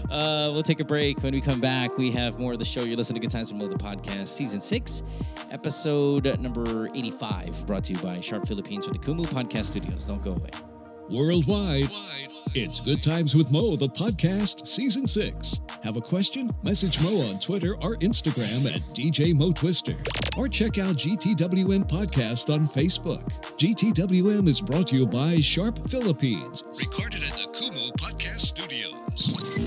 [0.08, 1.20] Uh, we'll take a break.
[1.20, 2.84] When we come back, we have more of the show.
[2.84, 5.02] You're listening to Good Times from the podcast, season six,
[5.50, 10.06] episode number 85, brought to you by Sharp Philippines with the Kumu Podcast Studios.
[10.06, 10.50] Don't go away.
[11.10, 11.90] Worldwide,
[12.54, 15.60] it's Good Times with Mo, the podcast, season six.
[15.82, 16.50] Have a question?
[16.62, 19.94] Message Mo on Twitter or Instagram at DJ Mo Twister.
[20.36, 23.24] Or check out GTWM Podcast on Facebook.
[23.56, 29.57] GTWM is brought to you by Sharp Philippines, recorded at the Kumu Podcast Studios.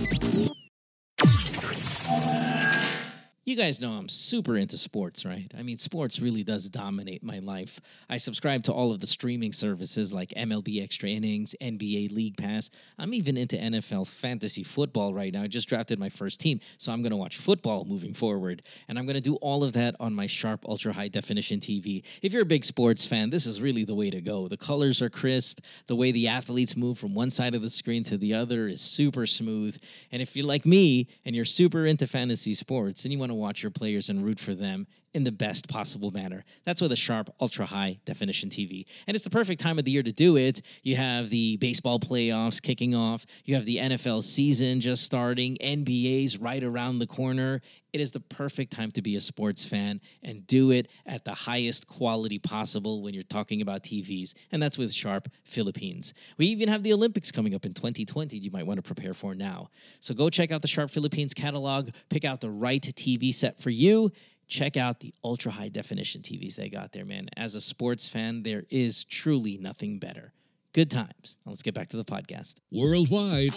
[3.52, 5.54] You guys know I'm super into sports, right?
[5.58, 7.82] I mean, sports really does dominate my life.
[8.10, 12.70] I subscribe to all of the streaming services like MLB Extra Innings, NBA League Pass.
[12.98, 15.44] I'm even into NFL fantasy football right now.
[15.44, 18.64] I just drafted my first team, so I'm going to watch football moving forward.
[18.88, 22.06] And I'm going to do all of that on my Sharp Ultra High Definition TV.
[22.22, 24.48] If you're a big sports fan, this is really the way to go.
[24.48, 28.06] The colors are crisp, the way the athletes move from one side of the screen
[28.06, 29.78] to the other is super smooth.
[30.10, 33.41] And if you're like me and you're super into fantasy sports and you want to
[33.42, 36.44] watch your players and root for them in the best possible manner.
[36.66, 38.86] That's with a sharp, ultra high definition TV.
[39.08, 40.62] And it's the perfect time of the year to do it.
[40.84, 46.38] You have the baseball playoffs kicking off, you have the NFL season just starting, NBA's
[46.38, 47.62] right around the corner.
[47.94, 51.34] It is the perfect time to be a sports fan and do it at the
[51.34, 54.34] highest quality possible when you're talking about TVs.
[54.52, 56.14] And that's with Sharp Philippines.
[56.38, 59.36] We even have the Olympics coming up in 2020 you might want to prepare for
[59.36, 59.70] now.
[60.00, 63.70] So go check out the Sharp Philippines catalog, pick out the right TV set for
[63.70, 64.12] you
[64.52, 67.30] check out the ultra high definition TVs they got there, man.
[67.38, 70.34] As a sports fan, there is truly nothing better.
[70.74, 71.38] Good times.
[71.46, 72.56] Now let's get back to the podcast.
[72.72, 73.54] Worldwide,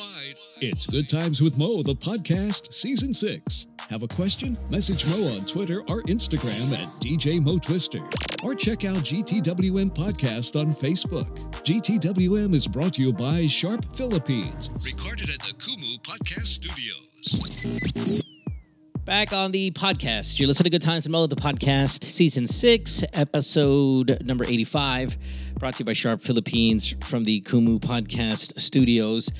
[0.60, 3.68] it's Good Times with Mo, the podcast, season six.
[3.88, 4.58] Have a question?
[4.68, 8.00] Message Mo on Twitter or Instagram at DJ Mo Twister.
[8.42, 11.28] Or check out GTWM Podcast on Facebook.
[11.62, 18.24] GTWM is brought to you by Sharp Philippines, recorded at the Kumu Podcast Studios.
[19.04, 20.38] Back on the podcast.
[20.38, 25.18] You're listening to Good Times and Mo, the podcast, season six, episode number 85,
[25.58, 29.30] brought to you by Sharp Philippines from the Kumu Podcast Studios.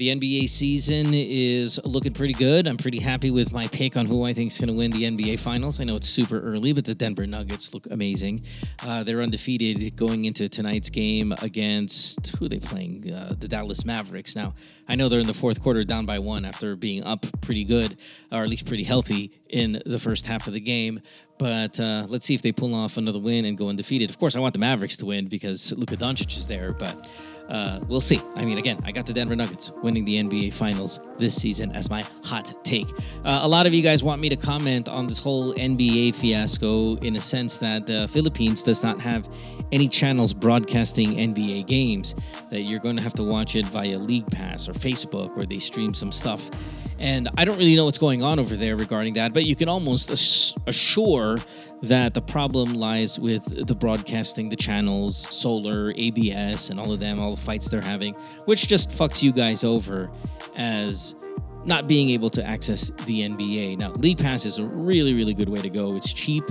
[0.00, 2.66] The NBA season is looking pretty good.
[2.66, 5.02] I'm pretty happy with my pick on who I think is going to win the
[5.02, 5.78] NBA Finals.
[5.78, 8.44] I know it's super early, but the Denver Nuggets look amazing.
[8.82, 13.12] Uh, they're undefeated going into tonight's game against who they playing?
[13.12, 14.34] Uh, the Dallas Mavericks.
[14.34, 14.54] Now,
[14.88, 17.98] I know they're in the fourth quarter down by one after being up pretty good,
[18.32, 21.02] or at least pretty healthy in the first half of the game.
[21.38, 24.08] But uh, let's see if they pull off another win and go undefeated.
[24.08, 26.96] Of course, I want the Mavericks to win because Luka Doncic is there, but
[27.50, 28.20] uh, we'll see.
[28.36, 31.90] I mean, again, I got the Denver Nuggets winning the NBA Finals this season as
[31.90, 32.88] my hot take.
[33.24, 36.94] Uh, a lot of you guys want me to comment on this whole NBA fiasco
[36.96, 39.28] in a sense that the Philippines does not have
[39.72, 42.14] any channels broadcasting NBA games,
[42.50, 45.58] that you're going to have to watch it via League Pass or Facebook where they
[45.58, 46.50] stream some stuff.
[47.00, 49.68] And I don't really know what's going on over there regarding that, but you can
[49.68, 51.38] almost assure
[51.82, 57.18] that the problem lies with the broadcasting, the channels, Solar, ABS, and all of them,
[57.18, 58.14] all the fights they're having,
[58.44, 60.10] which just fucks you guys over
[60.56, 61.14] as
[61.64, 63.78] not being able to access the NBA.
[63.78, 65.96] Now, League Pass is a really, really good way to go.
[65.96, 66.44] It's cheap.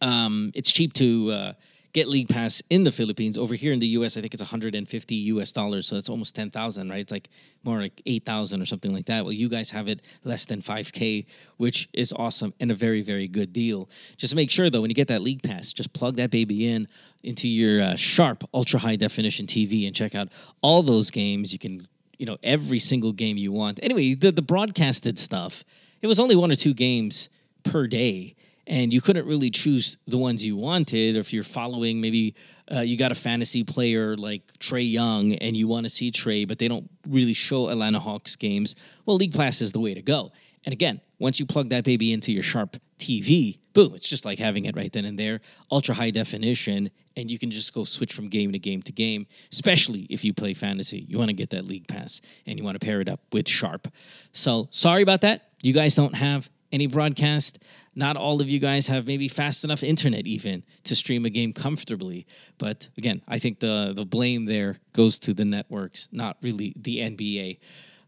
[0.00, 1.52] Um, it's cheap to uh,
[1.98, 3.36] get League Pass in the Philippines.
[3.36, 6.88] Over here in the US, I think it's 150 US dollars, so that's almost 10,000,
[6.88, 7.00] right?
[7.00, 7.28] It's like
[7.64, 9.24] more like 8,000 or something like that.
[9.24, 11.26] Well, you guys have it less than 5K,
[11.56, 13.90] which is awesome and a very, very good deal.
[14.16, 16.86] Just make sure, though, when you get that League Pass, just plug that baby in
[17.24, 20.28] into your uh, sharp, ultra high definition TV and check out
[20.62, 21.52] all those games.
[21.52, 23.80] You can, you know, every single game you want.
[23.82, 25.64] Anyway, the, the broadcasted stuff,
[26.00, 27.28] it was only one or two games
[27.64, 28.36] per day
[28.68, 31.16] and you couldn't really choose the ones you wanted.
[31.16, 32.34] Or if you're following, maybe
[32.70, 36.46] uh, you got a fantasy player like Trae Young and you want to see Trae,
[36.46, 38.76] but they don't really show Atlanta Hawks games.
[39.06, 40.32] Well, League Pass is the way to go.
[40.64, 44.38] And again, once you plug that baby into your Sharp TV, boom, it's just like
[44.38, 45.40] having it right then and there,
[45.72, 49.26] ultra high definition, and you can just go switch from game to game to game,
[49.50, 51.06] especially if you play fantasy.
[51.08, 53.48] You want to get that League Pass and you want to pair it up with
[53.48, 53.88] Sharp.
[54.32, 55.52] So sorry about that.
[55.62, 57.58] You guys don't have any broadcast.
[57.98, 61.52] Not all of you guys have maybe fast enough internet even to stream a game
[61.52, 62.28] comfortably.
[62.56, 66.98] But again, I think the the blame there goes to the networks, not really the
[66.98, 67.58] NBA.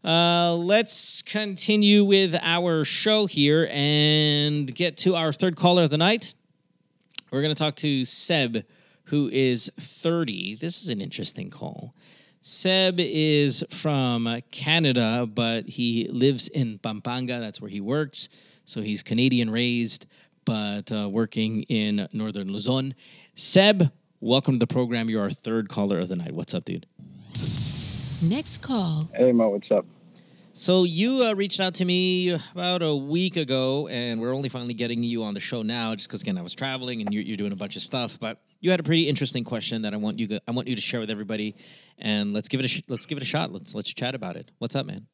[0.01, 5.97] Uh, let's continue with our show here and get to our third caller of the
[5.97, 6.35] night.
[7.29, 8.63] We're going to talk to Seb,
[9.05, 10.55] who is 30.
[10.55, 11.93] This is an interesting call.
[12.41, 17.41] Seb is from Canada, but he lives in Pampanga.
[17.41, 18.29] That's where he works.
[18.71, 20.05] So he's Canadian raised,
[20.45, 22.95] but uh, working in northern Luzon.
[23.35, 23.91] Seb,
[24.21, 25.09] welcome to the program.
[25.09, 26.31] You're our third caller of the night.
[26.31, 26.85] What's up, dude?
[28.23, 29.09] Next call.
[29.13, 29.85] Hey Mo, what's up?
[30.53, 34.73] So you uh, reached out to me about a week ago, and we're only finally
[34.73, 37.35] getting you on the show now, just because again I was traveling and you're, you're
[37.35, 38.21] doing a bunch of stuff.
[38.21, 40.75] But you had a pretty interesting question that I want you go- I want you
[40.75, 41.57] to share with everybody,
[41.97, 43.51] and let's give it a sh- let's give it a shot.
[43.51, 44.49] Let's let's chat about it.
[44.59, 45.07] What's up, man?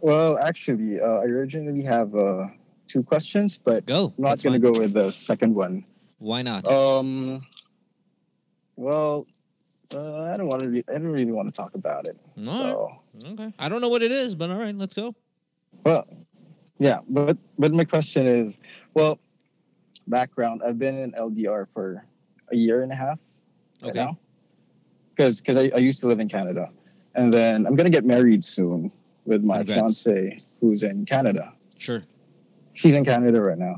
[0.00, 2.48] Well, actually, uh, I originally have uh,
[2.88, 4.14] two questions, but Go.
[4.16, 5.84] I'm not going to go with the second one.
[6.18, 6.66] Why not?
[6.66, 7.46] Um,
[8.76, 9.26] well,
[9.94, 10.68] uh, I don't want to.
[10.68, 12.16] Re- I don't really want to talk about it.
[12.38, 13.32] All so, right.
[13.32, 13.54] Okay.
[13.58, 15.14] I don't know what it is, but all right, let's go.
[15.84, 16.06] well,
[16.78, 18.58] yeah, but but my question is,
[18.94, 19.18] well,
[20.06, 20.62] background.
[20.64, 22.06] I've been in LDR for
[22.50, 23.18] a year and a half.
[23.82, 23.98] right Okay.
[23.98, 24.18] now.
[25.14, 26.70] Because because I, I used to live in Canada,
[27.14, 28.92] and then I'm gonna get married soon
[29.24, 30.02] with my Congrats.
[30.02, 31.52] fiance who's in Canada.
[31.78, 32.02] Sure.
[32.72, 33.76] she's in Canada right now.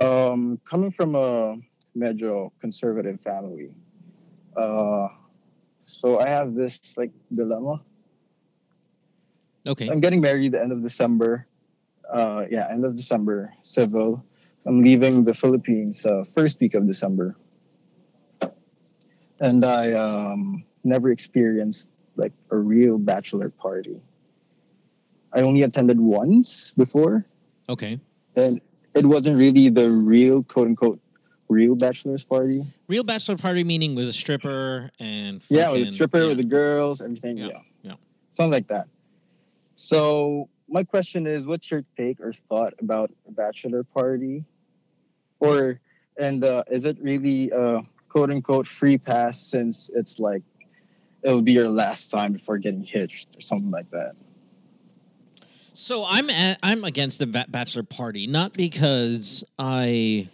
[0.00, 1.56] Um, coming from a
[1.96, 3.74] medyo conservative family,
[4.56, 5.08] uh,
[5.82, 7.82] so I have this like dilemma.
[9.66, 9.88] Okay.
[9.88, 11.46] I'm getting married the end of December.
[12.12, 14.24] Uh, yeah, end of December, civil.
[14.66, 17.36] I'm leaving the Philippines uh, first week of December,
[19.40, 24.00] and I um, never experienced like a real bachelor party.
[25.34, 27.26] I only attended once before,
[27.68, 27.98] Okay.
[28.36, 28.60] and
[28.94, 31.00] it wasn't really the real quote unquote
[31.48, 32.64] real bachelor's party.
[32.86, 36.26] Real bachelor party meaning with a stripper and yeah, with a stripper, yeah.
[36.28, 37.36] with the girls, everything.
[37.36, 37.58] Yeah, Yeah.
[37.82, 37.94] yeah.
[38.30, 38.86] Something like that.
[39.76, 44.44] So my question is what's your take or thought about a bachelor party?
[45.40, 45.80] Or
[46.16, 50.42] and uh, is it really a quote unquote free pass since it's like
[51.22, 54.14] it'll be your last time before getting hitched or something like that?
[55.74, 60.28] So I'm a I'm against the ba- bachelor party, not because I.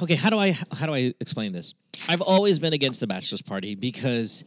[0.00, 1.74] Okay, how do I how do I explain this?
[2.08, 4.44] I've always been against the bachelor's party because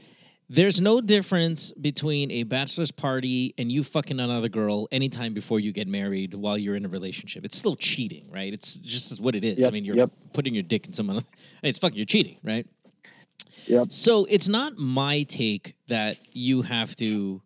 [0.48, 5.74] there's no difference between a bachelor's party and you fucking another girl anytime before you
[5.74, 7.44] get married while you're in a relationship.
[7.44, 8.54] It's still cheating, right?
[8.54, 9.66] It's just what it is.
[9.66, 10.12] I mean, you're yep.
[10.32, 11.24] putting your dick in someone.
[11.62, 12.66] It's fucking you're cheating, right?
[13.68, 13.92] Yep.
[13.92, 17.42] So it's not my take that you have to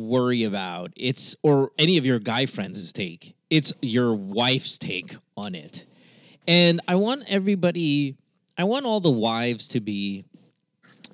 [0.00, 0.92] worry about.
[0.96, 3.34] It's or any of your guy friends' take.
[3.48, 5.86] It's your wife's take on it.
[6.46, 8.16] And I want everybody
[8.56, 10.24] I want all the wives to be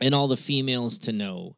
[0.00, 1.56] and all the females to know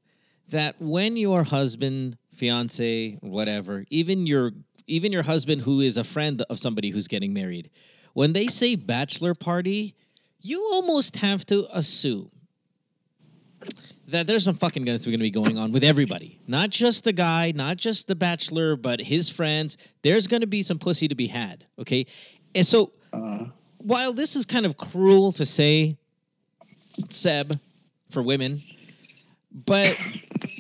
[0.51, 4.53] that when your husband, fiance, whatever, even your
[4.87, 7.71] even your husband who is a friend of somebody who's getting married,
[8.15, 9.95] when they say bachelor party,
[10.41, 12.31] you almost have to assume
[14.09, 16.41] that there's some fucking guns that are going to be going on with everybody.
[16.47, 19.77] Not just the guy, not just the bachelor, but his friends.
[20.03, 21.67] There's going to be some pussy to be had.
[21.79, 22.07] Okay.
[22.55, 23.47] And so uh-huh.
[23.79, 25.99] while this is kind of cruel to say,
[27.11, 27.61] Seb,
[28.11, 28.63] for women,
[29.53, 29.97] but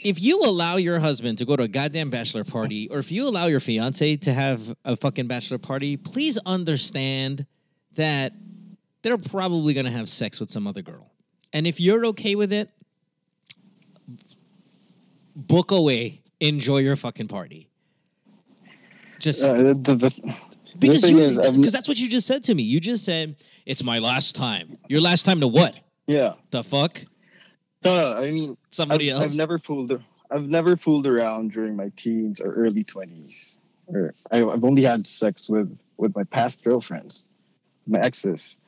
[0.04, 3.26] if you allow your husband to go to a goddamn bachelor party, or if you
[3.26, 7.46] allow your fiance to have a fucking bachelor party, please understand
[7.94, 8.32] that
[9.02, 11.10] they're probably going to have sex with some other girl.
[11.52, 12.70] And if you're okay with it,
[15.38, 16.20] book away.
[16.40, 17.68] Enjoy your fucking party.
[19.18, 20.36] Just Uh, the, the, the,
[20.78, 22.62] because because that's what you just said to me.
[22.62, 23.36] You just said
[23.66, 24.78] it's my last time.
[24.88, 25.74] Your last time to what?
[26.06, 26.34] yeah.
[26.50, 27.02] The fuck?
[27.84, 29.32] No, no, I mean Somebody I've, else?
[29.32, 30.00] I've never fooled.
[30.30, 33.58] I've never fooled around during my teens or early twenties.
[33.86, 37.24] Or I, I've only had sex with with my past girlfriends,
[37.86, 38.58] my exes.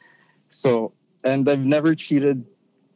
[0.49, 0.93] So,
[1.23, 2.45] and I've never cheated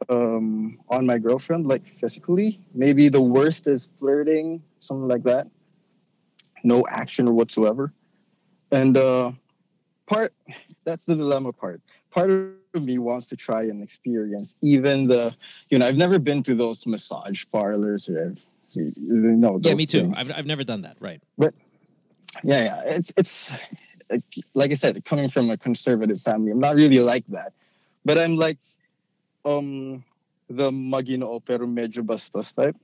[0.09, 2.59] um, on my girlfriend, like physically.
[2.73, 5.47] Maybe the worst is flirting, something like that.
[6.63, 7.93] No action whatsoever.
[8.71, 9.31] And uh,
[10.07, 10.33] part
[10.83, 11.81] that's the dilemma part.
[12.11, 15.35] Part of me wants to try and experience even the,
[15.69, 18.35] you know, I've never been to those massage parlors or,
[18.71, 20.01] you know, Yeah, me too.
[20.01, 20.17] things.
[20.17, 20.97] I've, I've never done that.
[20.99, 21.21] Right.
[21.37, 21.53] but
[22.43, 22.81] yeah, yeah.
[22.85, 23.53] It's it's
[24.09, 24.23] like,
[24.53, 27.53] like I said, coming from a conservative family, I'm not really like that.
[28.03, 28.57] But I'm like
[29.45, 30.03] um
[30.49, 32.75] the maginoo pero medyo bastos type.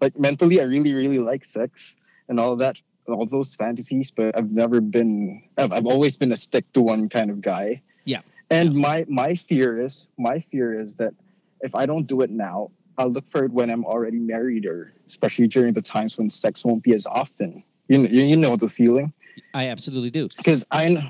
[0.00, 1.94] Like mentally I really, really like sex
[2.28, 2.76] and all that
[3.08, 7.08] all those fantasies, but I've never been I've, I've always been a stick to one
[7.08, 7.82] kind of guy.
[8.04, 8.22] Yeah.
[8.50, 11.14] And my my fear is my fear is that
[11.60, 14.92] if I don't do it now, I'll look for it when I'm already married or
[15.06, 17.62] especially during the times when sex won't be as often.
[17.88, 19.12] You know, you know the feeling
[19.54, 20.28] I absolutely do.
[20.36, 21.08] because I know,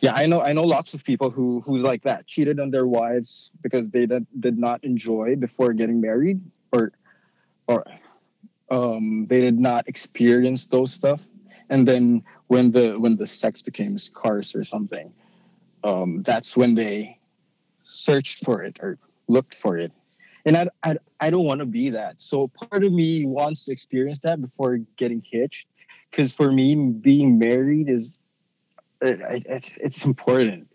[0.00, 2.86] yeah, I know, I know lots of people who who's like that, cheated on their
[2.86, 6.40] wives because they did, did not enjoy before getting married,
[6.72, 6.92] or
[7.66, 7.84] or
[8.70, 11.22] um, they did not experience those stuff,
[11.68, 15.12] and then when the when the sex became scarce or something,
[15.84, 17.18] um, that's when they
[17.84, 18.98] searched for it or
[19.28, 19.92] looked for it.
[20.44, 22.20] And I, I, I don't want to be that.
[22.20, 25.68] So part of me wants to experience that before getting hitched
[26.10, 28.18] because for me being married is
[29.00, 30.68] it, it- it's it's important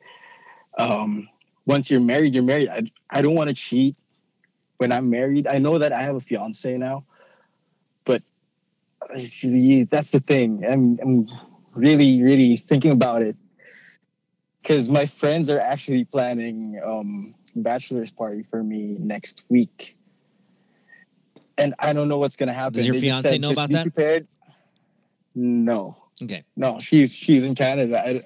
[0.78, 1.28] um
[1.66, 2.68] once you're married, you're married.
[2.70, 3.96] I, I don't want to cheat
[4.78, 5.48] when I'm married.
[5.48, 7.06] I know that I have a fiance now,
[8.04, 8.22] but
[9.02, 9.16] uh,
[9.90, 10.66] that's the thing.
[10.68, 11.28] I'm, I'm
[11.74, 13.38] really, really thinking about it
[14.62, 19.96] because my friends are actually planning um bachelor's party for me next week.
[21.58, 22.74] And I don't know what's gonna happen.
[22.74, 24.28] Does your They fiance said, know about that?" Prepared.
[25.36, 26.44] No, Okay.
[26.56, 28.02] no, she's she's in Canada.
[28.06, 28.22] I,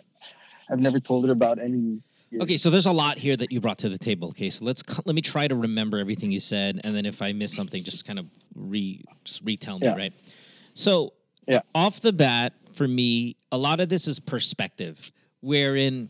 [0.69, 2.01] I've never told her about any.
[2.41, 4.27] Okay, so there's a lot here that you brought to the table.
[4.29, 7.31] Okay, so let's let me try to remember everything you said, and then if I
[7.31, 9.95] miss something, just kind of re just retell me, Yeah.
[9.95, 10.13] right?
[10.73, 11.13] So,
[11.47, 11.61] Yeah.
[11.73, 16.09] off the bat, for me, a lot of this is perspective, wherein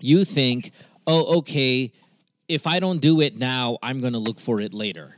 [0.00, 0.70] you think,
[1.08, 1.92] oh, okay,
[2.48, 5.16] if I don't do it now, I'm going to look for it later.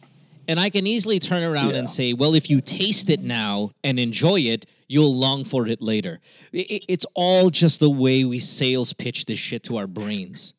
[0.49, 1.79] And I can easily turn around Yeah.
[1.81, 5.81] and say, well, if you taste it now and enjoy it, you'll long for it
[5.83, 6.21] later.
[6.55, 10.55] I- I- it's all just the way we sales pitch this shit to our brains.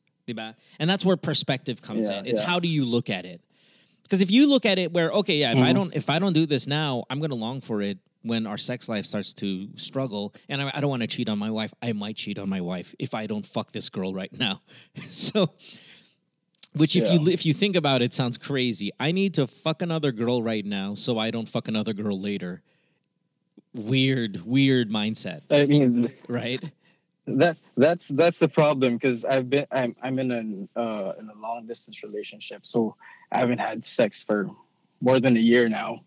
[0.80, 2.26] And that's where perspective comes Yeah, in.
[2.26, 2.48] It's yeah.
[2.48, 3.42] how do you look at it?
[4.04, 5.76] Because if you look at it where, okay, yeah, if I Mhm.
[5.76, 8.90] don't if I don't do this now, I'm gonna long for it when our sex
[8.90, 11.74] life starts to struggle and I, I don't want to cheat on my wife.
[11.82, 14.62] I might cheat on my wife if I don't fuck this girl right now.
[15.10, 15.52] so
[16.74, 18.90] which if you if you think about it sounds crazy.
[19.00, 22.62] I need to fuck another girl right now so I don't fuck another girl later.
[23.76, 26.64] Weird, weird mindset, I mean, right?
[27.28, 31.38] that's that's that's the problem because I've been I'm I'm in an uh, in a
[31.38, 32.96] long distance relationship, so
[33.32, 34.50] I haven't had sex for
[35.02, 36.06] more than a year now.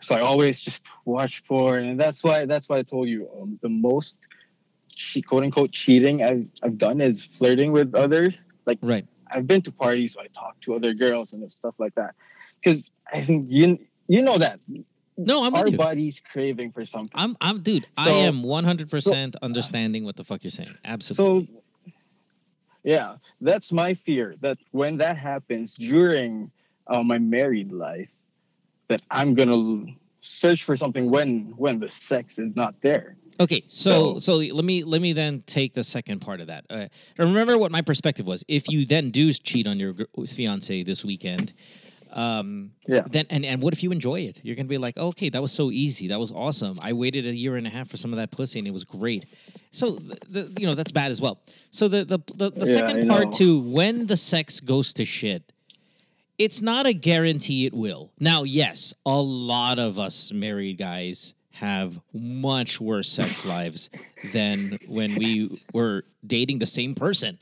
[0.00, 3.58] So I always just watch porn, and that's why that's why I told you um,
[3.62, 4.16] the most
[4.94, 8.38] che- quote unquote cheating I've I've done is flirting with others.
[8.66, 9.06] Like Right.
[9.30, 12.14] I've been to parties, so I talk to other girls and stuff like that.
[12.62, 14.60] Because I think you you know that
[15.16, 15.78] No, I'm our with you.
[15.78, 17.12] body's craving for something.
[17.14, 20.74] I'm I'm dude, I am 100% understanding what the fuck you're saying.
[20.84, 21.46] Absolutely.
[21.46, 21.92] So,
[22.82, 26.50] yeah, that's my fear that when that happens during
[26.86, 28.10] uh, my married life,
[28.88, 29.86] that I'm gonna
[30.20, 33.16] search for something when when the sex is not there.
[33.40, 36.64] Okay, so So- so let me let me then take the second part of that.
[36.68, 36.88] Uh,
[37.18, 38.44] remember what my perspective was.
[38.48, 39.94] If you then do cheat on your
[40.26, 41.54] fiance this weekend,
[42.14, 43.02] um, Yeah.
[43.10, 44.40] then and and what if you enjoy it?
[44.42, 46.74] You're gonna be like, okay, that was so easy, that was awesome.
[46.82, 48.84] I waited a year and a half for some of that pussy, and it was
[48.84, 49.24] great.
[49.72, 51.40] So the, the you know that's bad as well.
[51.70, 55.52] So the the the, the Yeah, second part to when the sex goes to shit,
[56.38, 58.12] it's not a guarantee it will.
[58.18, 63.88] Now, yes, a lot of us married guys have much worse sex lives
[64.32, 67.38] than when we were dating the same person.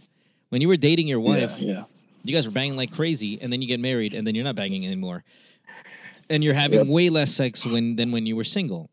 [0.51, 1.85] When you were dating your wife, yeah.
[2.24, 4.55] You guys were banging like crazy, and then you get married, and then you're not
[4.57, 5.24] banging anymore,
[6.31, 6.86] and you're having Yep.
[6.89, 8.90] way less sex when than when you were single.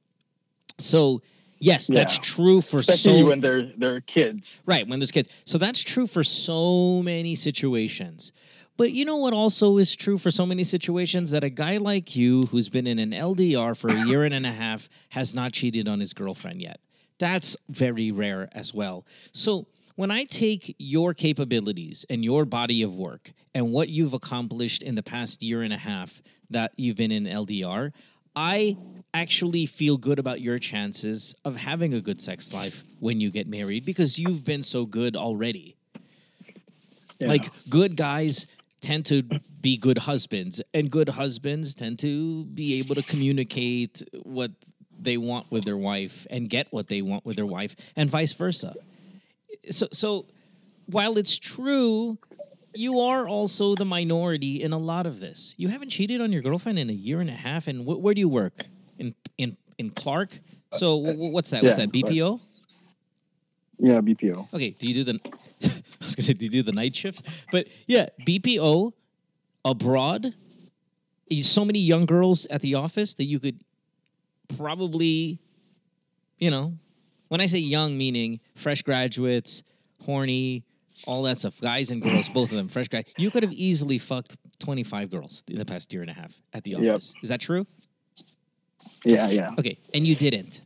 [0.80, 1.22] So,
[1.60, 4.60] yes, that's true for Especially so when they're they're kids.
[4.66, 5.30] Right, when there's kids.
[5.46, 8.32] So that's true for so many situations.
[8.78, 12.16] But you know what also is true for so many situations that a guy like
[12.16, 15.88] you who's been in an LDR for a year and a half has not cheated
[15.90, 16.80] on his girlfriend yet.
[17.18, 19.06] That's very rare as well.
[19.34, 19.68] So
[20.00, 24.96] when I take your capabilities and your body of work and what you've accomplished in
[24.96, 26.22] the past year and a half
[26.52, 27.92] that you've been in LDR,
[28.34, 28.78] I
[29.14, 33.46] actually feel good about your chances of having a good sex life when you get
[33.46, 35.76] married because you've been so good already.
[37.20, 38.48] Like good guys
[38.80, 39.24] tend to
[39.60, 44.52] be good husbands, and good husbands tend to be able to communicate what
[44.98, 48.32] they want with their wife and get what they want with their wife, and vice
[48.32, 48.76] versa.
[49.70, 50.26] So, so
[50.86, 52.18] while it's true,
[52.74, 55.54] you are also the minority in a lot of this.
[55.58, 58.14] You haven't cheated on your girlfriend in a year and a half, and wh- where
[58.14, 58.66] do you work?
[58.98, 60.40] In in in Clark.
[60.72, 61.64] So wh- what's that?
[61.64, 61.92] What's that?
[61.92, 62.40] BPO?
[63.80, 64.48] Yeah, BPO.
[64.54, 65.20] Okay, do you do the?
[65.64, 67.26] I was gonna say, do you do the night shift?
[67.52, 68.92] But yeah, BPO
[69.66, 70.34] abroad.
[71.42, 73.62] So many young girls at the office that you could
[74.58, 75.40] probably,
[76.40, 76.78] you know,
[77.30, 79.64] when I say young, meaning fresh graduates,
[80.06, 80.64] horny,
[81.08, 83.06] all that stuff, guys and girls, both of them, fresh guys.
[83.18, 86.40] You could have easily fucked twenty five girls in the past year and a half
[86.54, 86.96] at the Yep.
[86.96, 87.14] office.
[87.24, 87.66] Is that true?
[89.06, 89.50] Yeah, yeah.
[89.58, 90.62] Okay, and you didn't.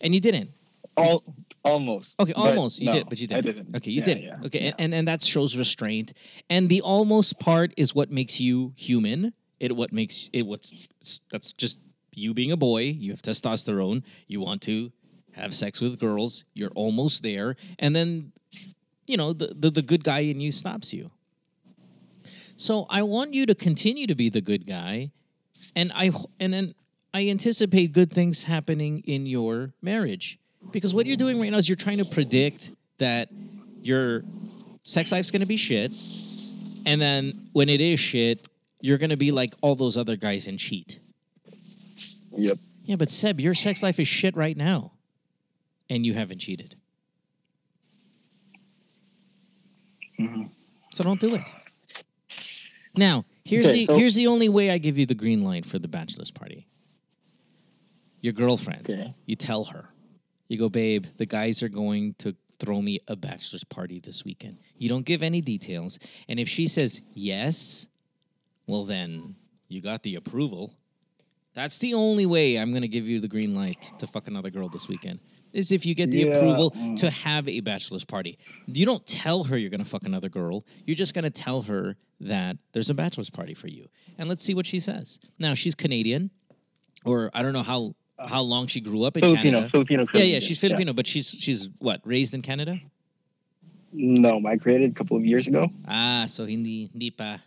[0.00, 0.50] And you didn't.
[0.96, 1.24] All
[1.64, 2.18] almost.
[2.20, 2.78] Okay, almost.
[2.80, 3.44] You no, did, but you didn't.
[3.44, 3.76] didn't.
[3.76, 4.22] Okay, you Yeah, didn't.
[4.24, 4.66] yeah, okay, yeah.
[4.70, 6.12] And, and and that shows restraint.
[6.48, 9.32] And the almost part is what makes you human.
[9.60, 10.88] It what makes it what's
[11.30, 11.78] that's just
[12.14, 12.82] you being a boy.
[12.82, 14.02] You have testosterone.
[14.28, 14.92] You want to
[15.36, 16.44] have sex with girls.
[16.54, 18.32] You're almost there, and then
[19.06, 21.10] you know the the, the good guy in you stops you.
[22.56, 25.10] So I want you to continue to be the good guy,
[25.74, 26.74] and I and then
[27.12, 30.38] I anticipate good things happening in your marriage
[30.70, 33.28] because what you're doing right now is you're trying to predict that
[33.82, 34.22] your
[34.82, 35.92] sex life's gonna be shit,
[36.86, 38.46] and then when it is shit,
[38.80, 41.00] you're gonna be like all those other guys and cheat.
[42.32, 42.58] Yep.
[42.84, 44.92] Yeah, but Seb, your sex life is shit right now,
[45.90, 46.76] and you haven't cheated.
[50.20, 50.44] Mm-hmm.
[50.92, 51.42] So don't do it.
[52.96, 55.66] Now, here's Okay, the so- here's the only way I give you the green light
[55.66, 56.68] for the bachelor's party.
[58.20, 58.88] Your girlfriend.
[58.88, 59.14] Okay.
[59.26, 59.88] You tell her.
[60.48, 64.58] You go, babe, the guys are going to throw me a bachelor's party this weekend.
[64.78, 65.98] You don't give any details.
[66.28, 67.86] And if she says yes,
[68.66, 69.34] well then
[69.68, 70.72] you got the approval.
[71.54, 74.68] That's the only way I'm gonna give you the green light to fuck another girl
[74.68, 75.18] this weekend.
[75.54, 76.96] Is if you get the Yeah, approval mm.
[76.96, 78.36] to have a bachelor's party.
[78.66, 80.66] You don't tell her you're gonna fuck another girl.
[80.84, 83.88] You're just gonna tell her that there's a bachelor's party for you.
[84.18, 85.18] And let's see what she says.
[85.38, 86.30] Now she's Canadian,
[87.04, 89.70] or I don't know how how long she grew up in Filipino, Canada.
[89.70, 90.06] Filipino.
[90.14, 92.80] Yeah, yeah, she's Filipino, but she's she's what raised in Canada.
[93.92, 95.70] No, migrated a couple of years ago.
[95.86, 97.38] Ah, so hindi hindi pa.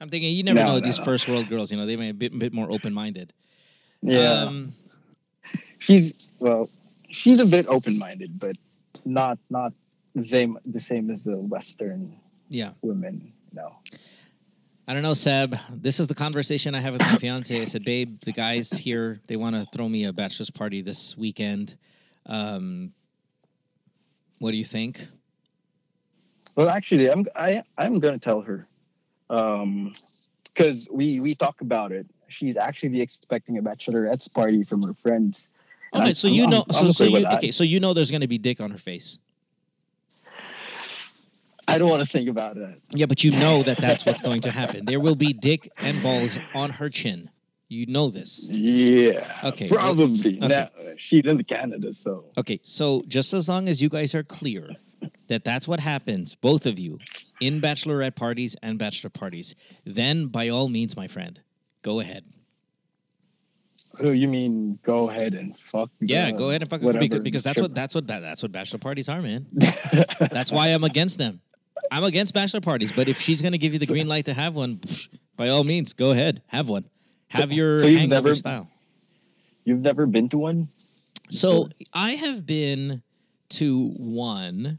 [0.00, 1.04] I'm thinking you never No, know no, these no.
[1.04, 1.70] first world girls.
[1.70, 3.32] You know they may be a bit, bit more open minded.
[4.02, 4.42] Yeah.
[4.44, 4.74] Um,
[5.78, 6.68] she's well,
[7.10, 8.56] she's a bit open-minded, but
[9.04, 9.72] not not
[10.14, 12.16] the same the same as the Western
[12.48, 12.70] yeah.
[12.82, 13.32] women.
[13.52, 13.76] No.
[14.88, 15.58] I don't know, Seb.
[15.70, 17.60] This is the conversation I have with my fiance.
[17.60, 21.16] I said, babe, the guys here they want to throw me a bachelor's party this
[21.16, 21.76] weekend.
[22.26, 22.92] Um,
[24.38, 25.08] what do you think?
[26.54, 28.68] Well, actually, I'm I I'm gonna tell her,
[29.28, 29.94] um,
[30.44, 32.06] because we we talk about it.
[32.28, 35.48] She's actually expecting a bachelorette's party from her friends.
[35.94, 37.94] Okay, so I'm- you I'm- know, I'm so, so okay you okay, so you know
[37.94, 39.18] there's going to be dick on her face.
[41.68, 42.80] I don't want to think about it.
[42.94, 44.84] Yeah, but you know that that's what's going to happen.
[44.84, 47.28] There will be dick and balls on her chin.
[47.68, 48.46] You know this.
[48.48, 49.26] Yeah.
[49.42, 49.68] Okay.
[49.68, 50.38] Probably.
[50.40, 50.46] Okay.
[50.46, 54.76] Now, she's in Canada, so Okay, so just as long as you guys are clear
[55.26, 57.00] that that's what happens, both of you,
[57.40, 61.40] in bachelorette parties and bachelor parties, then by all means, my friend,
[61.82, 62.24] go ahead.
[63.96, 65.90] So you mean go ahead and fuck?
[66.00, 68.78] Yeah, go ahead and fuck whatever because, because that's what that's what that's what bachelor
[68.78, 69.46] parties are, man.
[70.20, 71.40] that's why I'm against them.
[71.90, 74.54] I'm against bachelor parties, but if she's gonna give you the green light to have
[74.54, 76.84] one, psh, by all means, go ahead, have one.
[77.28, 78.68] Have your so you've hangover never- style.
[79.64, 80.68] You've never been to one?
[81.30, 83.02] So I have been
[83.50, 84.78] to one,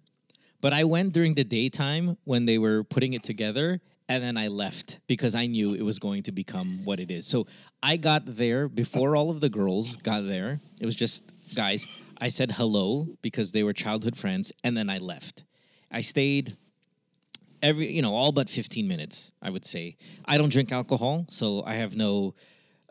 [0.62, 4.48] but I went during the daytime when they were putting it together, and then I
[4.48, 7.28] left because I knew it was going to become what it is.
[7.28, 7.48] So
[7.84, 10.60] I got there before all of the girls got there.
[10.80, 11.24] It was just
[11.56, 11.86] guys.
[12.20, 15.44] I said hello because they were childhood friends, and then I left.
[15.92, 16.58] I stayed
[17.64, 21.64] every you know all but 15 minutes i would say i don't drink alcohol so
[21.66, 22.36] i have no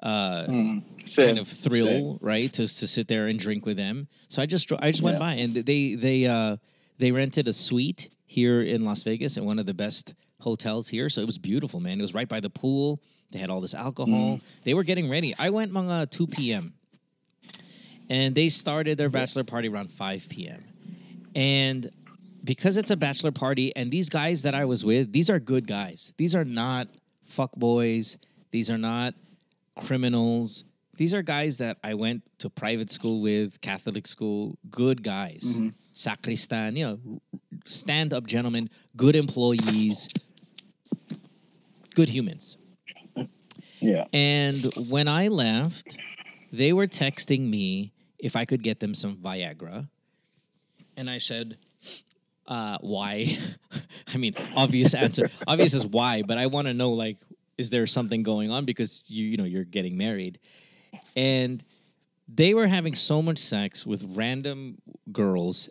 [0.03, 0.83] uh Same,
[1.29, 2.19] kind of thrill, same.
[2.21, 2.53] right?
[2.55, 4.09] To to sit there and drink with them.
[4.29, 5.19] So I just I just went Yeah.
[5.21, 6.57] by and they they uh
[6.99, 11.09] they rented a suite here in Las Vegas at one of the best hotels here.
[11.09, 11.99] So it was beautiful, man.
[11.99, 13.01] It was right by the pool.
[13.33, 14.37] They had all this alcohol.
[14.37, 14.43] Mm.
[14.65, 15.35] They were getting ready.
[15.39, 16.75] I went mga uh, 2 p.m.
[18.09, 20.65] And they started their bachelor party around 5 p.m.
[21.35, 21.91] And
[22.45, 25.67] because it's a bachelor party and these guys that I was with, these are good
[25.67, 26.13] guys.
[26.17, 26.89] These are not
[27.25, 28.17] fuck boys.
[28.53, 29.15] These are not
[29.75, 30.65] criminals.
[30.97, 35.43] These are guys that I went to private school with, Catholic school, good guys.
[35.45, 35.69] Mm-hmm.
[35.93, 37.21] Sacristan, you know,
[37.67, 40.09] stand up gentlemen, good employees,
[41.97, 42.59] good humans.
[43.81, 44.05] Yeah.
[44.13, 45.97] And when I left,
[46.53, 49.89] they were texting me if I could get them some Viagra.
[50.97, 51.57] And I said,
[52.47, 53.39] uh, why?
[54.15, 55.31] I mean, obvious answer.
[55.49, 57.17] obvious is why, but I want to know like,
[57.59, 60.39] is there something going on because you you know you're getting married,
[61.17, 61.65] and
[62.29, 64.77] they were having so much sex with random
[65.11, 65.71] girls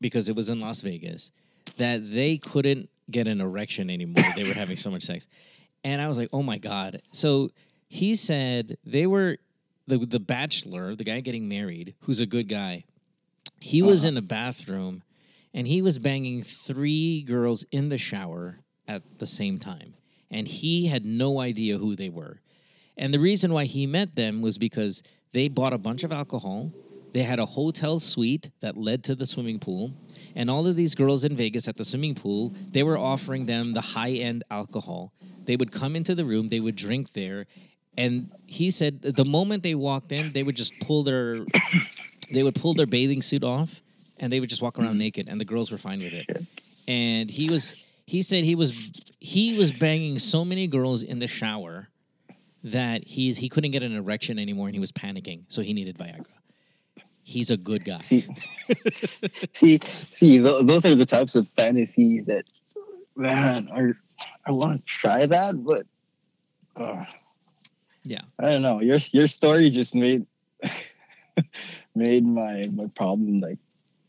[0.00, 1.30] because it was in Las Vegas
[1.76, 4.24] that they couldn't get an erection anymore.
[4.34, 5.28] they were having so much sex,
[5.84, 7.02] and I was like, oh my god.
[7.12, 7.50] So
[7.88, 9.38] he said they were
[9.86, 12.84] the the bachelor, the guy getting married, who's a good guy.
[13.60, 14.08] He was uh-huh.
[14.08, 15.02] in the bathroom
[15.54, 19.94] and he was banging three girls in the shower at the same time.
[20.30, 22.40] And he had no idea who they were.
[22.96, 25.02] And the reason why he met them was because
[25.32, 26.72] they bought a bunch of alcohol.
[27.12, 29.92] They had a hotel suite that led to the swimming pool.
[30.34, 33.72] And all of these girls in Vegas at the swimming pool, they were offering them
[33.72, 35.12] the high end alcohol.
[35.44, 37.46] They would come into the room, they would drink there.
[37.98, 41.44] And he said the moment they walked in, they would just pull their
[42.32, 43.82] they would pull their bathing suit off
[44.18, 46.46] and they would just walk around naked and the girls were fine with it
[46.88, 47.74] and he was
[48.06, 51.88] he said he was he was banging so many girls in the shower
[52.64, 55.98] that he's he couldn't get an erection anymore and he was panicking so he needed
[55.98, 56.24] viagra
[57.22, 58.26] he's a good guy See,
[59.54, 59.80] see,
[60.10, 60.42] see.
[60.42, 62.44] Th- those are the types of fantasies that
[63.16, 63.92] man, I
[64.46, 65.84] I want to try that, but
[66.76, 67.04] uh,
[68.04, 68.22] Yeah.
[68.38, 68.80] I don't know.
[68.80, 70.26] Your your story just made
[71.94, 73.58] made my my problem like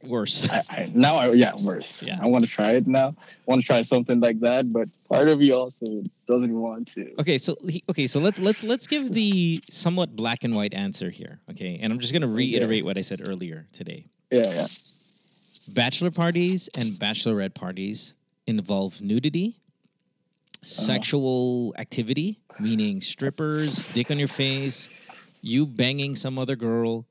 [0.05, 0.49] Worse.
[0.49, 2.01] I, I now I yeah worse.
[2.03, 2.19] Yeah.
[2.21, 3.15] I want to try it now.
[3.19, 5.85] I want to try something like that, but part of you also
[6.27, 7.13] doesn't want to.
[7.19, 7.55] Okay, so
[7.89, 11.39] okay, so let's let's let's give the somewhat black and white answer here.
[11.51, 14.05] Okay, and I'm just gonna reiterate what I said earlier today.
[14.29, 14.67] Yeah, yeah.
[15.69, 18.13] Bachelor parties and bachelorette parties
[18.45, 20.65] involve nudity, uh-huh.
[20.65, 24.89] sexual activity, meaning strippers, dick on your face,
[25.41, 27.05] you banging some other girl.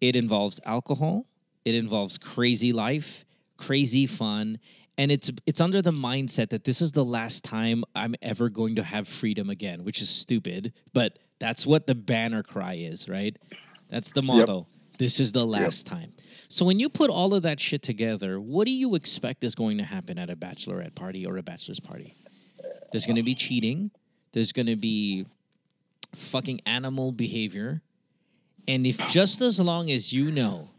[0.00, 1.24] It involves alcohol.
[1.66, 3.24] It involves crazy life,
[3.56, 4.60] crazy fun,
[4.96, 8.76] and it's it's under the mindset that this is the last time I'm ever going
[8.76, 13.36] to have freedom again, which is stupid, but that's what the banner cry is, right?
[13.90, 14.68] That's the motto.
[14.98, 16.12] This is the last time.
[16.48, 19.78] So when you put all of that shit together, what do you expect is going
[19.78, 22.14] to happen at a bachelorette party or a bachelor's party?
[22.92, 23.90] There's going to be cheating.
[24.32, 25.26] There's going to be
[26.14, 27.82] fucking animal behavior.
[28.68, 30.70] And if just as long as you know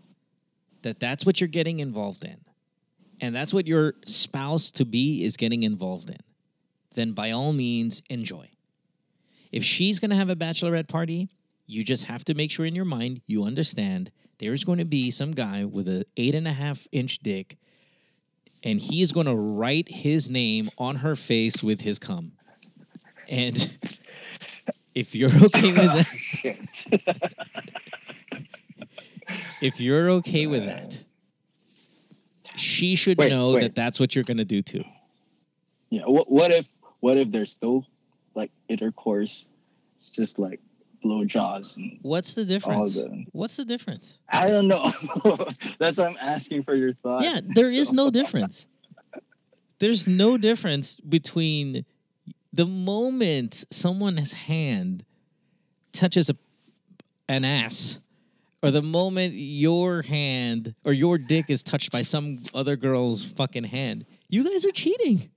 [0.84, 2.38] that that's what you're getting involved in,
[3.20, 6.20] and that's what your spouse to be is getting involved in,
[6.96, 8.50] then by all means enjoy.
[9.52, 11.30] If she's going to have a bachelorette party,
[11.66, 15.12] you just have to make sure in your mind you understand there's going to be
[15.12, 17.58] some guy with an eight and a half inch dick,
[18.64, 22.34] and he's going to write his name on her face with his cum.
[23.28, 23.78] And
[24.96, 26.08] if you're okay with
[26.44, 27.42] that,
[29.62, 31.04] if you're okay with that,
[32.56, 33.62] she should Wait, know wait.
[33.62, 34.84] that that's what you're going to do too.
[35.90, 36.04] Yeah.
[36.06, 36.68] What what if
[37.00, 37.86] what if there's still
[38.36, 39.46] like intercourse?
[39.96, 40.60] It's just like
[41.04, 42.96] blowjobs What's the difference?
[42.96, 44.18] the- What's the difference?
[44.30, 44.92] I don't know.
[45.80, 47.24] That's why I'm asking for your thoughts.
[47.24, 48.66] Yeah, there is no difference.
[49.80, 51.86] There's no difference between
[52.52, 55.04] the moment someone's hand
[55.94, 56.36] touches a,
[57.30, 58.00] an ass
[58.62, 63.66] or the moment your hand or your dick is touched by some other girl's fucking
[63.66, 64.06] hand.
[64.30, 65.30] You guys are cheating.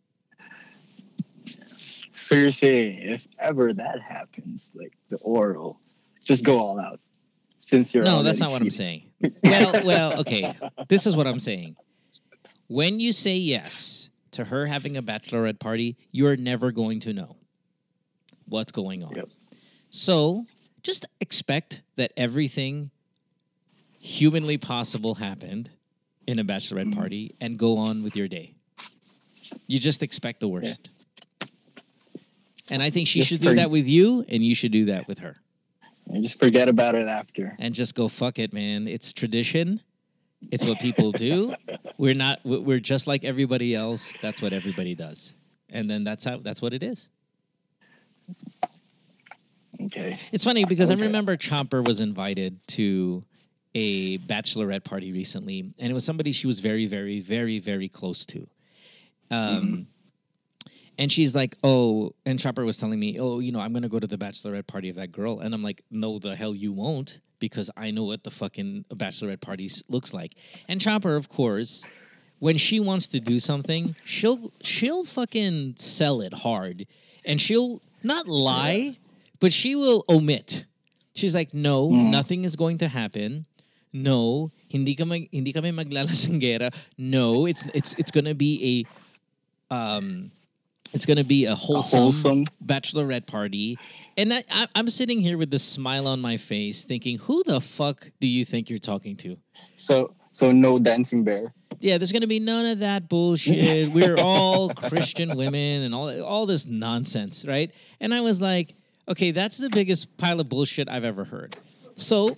[2.14, 5.78] So you're saying if ever that happens, like the oral,
[6.24, 7.00] just go all out.
[7.58, 9.10] Since you're No, that's not what I'm saying.
[9.42, 10.54] Well, well, okay.
[10.88, 11.76] This is what I'm saying.
[12.68, 17.36] When you say yes to her having a bachelorette party, you're never going to know
[18.46, 19.14] what's going on.
[19.14, 19.28] Yep.
[19.90, 20.46] So
[20.82, 22.90] just expect that everything
[24.00, 25.70] humanly possible happened
[26.26, 26.98] in a bachelorette mm-hmm.
[26.98, 28.54] party and go on with your day.
[29.66, 30.88] You just expect the worst.
[32.68, 35.08] And I think she Just should do that with you, and you should do that
[35.08, 35.36] with her.
[36.08, 37.56] And just forget about it after.
[37.58, 38.88] and just go fuck it, man.
[38.88, 39.80] It's tradition.
[40.50, 41.54] It's what people do.
[41.98, 42.40] We're not.
[42.44, 44.14] we- We're just like everybody else.
[44.22, 45.32] That's what everybody does,
[45.68, 46.38] and then that's how.
[46.38, 47.08] That's what it is.
[49.82, 50.18] Okay.
[50.30, 53.24] It's funny because I remember Chopper was invited to
[53.74, 58.26] a bachelorette party recently, and it was somebody she was very, very, very, very close
[58.26, 58.46] to.
[59.30, 59.86] Um,
[60.98, 64.00] and she's like, "Oh," and Chopper was telling me, "Oh, you know, I'm gonna go
[64.00, 67.20] to the bachelorette party of that girl," and I'm like, "No, the hell you won't."
[67.38, 70.32] Because I know what the fucking bachelorette party looks like,
[70.68, 71.86] and Chopper, of course,
[72.38, 76.86] when she wants to do something, she'll she'll fucking sell it hard,
[77.24, 78.96] and she'll not lie,
[79.38, 80.66] but she will omit.
[81.14, 83.46] She's like, no, nothing is going to happen.
[83.92, 86.72] No, hindi ka mag, hindi kami maglalasanggera.
[86.96, 88.86] No, it's it's it's gonna be
[89.70, 90.30] a um
[90.92, 93.78] it's gonna be a wholesome, wholesome- bachelorette party.
[94.16, 97.60] And I, I, I'm sitting here with this smile on my face, thinking, who the
[97.60, 99.36] fuck do you think you're talking to?
[99.76, 101.52] So so no dancing bear.
[101.80, 103.90] Yeah, there's gonna be none of that bullshit.
[103.92, 107.72] We're all Christian women and all all this nonsense, right?
[108.00, 108.74] And I was like,
[109.08, 111.56] okay, that's the biggest pile of bullshit I've ever heard.
[111.96, 112.36] So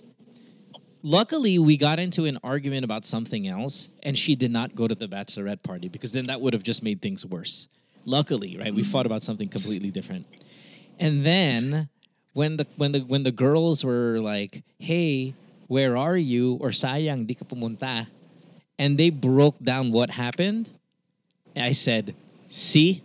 [1.03, 4.95] luckily we got into an argument about something else and she did not go to
[4.95, 7.67] the bachelorette party because then that would have just made things worse.
[8.05, 8.73] Luckily, right?
[8.73, 8.85] We mm.
[8.85, 10.25] fought about something completely different.
[10.99, 11.89] And then
[12.33, 15.33] when the when the when the girls were like, "Hey,
[15.67, 18.07] where are you?" or "Sayang, di ka pumunta,"
[18.77, 20.69] and they broke down what happened,
[21.55, 22.13] I said,
[22.49, 23.01] "See,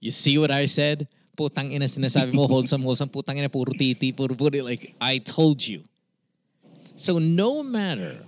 [0.00, 1.08] you see what I said?
[1.32, 5.64] Putang ina sinasabi mo wholesome, wholesome, putang ina puro titi, puro puro like I told
[5.64, 5.80] you."
[7.00, 8.18] So no matter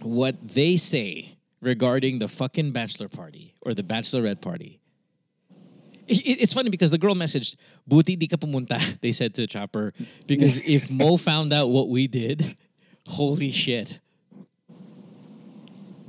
[0.00, 4.80] what they say regarding the fucking bachelor party or the bachelorette party,
[6.08, 7.56] it- it's funny because the girl messaged,
[7.86, 9.92] "Buti di ka pumunta." They said to Chopper
[10.26, 12.56] because if Mo found out what we did,
[13.06, 14.00] holy shit.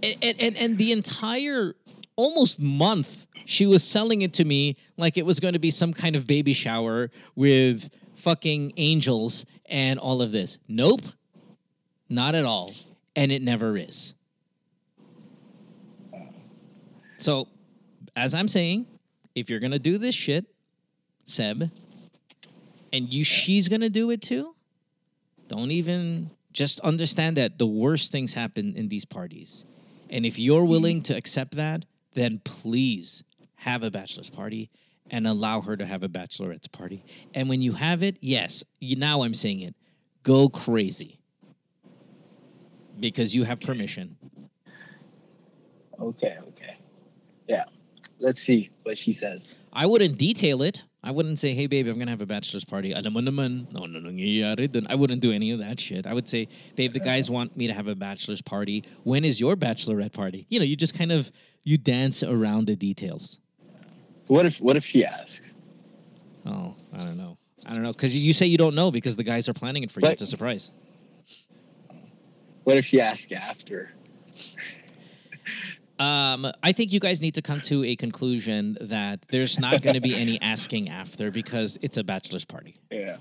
[0.02, 1.76] And and and, and the entire
[2.16, 5.92] almost month, she was selling it to me like it was going to be some
[5.92, 10.58] kind of baby shower with fucking angels and all of this.
[10.70, 11.02] Nope,
[12.12, 12.74] not at all,
[13.16, 14.14] and it never is.
[17.18, 17.48] So,
[18.16, 18.86] as I'm saying,
[19.34, 20.46] if you're gonna do this shit,
[21.26, 21.72] Seb,
[22.92, 24.54] and you she's gonna do it too,
[25.48, 29.64] don't even just understand that the worst things happen in these parties.
[30.10, 33.24] And if you're willing to accept that, then please
[33.56, 34.70] have a bachelor's party
[35.10, 37.04] and allow her to have a bachelorette's party.
[37.34, 39.76] And when you have it, yes, you, now I'm saying it,
[40.24, 41.21] go crazy
[43.02, 44.16] because you have permission.
[46.00, 46.78] Okay, okay.
[47.48, 47.66] Yeah.
[48.20, 49.48] Let's see what she says.
[49.74, 50.84] I wouldn't detail it.
[51.04, 53.32] I wouldn't say, "Hey, babe, I'm gonna have a bachelor's party." Mo no,
[53.86, 54.82] no.
[54.88, 56.06] I wouldn't do any of that shit.
[56.06, 58.84] I would say, "Babe, the guys want me to have a bachelor's party.
[59.04, 61.32] When is your bachelorette party?" You know, you just kind of
[61.64, 63.40] you dance around the details.
[64.28, 65.56] What if what if she asks?
[66.46, 67.38] Oh, I don't know.
[67.66, 69.90] I don't know because you say you don't know because the guys are planning it
[69.90, 70.04] for you.
[70.04, 70.72] But- It's a surprise.
[72.64, 73.92] What if she asks after?
[76.00, 79.94] Um, I think you guys need to come to a conclusion that there's not going
[79.94, 82.76] to be any asking after because it's a bachelor's party.
[82.92, 83.18] Yeah.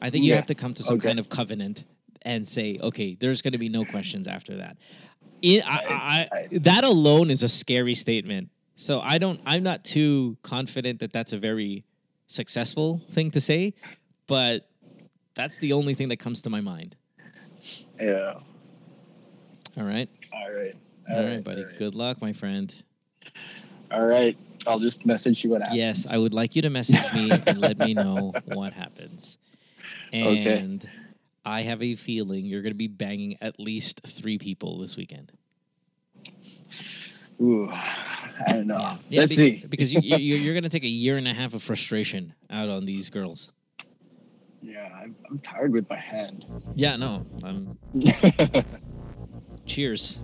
[0.00, 0.36] I think you Yeah.
[0.36, 1.08] have to come to some Okay.
[1.08, 1.84] kind of covenant
[2.22, 4.78] and say, okay, there's going to be no questions after that.
[5.42, 8.48] It, I, I, I, that alone is a scary statement.
[8.76, 9.40] So I don't.
[9.44, 11.84] I'm not too confident that that's a very
[12.26, 13.74] successful thing to say,
[14.26, 14.68] but
[15.34, 16.96] that's the only thing that comes to my mind.
[18.00, 18.38] Yeah.
[19.76, 20.08] All right.
[20.34, 20.78] All right.
[21.10, 21.64] All right, buddy.
[21.78, 22.72] Good luck, my friend.
[23.90, 24.36] All right.
[24.66, 25.76] I'll just message you what happens.
[25.78, 29.38] Yes, I would like you to message me and let me know what happens.
[30.14, 30.58] Okay.
[30.58, 30.88] And
[31.44, 35.32] I have a feeling you're going to be banging at least three people this weekend.
[37.40, 38.98] Ooh, I don't know.
[39.08, 39.66] Yeah, Let's be- see.
[39.66, 42.68] Because you, you, you're going to take a year and a half of frustration out
[42.68, 43.52] on these girls.
[44.62, 46.46] Yeah, I'm, I'm tired with my hand.
[46.76, 47.26] Yeah, no.
[47.42, 47.76] I'm.
[49.66, 50.18] Cheers.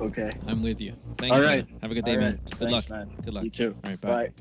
[0.00, 0.30] Okay.
[0.46, 0.94] I'm with you.
[1.18, 1.66] Thank All right.
[1.66, 1.78] brother.
[1.82, 2.40] Have a good day, man.
[2.44, 2.90] Good Thanks, luck.
[2.90, 3.16] man.
[3.24, 3.44] Good luck.
[3.44, 3.76] You too.
[3.84, 4.10] All right, bye.
[4.10, 4.32] Bye.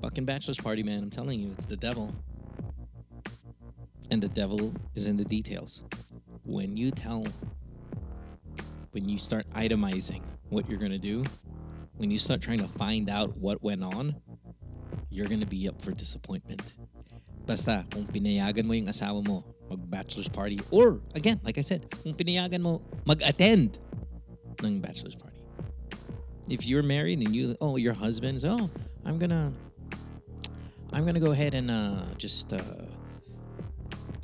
[0.00, 1.02] Fucking bachelor's party, man.
[1.02, 2.14] I'm telling you, it's the devil.
[4.10, 5.82] And the devil is in the details.
[6.44, 7.24] When you tell,
[8.92, 11.24] when you start itemizing what you're going to do,
[11.96, 14.14] when you start trying to find out what went on,
[15.10, 16.74] you're going to be up for disappointment.
[17.46, 19.44] Basta, kung pinayagan mo yung asawa mo
[19.76, 23.78] mag-bachelor's party, or again, like I said, kung pinayagan mo mag-attend
[24.62, 25.40] ng bachelor's party.
[26.48, 28.70] If you're married and you, oh, your husband's, oh,
[29.04, 29.52] I'm gonna,
[30.92, 32.60] I'm gonna go ahead and uh, just uh,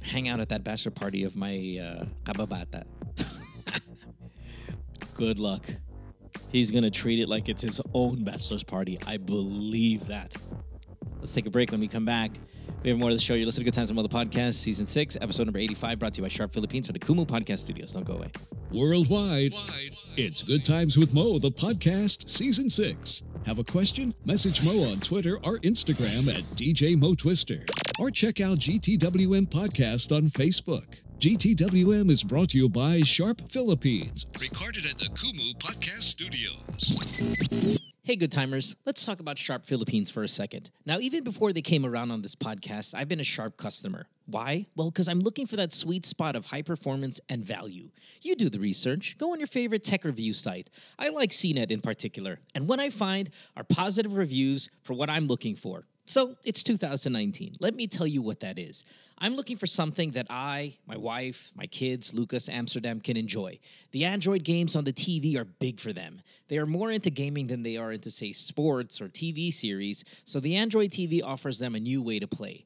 [0.03, 2.85] hang out at that bachelor party of my uh, kababata.
[5.15, 5.67] Good luck.
[6.53, 8.99] He's gonna treat it like it's his own bachelor's party.
[9.07, 10.35] I believe that.
[11.19, 11.71] Let's take a break.
[11.71, 12.33] When we come back,
[12.83, 13.35] we have more of the show.
[13.35, 16.15] You're listening to Good Times and Mo the Podcast, Season 6, Episode number 85, brought
[16.15, 17.93] to you by Sharp Philippines from the Kumu Podcast Studios.
[17.93, 18.31] Don't go away.
[18.73, 19.55] Worldwide,
[20.17, 23.23] it's Good Times with Mo, the podcast, season six.
[23.47, 24.15] Have a question?
[24.25, 27.65] Message Mo on Twitter or Instagram at DJ Mo Twister.
[27.99, 31.01] Or check out GTWM Podcast on Facebook.
[31.19, 34.27] GTWM is brought to you by Sharp Philippines.
[34.41, 37.81] Recorded at the Kumu Podcast Studios.
[38.11, 38.75] Hey, good timers.
[38.85, 40.71] Let's talk about Sharp Philippines for a second.
[40.85, 44.09] Now, even before they came around on this podcast, I've been a Sharp customer.
[44.27, 44.67] Why?
[44.75, 47.91] Well, because I'm looking for that sweet spot of high performance and value.
[48.21, 49.15] You do the research.
[49.17, 50.71] Go on your favorite tech review site.
[50.99, 52.41] I like CNET in particular.
[52.53, 55.85] And what I find are positive reviews for what I'm looking for.
[56.07, 57.57] So it's 2019.
[57.61, 58.85] Let me tell you what that is.
[59.23, 63.59] I'm looking for something that I, my wife, my kids, Lucas, Amsterdam can enjoy.
[63.91, 66.23] The Android games on the TV are big for them.
[66.49, 70.41] They are more into gaming than they are into, say, sports or TV series, so
[70.41, 72.65] the Android TV offers them a new way to play.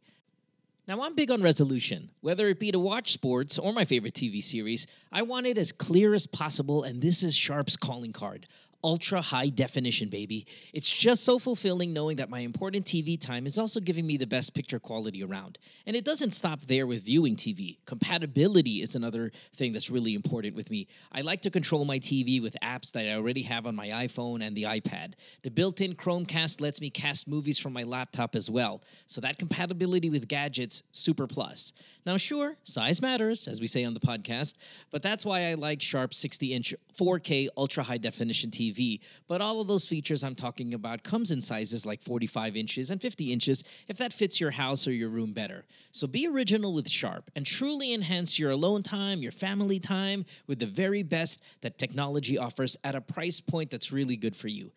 [0.86, 2.11] Now, I'm big on resolution.
[2.20, 5.73] Whether it be to watch sports or my favorite TV series, I want it as
[5.73, 8.47] clear as possible, and this is Sharp's calling card.
[8.85, 10.47] Ultra high definition, baby.
[10.74, 14.27] It's just so fulfilling knowing that my important TV time is also giving me the
[14.27, 15.59] best picture quality around.
[15.86, 17.78] And it doesn't stop there with viewing TV.
[17.86, 20.86] Compatibility is another thing that's really important with me.
[21.11, 24.47] I like to control my TV with apps that I already have on my iPhone
[24.47, 25.15] and the iPad.
[25.40, 28.82] The built in Chromecast lets me cast movies from my laptop as well.
[29.06, 31.73] So that compatibility with gadgets, super plus.
[32.05, 34.56] Now, sure, size matters, as we say on the podcast,
[34.90, 39.01] but that's why I like Sharp 60 inch 4K ultra high definition TV TV.
[39.27, 43.01] But all of those features I'm talking about comes in sizes like 45 inches and
[43.01, 45.65] 50 inches if that fits your house or your room better.
[45.93, 50.59] So be original with Sharp and truly enhance your alone time, your family time with
[50.59, 54.73] the very best that technology offers at a price point that's really good for you.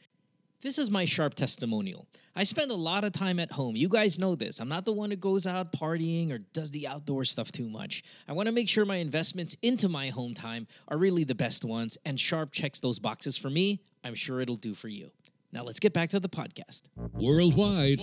[0.61, 2.07] This is my sharp testimonial.
[2.35, 3.75] I spend a lot of time at home.
[3.75, 4.59] You guys know this.
[4.59, 8.03] I'm not the one who goes out partying or does the outdoor stuff too much.
[8.27, 11.63] I want to make sure my investments into my home time are really the best
[11.63, 13.81] ones, and Sharp checks those boxes for me.
[14.03, 15.11] I'm sure it'll do for you.
[15.53, 16.83] Now let's get back to the podcast.
[17.13, 18.01] Worldwide,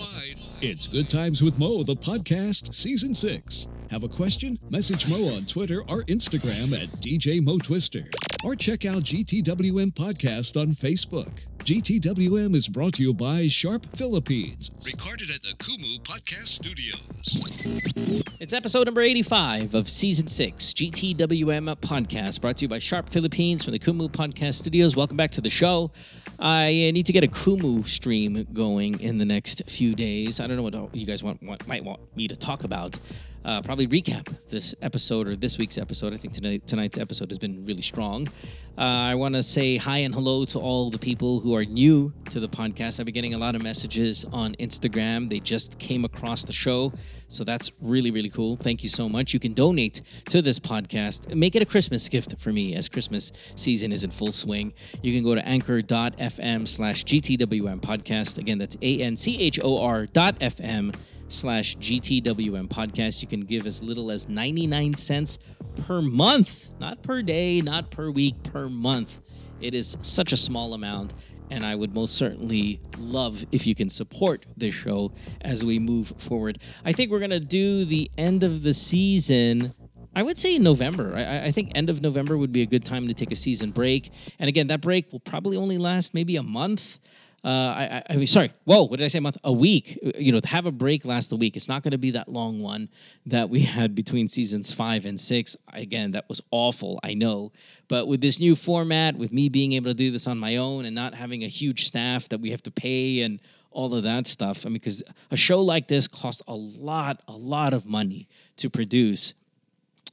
[0.61, 3.67] it's Good Times with Mo, the podcast, season six.
[3.91, 4.57] Have a question?
[4.71, 8.03] Message Mo on Twitter or Instagram at DJ Mo Twister.
[8.43, 11.45] Or check out GTWM Podcast on Facebook.
[11.59, 18.35] GTWM is brought to you by Sharp Philippines, recorded at the Kumu Podcast Studios.
[18.39, 23.63] It's episode number 85 of season 6, GTWM podcast, brought to you by Sharp Philippines
[23.63, 24.95] from the Kumu Podcast Studios.
[24.95, 25.91] Welcome back to the show.
[26.39, 30.39] I uh, need to get a Kumu stream going in the next few days.
[30.39, 32.97] I don't know what you guys want, want might want me to talk about.
[33.45, 36.13] Uh, probably recap this episode or this week's episode.
[36.13, 38.27] I think tonight, tonight's episode has been really strong.
[38.75, 42.11] Uh, I want to say hi and hello to all the people who are new
[42.31, 42.99] to the podcast.
[42.99, 45.29] I've been getting a lot of messages on Instagram.
[45.29, 46.91] They just came across the show.
[47.27, 48.55] So that's really, really cool.
[48.55, 49.33] Thank you so much.
[49.33, 51.33] You can donate to this podcast.
[51.33, 54.73] Make it a Christmas gift for me as Christmas season is in full swing.
[55.01, 58.37] You can go to anchor.fm slash GTWM podcast.
[58.37, 60.95] Again, that's A N C H O R dot FM
[61.27, 63.21] slash GTWM podcast.
[63.21, 65.39] You can give as little as 99 cents
[65.87, 69.19] per month, not per day, not per week, per month.
[69.61, 71.13] It is such a small amount,
[71.49, 75.11] and I would most certainly love if you can support this show
[75.41, 76.59] as we move forward.
[76.83, 79.73] I think we're going to do the end of the season.
[80.15, 81.13] I would say November.
[81.15, 83.71] I, I, think end of November would be a good time to take a season
[83.71, 84.11] break.
[84.39, 86.99] And again, that break will probably only last maybe a month.
[87.45, 88.51] Uh, I, I, mean, sorry.
[88.63, 89.19] Whoa, what did I say?
[89.19, 89.99] A month, a week.
[90.17, 91.55] You know, to have a break last a week.
[91.55, 92.89] It's not going to be that long one
[93.27, 95.55] that we had between seasons five and six.
[95.71, 96.99] Again, that was awful.
[97.03, 97.51] I know,
[97.87, 100.85] but with this new format, with me being able to do this on my own
[100.85, 103.39] and not having a huge staff that we have to pay and
[103.69, 104.65] all of that stuff.
[104.65, 108.27] I mean, because a show like this costs a lot, a lot of money
[108.57, 109.35] to produce,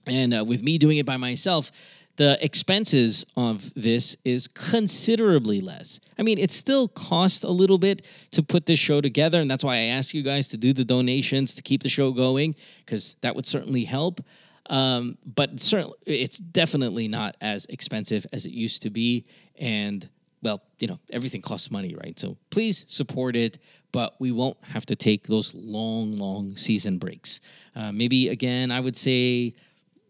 [0.07, 1.73] and uh, with me doing it by myself
[2.17, 5.99] the expenses of this is considerably less.
[6.19, 9.65] I mean, it still costs a little bit to put this show together, and that's
[9.65, 13.17] why I ask you guys to do the donations to keep the show going, because
[13.23, 14.21] that would certainly help.
[14.69, 19.25] Um, but certainly, it's definitely not as expensive as it used to be,
[19.57, 20.09] and
[20.43, 22.19] well, you know, everything costs money, right?
[22.19, 23.59] So please support it,
[23.93, 27.41] but we won't have to take those long, long season breaks.
[27.77, 29.55] Uh, maybe again, I would say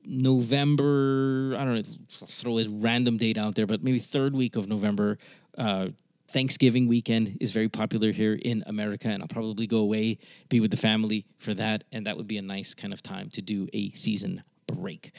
[0.04, 4.68] November, I don't know, throw a random date out there, but maybe third week of
[4.68, 5.18] November.
[5.56, 5.88] Uh,
[6.28, 10.18] Thanksgiving weekend is very popular here in America, and I'll probably go away,
[10.48, 13.28] be with the family for that, and that would be a nice kind of time
[13.30, 15.12] to do a season break.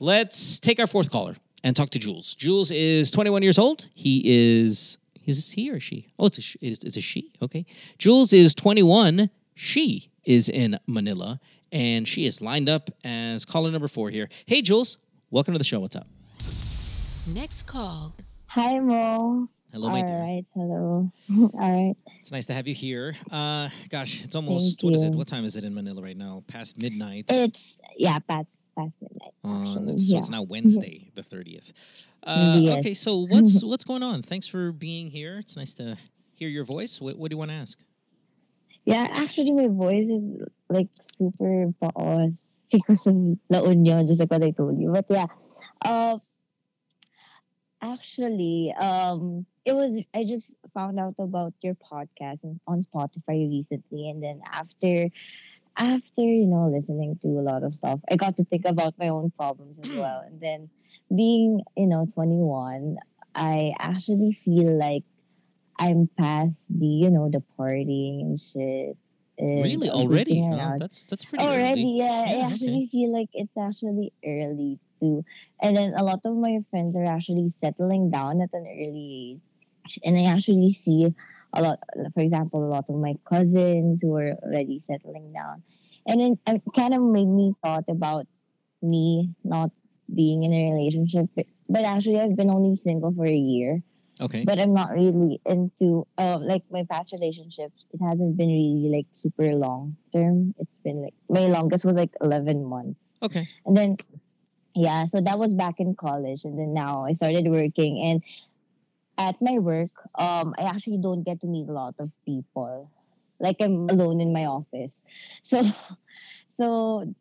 [0.00, 2.34] Let's take our fourth caller and talk to Jules.
[2.34, 3.88] Jules is 21 years old.
[3.94, 6.08] He is, is he or she?
[6.18, 7.32] Oh, it's a, it's, it's a she.
[7.40, 7.64] Okay.
[7.98, 9.30] Jules is 21.
[9.54, 11.38] She is in Manila,
[11.72, 14.28] and she is lined up as caller number four here.
[14.46, 14.98] Hey, Jules,
[15.30, 15.80] welcome to the show.
[15.80, 16.06] What's up?
[17.28, 18.14] Next call.
[18.48, 19.48] Hi, Mo.
[19.72, 20.18] Hello, my dear.
[20.18, 21.12] right, hello.
[21.30, 21.94] All right.
[22.18, 23.14] It's nice to have you here.
[23.30, 25.10] Uh, gosh, it's almost Thank what is it?
[25.14, 26.42] What time is it in Manila right now?
[26.48, 27.26] Past midnight.
[27.28, 27.56] It's
[27.96, 29.30] yeah, past past midnight.
[29.44, 29.98] Uh, actually.
[29.98, 31.72] so it's now Wednesday, the thirtieth.
[32.24, 32.78] Uh, Yes.
[32.78, 34.22] Okay, so what's what's going on?
[34.22, 35.38] Thanks for being here.
[35.38, 35.96] It's nice to
[36.34, 37.00] hear your voice.
[37.00, 37.78] What, what do you want to ask?
[38.84, 40.88] Yeah, actually, my voice is like
[41.18, 42.32] super baos
[42.72, 44.90] because of La Union, just like what I told you.
[44.92, 45.26] But yeah,
[45.84, 46.18] uh,
[47.82, 54.22] actually, um, it was I just found out about your podcast on Spotify recently, and
[54.22, 55.08] then after,
[55.76, 59.08] after you know listening to a lot of stuff, I got to think about my
[59.08, 60.70] own problems as well, and then
[61.14, 62.96] being you know 21,
[63.34, 65.04] I actually feel like
[65.80, 68.96] I'm past the you know the partying and shit.
[69.38, 70.44] and Really, already?
[70.44, 70.76] Huh?
[70.78, 71.98] That's that's pretty Already, early.
[72.04, 72.52] yeah, Yeah, I okay.
[72.52, 75.24] actually feel like it's actually early too.
[75.62, 79.98] And then a lot of my friends are actually settling down at an early age.
[80.04, 81.14] And I actually see
[81.54, 81.80] a lot,
[82.14, 85.62] for example, a lot of my cousins who are already settling down.
[86.06, 88.26] And then it kind of made me thought about
[88.82, 89.70] me not
[90.14, 91.26] being in a relationship.
[91.68, 93.82] But actually, I've been only single for a year
[94.20, 94.44] Okay.
[94.44, 97.84] but I'm not really into uh, like my past relationships.
[97.92, 100.54] It hasn't been really like super long term.
[100.58, 103.48] It's been like my longest was like eleven months, Okay.
[103.66, 103.96] and then
[104.74, 108.22] yeah, so that was back in college, and then now I started working, and
[109.18, 112.90] at my work, um, I actually don't get to meet a lot of people.
[113.40, 114.92] Like I'm alone in my office.
[115.48, 115.64] So
[116.60, 117.14] so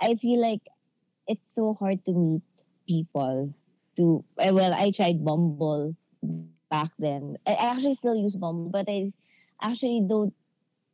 [0.00, 0.62] I feel like
[1.28, 2.42] it's so hard to meet
[2.88, 3.52] people
[3.96, 5.94] to well, I tried Bumble
[6.70, 7.36] back then.
[7.46, 9.12] I actually still use Bumble, but I
[9.62, 10.34] actually don't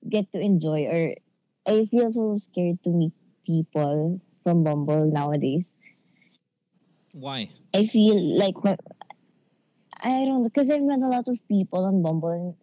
[0.09, 1.15] get to enjoy or
[1.67, 3.13] I feel so scared to meet
[3.47, 5.65] people from Bumble nowadays.
[7.13, 7.51] Why?
[7.75, 8.77] I feel like my,
[10.01, 12.55] I don't know because I've met a lot of people on Bumble and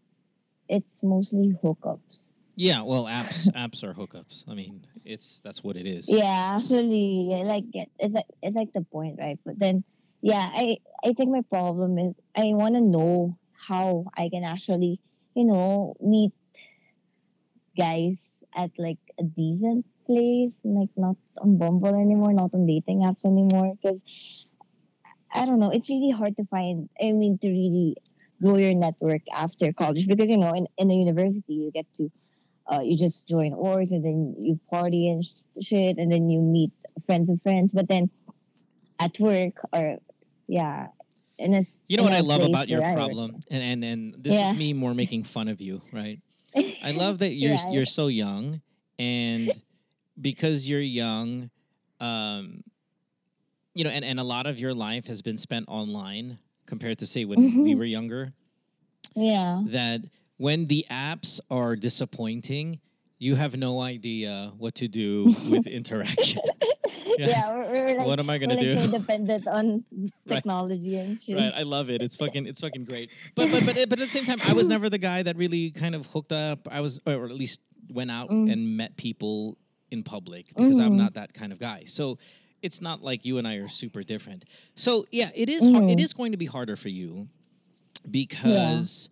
[0.67, 2.25] it's mostly hookups.
[2.55, 4.43] Yeah, well, apps apps are hookups.
[4.47, 6.09] I mean, it's that's what it is.
[6.09, 7.89] Yeah, actually, I like it.
[7.97, 9.39] It's like it's like the point, right?
[9.45, 9.85] But then,
[10.21, 13.37] yeah, I I think my problem is I want to know
[13.67, 14.99] how I can actually,
[15.35, 16.33] you know, meet
[17.77, 18.15] guys
[18.55, 23.73] at like a decent place, like not on Bumble anymore, not on dating apps anymore.
[23.81, 23.99] Because
[25.33, 26.89] I don't know, it's really hard to find.
[27.01, 27.95] I mean, to really
[28.41, 32.11] grow your network after college because you know, in in the university, you get to
[32.71, 36.39] uh, you just join orgs and then you party and sh- shit and then you
[36.41, 36.71] meet
[37.05, 38.09] friends of friends but then
[38.99, 39.97] at work or
[40.49, 40.87] yeah
[41.39, 43.17] And it's You know what I love about your where I work.
[43.17, 44.47] problem, and and and this Yeah.
[44.47, 46.19] is me more making fun of you, right?
[46.81, 48.61] I love that you're Yeah, you're so young,
[48.99, 49.61] and
[50.21, 51.49] because you're young,
[52.01, 52.63] um,
[53.75, 57.07] you know, and and a lot of your life has been spent online compared to
[57.07, 57.75] say when we Mhm.
[57.75, 58.33] were younger.
[59.15, 60.01] yeah That
[60.37, 62.79] when the apps are disappointing,
[63.19, 66.41] you have no idea what to do with interaction.
[67.17, 68.91] yeah, we're, we're like, What am I gonna we're like do?
[68.91, 69.83] so dependent on
[70.25, 70.35] Right.
[70.37, 72.01] technology and shit Right, I love it.
[72.01, 73.09] It's fucking, it's fucking great.
[73.35, 75.71] But but but but at the same time, I was never the guy that really
[75.71, 76.67] kind of hooked up.
[76.71, 78.51] I was, or at least went out Mm.
[78.51, 79.57] and met people
[79.91, 80.97] in public because I'm Mhm.
[80.97, 81.83] not that kind of guy.
[81.85, 82.19] So
[82.61, 84.45] it's not like you and I are super different.
[84.75, 85.65] So yeah, it is.
[85.65, 86.01] Hard, it Mhm.
[86.13, 87.27] going to be harder for you
[88.09, 89.09] because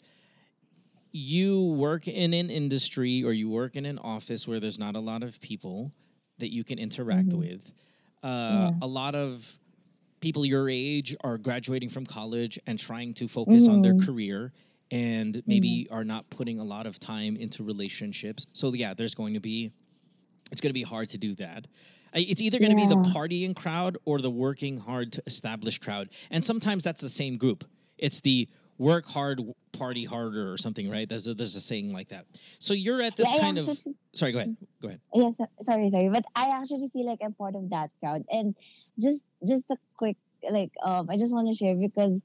[1.12, 5.00] you work in an industry or you work in an office where there's not a
[5.00, 5.92] lot of people
[6.40, 7.38] that you can interact Mhm.
[7.40, 7.74] with.
[8.24, 8.78] Uh, Yeah.
[8.82, 9.60] A lot of
[10.20, 14.06] people your age are graduating from college and trying to focus on their Mhm.
[14.06, 14.54] career
[14.92, 18.46] and maybe are not putting a lot of time into relationships.
[18.54, 19.72] So yeah, there's going to be
[20.52, 21.68] it's going to be hard to do that.
[22.14, 26.10] It's either going to be the partying crowd or the working hard to establish crowd.
[26.32, 27.66] And sometimes that's the same group.
[27.98, 28.48] It's the
[28.78, 29.42] work hard,
[29.72, 31.08] party harder or something, right?
[31.08, 32.26] There's a, there's a saying like that.
[32.60, 33.78] So you're at this Yeah, kind of
[34.18, 34.58] Sorry, go ahead.
[34.82, 35.02] Go ahead.
[35.14, 38.24] Yes, so- sorry, sorry, but I actually feel like I'm part of that crowd.
[38.30, 38.56] And
[39.00, 40.18] just just a quick
[40.50, 42.20] like um, I just want to share because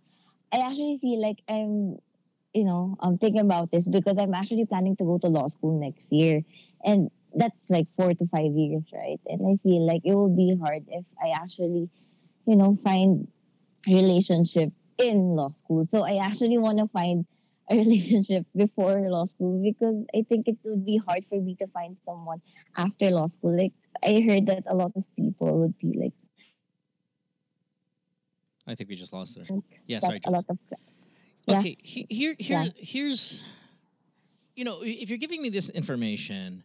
[0.52, 1.96] I actually feel like I'm,
[2.54, 5.78] you know, I'm thinking about this because I'm actually planning to go to law school
[5.78, 6.42] next year,
[6.84, 9.20] and that's like four to five years, right?
[9.26, 11.90] And I feel like it will be hard if I actually,
[12.46, 13.28] you know, find
[13.86, 15.85] relationship in law school.
[15.90, 17.27] So I actually want to find
[17.70, 21.66] a relationship before law school because I think it would be hard for me to
[21.69, 22.40] find someone
[22.77, 23.56] after law school.
[23.56, 26.12] Like I heard that a lot of people would be like
[28.66, 29.44] I think we just lost her.
[29.86, 30.19] Yeah, sorry.
[30.19, 30.35] a Jules.
[30.35, 30.59] lot of
[31.48, 31.59] yeah.
[31.59, 32.69] Okay, he, here, here, Yeah.
[32.77, 33.43] here's,
[34.55, 36.62] you know, if you're giving me this information,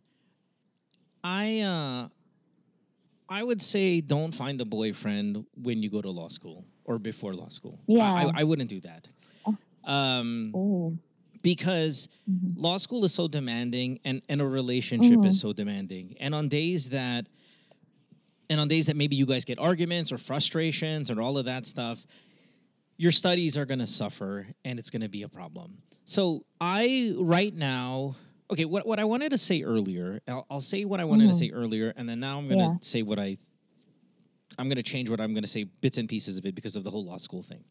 [1.24, 2.10] I, uh,
[3.28, 7.35] I would say don't find a boyfriend when you go to law school or before
[7.35, 7.80] law school.
[7.88, 8.11] Yeah.
[8.11, 9.07] I, I wouldn't do that.
[9.84, 10.97] Um, Oh.
[11.43, 12.59] because Mm-hmm.
[12.61, 15.26] law school is so demanding and, and a relationship Mhm.
[15.27, 16.15] is so demanding.
[16.19, 17.27] And on days that
[18.49, 21.65] and on days that maybe you guys get arguments or frustrations or all of that
[21.65, 22.05] stuff,
[22.97, 25.77] your studies are going to suffer and it's going to be a problem.
[26.05, 28.15] So I right now
[28.49, 31.34] okay, what what I wanted to say earlier, I'll, I'll say what I wanted to
[31.34, 31.39] Mhm.
[31.39, 32.77] say earlier and then now I'm going to Yeah.
[32.81, 33.38] say what I
[34.58, 36.76] I'm going to change what I'm going to say bits and pieces of it because
[36.76, 37.64] of the whole law school thing.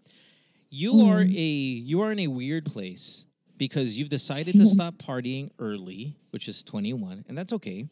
[0.70, 1.34] You are Mhm.
[1.36, 1.48] a
[1.90, 3.24] you are in a weird place
[3.56, 7.88] because you've decided to stop partying early, which is 21, and that's okay.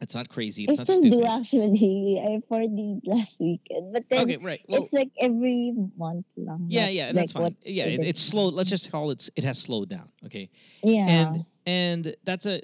[0.00, 0.64] It's not crazy.
[0.64, 1.10] It's I not stupid.
[1.12, 2.20] do actually.
[2.22, 4.60] I partied last weekend, but then Okay, right.
[4.68, 6.66] Well, it's like every month long.
[6.68, 7.56] yeah, yeah, like that's fine.
[7.64, 8.48] Yeah, it, it's slow.
[8.48, 9.28] Let's just call it.
[9.36, 10.10] It has slowed down.
[10.26, 10.50] Okay.
[10.84, 11.06] Yeah.
[11.08, 12.60] And and that's a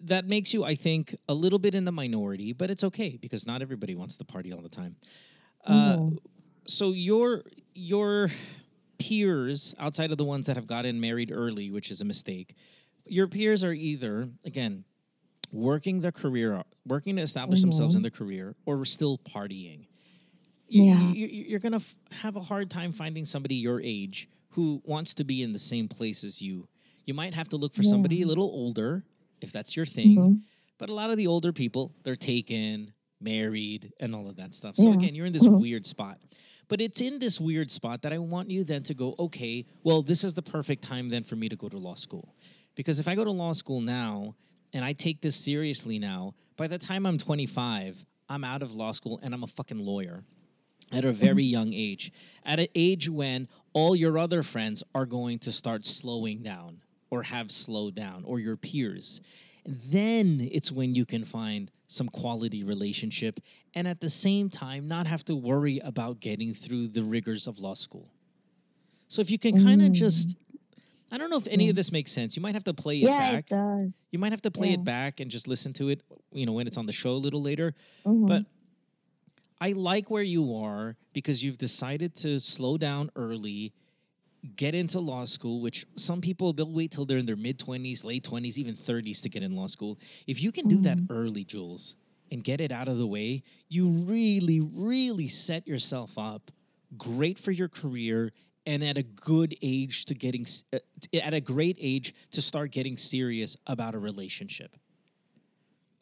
[0.00, 3.46] that makes you, I think, a little bit in the minority, but it's okay because
[3.46, 4.96] not everybody wants to party all the time.
[5.64, 6.18] Uh, Mhm.
[6.66, 7.44] so your
[7.74, 8.30] your
[8.98, 12.54] peers outside of the ones that have gotten married early, which is a mistake,
[13.06, 14.84] your peers are either again
[15.52, 19.86] working their career, working to establish themselves in their career, or still partying.
[20.68, 21.12] You, Yeah.
[21.12, 25.24] you, you're gonna f- have a hard time finding somebody your age who wants to
[25.24, 26.68] be in the same place as you.
[27.06, 29.04] You might have to look for somebody a little older
[29.44, 30.16] if that's your thing.
[30.16, 30.40] Mhm.
[30.78, 34.76] But a lot of the older people, they're taken, married, and all of that stuff.
[34.76, 34.94] So Yeah.
[34.94, 35.60] again, you're in this Mhm.
[35.60, 36.18] weird spot.
[36.20, 39.66] But But it's in this weird spot that I want you then to go, okay,
[39.84, 42.34] well, this is the perfect time then for me to go to law school.
[42.74, 44.34] Because if I go to law school now
[44.72, 48.92] and I take this seriously now, by the time I'm 25, I'm out of law
[48.92, 50.24] school and I'm a fucking lawyer
[50.90, 52.10] at a very young age,
[52.44, 56.80] at an age when all your other friends are going to start slowing down
[57.14, 59.20] or have slowed down, or your peers.
[59.64, 63.38] Then it's when you can find some quality relationship
[63.74, 67.58] and at the same time not have to worry about getting through the rigors of
[67.60, 68.10] law school.
[69.06, 70.34] So if you can kind of just
[71.12, 72.34] I don't know if any of this makes sense.
[72.34, 73.44] You might have to play it yeah, back.
[73.44, 73.90] it does.
[74.10, 74.74] You might have to play Yeah.
[74.74, 77.22] it back and just listen to it, you know, when it's on the show a
[77.26, 77.74] little later.
[78.04, 78.26] Mhm.
[78.26, 78.46] But
[79.60, 83.72] I like where you are because you've decided to slow down early,
[84.56, 88.04] get into law school, which some people they'll wait till they're in their mid 20s,
[88.04, 89.98] late 20s, even 30s to get in law school.
[90.26, 91.12] If you can do that mm-hmm.
[91.12, 91.96] early, Jules,
[92.30, 96.50] and get it out of the way, you really really set yourself up
[96.96, 98.32] great for your career
[98.66, 100.78] and at a good age to getting uh,
[101.12, 104.76] at a great age to start getting serious about a relationship.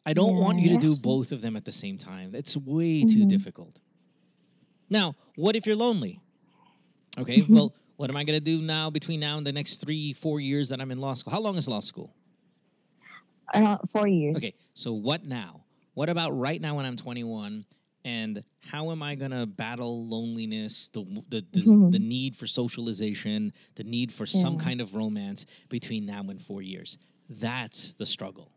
[0.05, 2.35] I don't want you to do both of them at the same time.
[2.35, 3.27] It's way too mm-hmm.
[3.29, 3.79] difficult.
[4.89, 6.19] Now, what if you're lonely?
[7.17, 7.55] Okay, mm-hmm.
[7.55, 10.39] well, what am I going to do now between now and the next three, four
[10.39, 11.31] years that I'm in law school?
[11.31, 12.13] How long is law school?
[13.53, 14.35] Uh, four years.
[14.37, 15.63] Okay, so what now?
[15.93, 17.65] What about right now when I'm 21?
[18.05, 21.91] And how am I gonna battle loneliness, the the the, Mhm.
[21.91, 26.61] the need for socialization, the need for some kind of romance between now and four
[26.61, 26.97] years?
[27.29, 28.51] That's the struggle.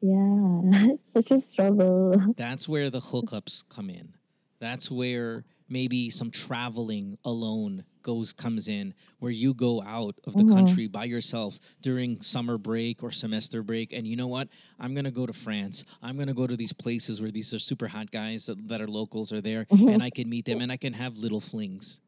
[0.00, 0.70] Yeah,
[1.14, 2.34] such a struggle.
[2.36, 4.14] That's where the hookups come in.
[4.60, 10.42] That's where maybe some traveling alone goes comes in, where you go out of the
[10.44, 10.52] Mhm.
[10.54, 14.48] country by yourself during summer break or semester break, and you know what?
[14.78, 15.84] I'm gonna go to France.
[16.02, 18.88] I'm gonna go to these places where these are super hot guys that, that are
[18.88, 19.92] locals are there, Mhm.
[19.94, 22.00] and I can meet them and I can have little flings.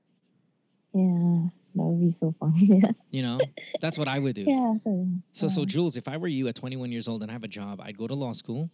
[0.94, 2.54] Yeah, that would be so fun.
[2.56, 3.38] Yeah, You know,
[3.80, 4.42] that's what I would do.
[4.48, 4.76] yeah.
[4.78, 7.44] So, So, so Jules, if I were you at 21 years old and I have
[7.44, 8.70] a job, I'd go to law school.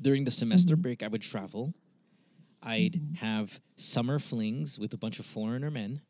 [0.00, 1.74] During the semester break, I would travel.
[2.62, 6.00] I'd have summer flings with a bunch of foreigner men,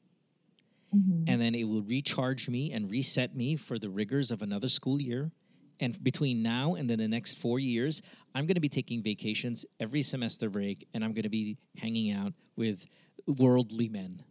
[0.94, 1.24] mhm.
[1.26, 5.00] and then it would recharge me and reset me for the rigors of another school
[5.00, 5.32] year.
[5.78, 8.00] And between now and then the next four years,
[8.34, 12.12] I'm going to be taking vacations every semester break, and I'm going to be hanging
[12.12, 12.86] out with
[13.26, 14.22] worldly men.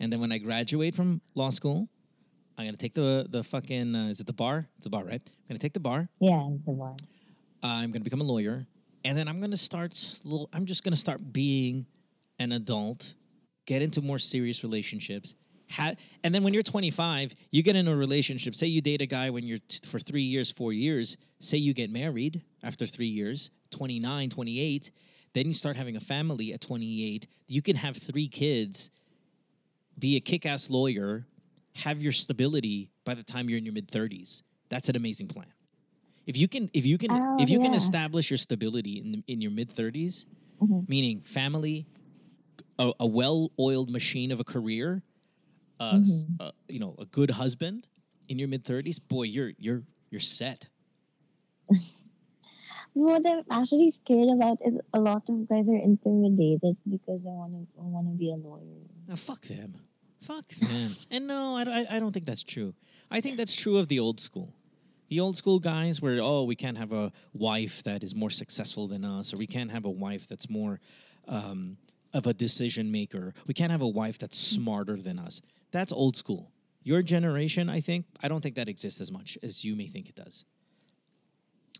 [0.00, 1.88] And then when I graduate from law school,
[2.56, 4.68] I'm going to take the the fucking uh, is it the bar?
[4.78, 5.20] It's the bar, right?
[5.24, 6.08] I'm going to take the bar.
[6.20, 6.96] yeah, the one.
[7.62, 8.66] I'm going to become a lawyer,
[9.04, 9.94] and then I'm to start.
[9.94, 11.86] Slow, I'm just to start being
[12.38, 13.14] an adult,
[13.66, 15.34] get into more serious relationships.
[15.70, 15.94] Ha-
[16.24, 18.54] and then when you're 25, you get into a relationship.
[18.54, 21.16] Say you date a guy when you're t- for three years, four years.
[21.40, 24.90] Say you get married after three years, 29, 28.
[25.34, 27.26] Then you start having a family at 28.
[27.46, 28.90] You can have three kids,
[29.98, 31.26] be a kick ass lawyer,
[31.74, 34.42] have your stability by the time you're in your mid 30s.
[34.70, 35.46] That's an amazing plan.
[36.28, 39.40] If you can, if you can, Oh, if you can establish your stability in in
[39.40, 40.26] your mid 30s,
[40.62, 40.84] Mhm.
[40.86, 41.86] meaning family,
[42.78, 45.02] a, a well-oiled machine of a career,
[45.80, 46.34] uh, Mm-hmm.
[46.44, 47.88] uh, you know, a good husband
[48.28, 50.68] in your mid 30s, boy, you're you're you're set.
[52.94, 57.52] What I'm actually scared about is a lot of guys are intimidated because they want
[57.54, 58.84] to want to be a lawyer.
[59.08, 59.76] Now, fuck them.
[60.20, 60.96] Fuck them.
[61.10, 62.74] and no, I, I, I don't think that's true.
[63.10, 64.57] I think that's true of the old school.
[65.08, 68.88] The old school guys where, oh, we can't have a wife that is more successful
[68.88, 70.80] than us, or we can't have a wife that's more
[71.26, 71.78] um,
[72.12, 73.34] of a decision maker.
[73.46, 75.40] We can't have a wife that's smarter than us.
[75.70, 76.52] That's old school.
[76.82, 80.08] Your generation, I think, I don't think that exists as much as you may think
[80.08, 80.44] it does.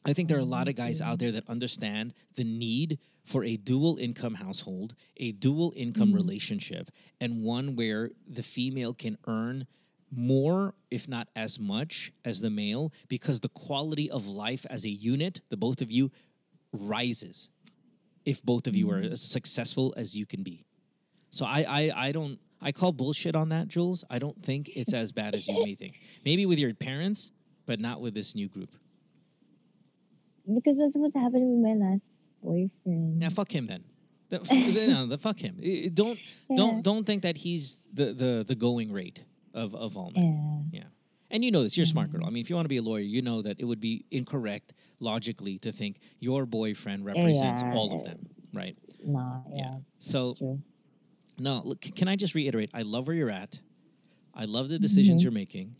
[0.05, 3.45] I think there are a lot of guys out there that understand the need for
[3.45, 6.91] a dual income household, a dual income relationship,
[7.21, 9.67] and one where the female can earn
[10.11, 14.89] more, if not as much, as the male, because the quality of life as a
[14.91, 16.11] unit, the both of you,
[16.73, 17.51] rises
[18.25, 20.67] if both of you are as successful as you can be.
[21.31, 24.05] So I, I, I don't, I call bullshit on that, Jules.
[24.11, 26.01] I don't think it's as bad as you may think.
[26.25, 27.33] Maybe with your parents,
[27.67, 28.75] but not with this new group.
[30.53, 32.03] Because that's what happened with my last
[32.43, 33.19] boyfriend.
[33.19, 33.85] Now fuck him then.
[34.31, 34.39] The,
[34.89, 35.57] no, the fuck him.
[35.95, 36.19] Don't
[36.51, 36.57] Yeah.
[36.57, 39.23] don't don't think that he's the the the going rate
[39.65, 40.71] of of all men.
[40.73, 40.81] Yeah.
[40.81, 40.89] Yeah.
[41.31, 42.25] And you know this, you're a smart girl.
[42.27, 43.95] I mean, if you want to be a lawyer, you know that it would be
[44.11, 47.73] incorrect logically to think your boyfriend represents Yeah.
[47.77, 48.19] all of them,
[48.55, 48.77] right?
[49.05, 49.75] Nah, yeah.
[50.01, 50.37] So
[51.39, 52.71] no, look, can I just reiterate?
[52.75, 53.61] I love where you're at.
[54.35, 55.25] I love the decisions Mhm.
[55.25, 55.77] you're making.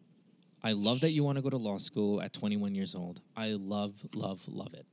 [0.63, 3.21] I love that you want to go to law school at 21 years old.
[3.37, 4.87] I love, love, love it.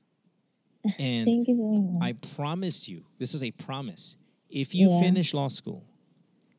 [0.99, 2.03] And Thank you so much.
[2.03, 4.17] I promise you, this is a promise.
[4.49, 4.99] If you Yeah.
[4.99, 5.83] finish law school,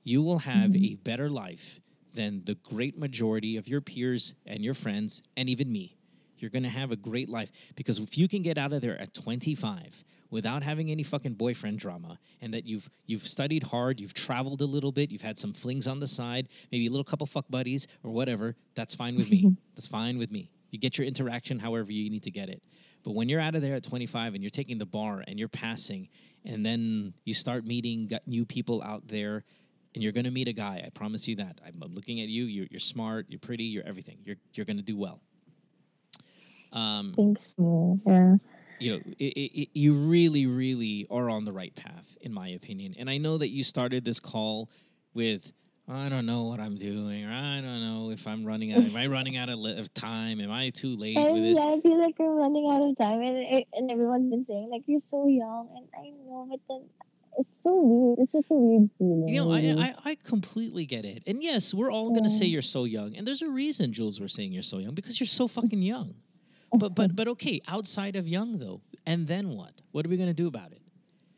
[0.05, 0.93] you will have Mhm.
[0.93, 1.81] a better life
[2.17, 5.97] than the great majority of your peers and your friends and even me.
[6.39, 9.01] You're going to have a great life because if you can get out of there
[9.01, 14.13] at 25 without having any fucking boyfriend drama and that you've you've studied hard, you've
[14.13, 17.27] traveled a little bit, you've had some flings on the side, maybe a little couple
[17.27, 19.57] fuck buddies or whatever, that's fine with me.
[19.75, 20.51] that's fine with me.
[20.71, 22.63] You get your interaction however you need to get it.
[23.03, 25.49] But when you're out of there at 25 and you're taking the bar and you're
[25.49, 26.09] passing
[26.45, 29.45] and then you start meeting new people out there
[29.97, 31.59] and you're going to meet a guy, I promise you that.
[31.67, 34.19] I'm, I'm looking at you, you're, you're smart, you're pretty, you're everything.
[34.25, 35.23] You're you're going to do well.
[36.71, 37.99] Um, Think so.
[38.07, 38.35] Yeah.
[38.79, 42.49] you know, it, it, it, you really, really are on the right path, in my
[42.49, 42.95] opinion.
[42.99, 44.69] And I know that you started this call
[45.15, 45.51] with,
[45.89, 48.81] I don't know what I'm doing, or I don't know if I'm running out.
[48.81, 50.41] Am I running out of, li- of time?
[50.43, 51.57] Am I too late with And it?
[51.57, 54.83] yeah, I feel like I'm running out of time, and and everyone's been saying like
[54.87, 56.85] you're so young, and I know, but then
[57.39, 58.19] it's so weird.
[58.21, 59.29] It's just a weird feeling.
[59.29, 59.89] You know, I.
[59.89, 61.23] I, I completely get it.
[61.27, 63.17] And yes, we're all going to say you're so young.
[63.17, 66.15] And there's a reason, Jules, we're saying you're so young because you're so fucking young.
[66.73, 69.81] But but but okay, outside of young though, and then what?
[69.93, 70.81] What are we going to do about it?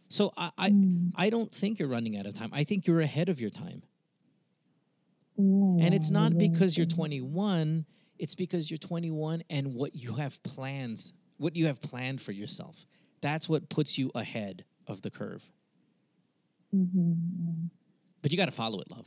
[0.09, 1.13] So I I, Mm.
[1.17, 2.51] I don't think you're running out of time.
[2.53, 3.83] I think you're ahead of your time.
[5.37, 7.85] Yeah, And it's not yeah, because you're 21,
[8.19, 12.87] it's because you're 21 and what you have plans, what you have planned for yourself.
[13.21, 15.49] That's what puts you ahead of the curve.
[16.75, 17.71] Mhm,
[18.23, 19.07] But you got to follow it, love.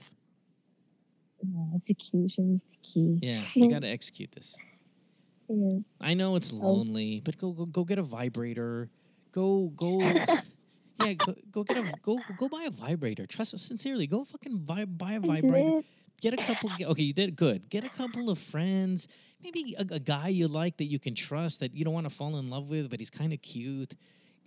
[1.43, 1.75] yeah.
[1.75, 3.19] Execution is key.
[3.21, 4.55] Yeah, you got to execute this.
[5.49, 5.79] Yeah.
[5.99, 8.89] I know it's lonely, but go go go get a vibrator.
[9.31, 9.99] Go go
[11.03, 13.25] Yeah, go, go get a go go buy a vibrator.
[13.25, 14.07] Trust us sincerely.
[14.07, 15.81] Go fucking buy buy a vibrator.
[16.21, 17.69] Get a couple Okay, you did good.
[17.69, 19.07] Get a couple of friends.
[19.43, 22.11] Maybe a, a guy you like that you can trust that you don't want to
[22.15, 23.93] fall in love with, but he's kind of cute.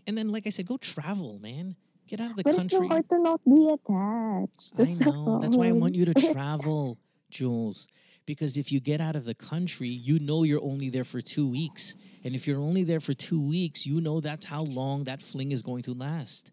[0.07, 1.75] And then like I said, go travel, man.
[2.07, 2.79] Get out of the But country.
[2.79, 4.73] it's so hard to not be attached.
[4.75, 5.39] I That's the know.
[5.41, 6.99] That's why I want you to travel,
[7.31, 7.87] Jules.
[8.27, 11.49] Because if you get out of the country, you know you're only there for two
[11.49, 11.95] weeks.
[12.25, 15.53] And if you're only there for two weeks, you know that's how long that fling
[15.53, 16.53] is going to last.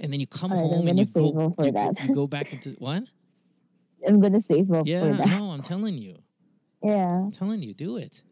[0.00, 3.04] And then you come home and you go, you, go, you go back into what?
[4.06, 5.28] I'm gonna save up Yeah, for that.
[5.28, 6.18] no, I'm telling you.
[6.82, 8.22] Yeah, I'm telling you, do it.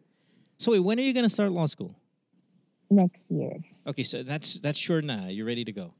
[0.58, 1.96] So wait, when are you going to start law school?
[2.94, 3.58] Next year.
[3.86, 5.26] Okay, so that's that's sure now.
[5.28, 5.94] You're ready to go.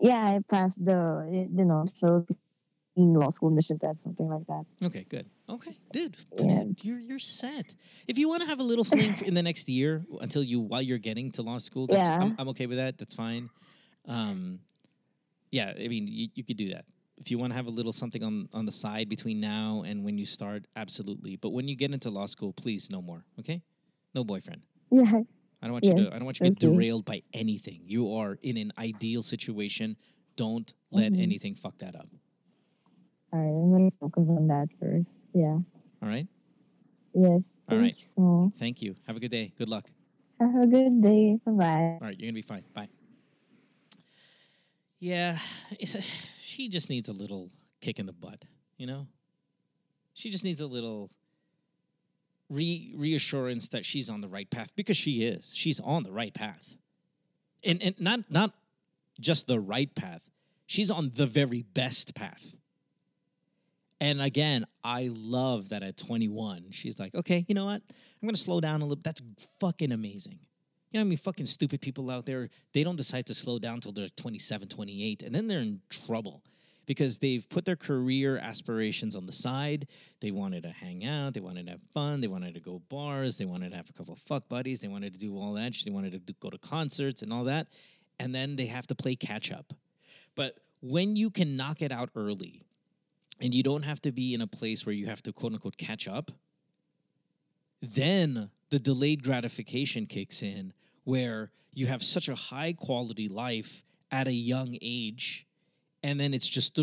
[0.00, 2.36] Yeah, I passed the you know Philippine
[2.96, 4.64] law school mission test, something like that.
[4.84, 5.26] Okay, good.
[5.48, 6.46] Okay, dude, Yeah.
[6.64, 7.74] dude, you're you're set.
[8.06, 10.82] If you want to have a little fling in the next year until you while
[10.82, 12.20] you're getting to law school, that's, Yeah.
[12.22, 12.98] I'm, I'm okay with that.
[12.98, 13.50] That's fine.
[14.06, 14.60] Um,
[15.50, 16.84] yeah, I mean, you, you could do that.
[17.16, 20.04] If you want to have a little something on on the side between now and
[20.04, 21.36] when you start, absolutely.
[21.36, 23.24] But when you get into law school, please, no more.
[23.40, 23.62] Okay,
[24.14, 24.62] no boyfriend.
[24.90, 25.22] Yeah.
[25.64, 26.14] I don't want you Yes, to.
[26.14, 27.80] I don't want you to get derailed by anything.
[27.86, 29.96] You are in an ideal situation.
[30.36, 31.20] Don't let Mhm.
[31.22, 32.06] anything fuck that up.
[33.32, 35.06] All right, I'm gonna focus on that first.
[35.32, 35.58] Yeah.
[36.02, 36.28] All right.
[37.14, 37.40] Yes.
[37.70, 37.96] All right.
[38.58, 38.94] Thank you.
[39.06, 39.54] Have a good day.
[39.56, 39.90] Good luck.
[40.38, 41.38] have a good day.
[41.46, 41.66] Bye bye.
[41.66, 42.64] All right, you're gonna be fine.
[42.74, 42.88] Bye.
[44.98, 45.38] Yeah,
[45.78, 46.02] it's a,
[46.42, 47.50] she just needs a little
[47.80, 48.44] kick in the butt,
[48.76, 49.06] you know.
[50.12, 51.10] She just needs a little
[52.54, 55.52] re- reassurance that she's on the right path because she is.
[55.54, 56.76] She's on the right path,
[57.62, 58.52] and and not not
[59.20, 60.22] just the right path.
[60.66, 62.54] She's on the very best path.
[64.00, 67.80] And again, I love that at 21, she's like, okay, you know what?
[67.88, 69.02] I'm gonna slow down a little.
[69.02, 69.22] That's
[69.60, 70.38] fucking amazing.
[70.90, 73.58] You know, what I mean, fucking stupid people out there, they don't decide to slow
[73.58, 76.42] down till they're 27, 28, and then they're in trouble
[76.86, 79.86] because they've put their career aspirations on the side.
[80.20, 83.36] They wanted to hang out, they wanted to have fun, they wanted to go bars,
[83.36, 85.74] they wanted to have a couple of fuck buddies, they wanted to do all that,
[85.84, 87.68] they wanted to do, go to concerts and all that,
[88.18, 89.72] and then they have to play catch up.
[90.34, 92.62] But when you can knock it out early
[93.40, 95.76] and you don't have to be in a place where you have to quote unquote
[95.76, 96.30] catch up,
[97.80, 100.72] then the delayed gratification kicks in
[101.04, 105.43] where you have such a high quality life at a young age
[106.04, 106.78] and then it's just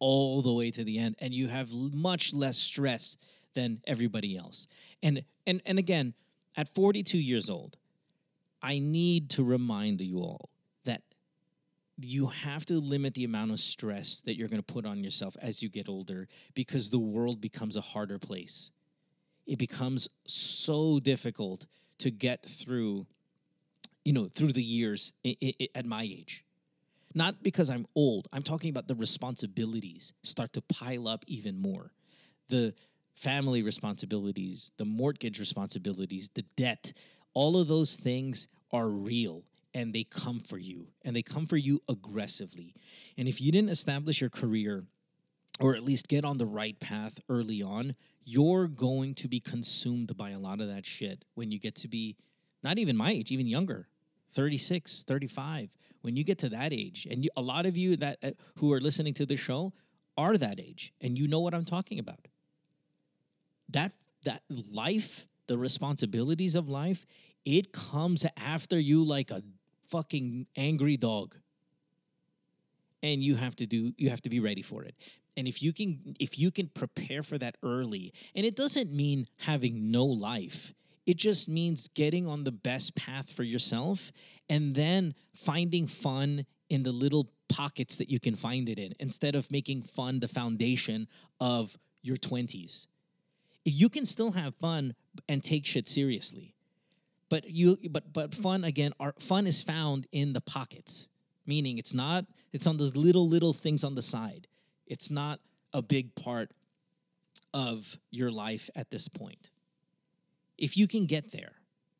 [0.00, 3.16] all the way to the end and you have much less stress
[3.54, 4.66] than everybody else.
[5.02, 6.14] And and and again
[6.56, 7.78] at 42 years old
[8.62, 10.50] i need to remind you all
[10.84, 11.02] that
[11.98, 15.36] you have to limit the amount of stress that you're going to put on yourself
[15.40, 18.70] as you get older because the world becomes a harder place.
[19.46, 21.66] It becomes so difficult
[21.98, 23.06] to get through
[24.04, 26.44] you know through the years i- i- at my age
[27.14, 31.92] not because i'm old i'm talking about the responsibilities start to pile up even more
[32.48, 32.74] the
[33.14, 36.92] family responsibilities the mortgage responsibilities the debt
[37.34, 39.44] all of those things are real
[39.74, 42.74] and they come for you and they come for you aggressively.
[43.16, 44.84] And if you didn't establish your career
[45.60, 47.94] or at least get on the right path early on,
[48.24, 51.88] you're going to be consumed by a lot of that shit when you get to
[51.88, 52.16] be
[52.62, 53.88] not even my age, even younger.
[54.30, 55.70] 36, 35.
[56.02, 58.72] When you get to that age, and you, a lot of you that uh, who
[58.72, 59.72] are listening to the show
[60.16, 62.28] are that age, and you know what I'm talking about.
[63.70, 67.06] That that life, the responsibilities of life,
[67.44, 69.42] it comes after you like a
[69.88, 71.36] fucking angry dog.
[73.02, 74.94] And you have to do you have to be ready for it.
[75.36, 79.26] And if you can if you can prepare for that early, and it doesn't mean
[79.38, 80.72] having no life.
[81.06, 84.12] It just means getting on the best path for yourself
[84.48, 89.34] and then finding fun in the little pockets that you can find it in instead
[89.34, 91.08] of making fun the foundation
[91.40, 92.86] of your 20s.
[93.64, 94.94] You can still have fun
[95.28, 96.54] and take shit seriously.
[97.28, 101.08] But you but but fun again our fun is found in the pockets.
[101.46, 104.48] Meaning it's not it's on those little little things on the side.
[104.86, 105.40] It's not
[105.72, 106.50] a big part
[107.54, 109.50] of your life at this point
[110.62, 111.54] if you can get there,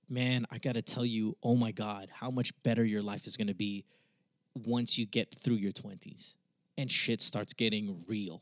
[0.09, 3.37] man, I got to tell you, oh my God, how much better your life is
[3.37, 3.85] going to be
[4.55, 6.37] once you get through your 20s
[6.79, 8.41] and shit starts getting real.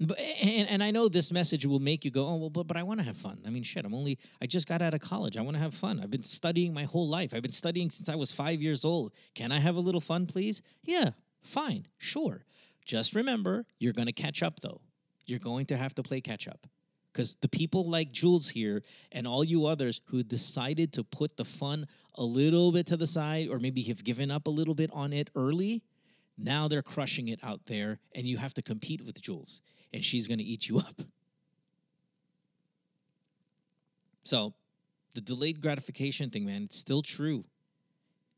[0.00, 2.76] But, and, and I know this message will make you go, oh, well, but, but
[2.76, 3.38] I want to have fun.
[3.46, 5.36] I mean, shit, I'm only, I just got out of college.
[5.36, 6.00] I want to have fun.
[6.02, 7.32] I've been studying my whole life.
[7.32, 9.12] I've been studying since I was five years old.
[9.36, 10.62] Can I have a little fun, please?
[10.82, 11.10] Yeah,
[11.42, 12.44] fine, sure.
[12.84, 14.80] Just remember, you're going to catch up, though.
[15.26, 16.66] You're going to have to play catch up.
[17.18, 21.44] Because the people like Jules here and all you others who decided to put the
[21.44, 24.88] fun a little bit to the side or maybe have given up a little bit
[24.92, 25.82] on it early,
[26.36, 29.60] now they're crushing it out there and you have to compete with Jules
[29.92, 31.02] and she's going to eat you up.
[34.22, 34.54] So,
[35.14, 37.46] the delayed gratification thing, man, it's still true.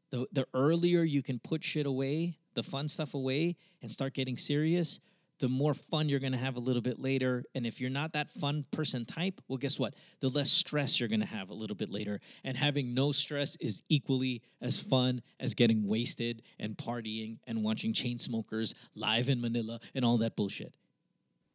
[0.08, 4.38] The, the earlier you can put shit away, the fun stuff away, and start getting
[4.38, 5.00] serious,
[5.40, 7.44] the more fun you're going to have a little bit later.
[7.54, 9.94] And if you're not that fun person type, well, guess what?
[10.20, 12.20] The less stress you're going to have a little bit later.
[12.44, 17.92] And having no stress is equally as fun as getting wasted and partying and watching
[17.92, 20.74] Chainsmokers live in Manila and all that bullshit.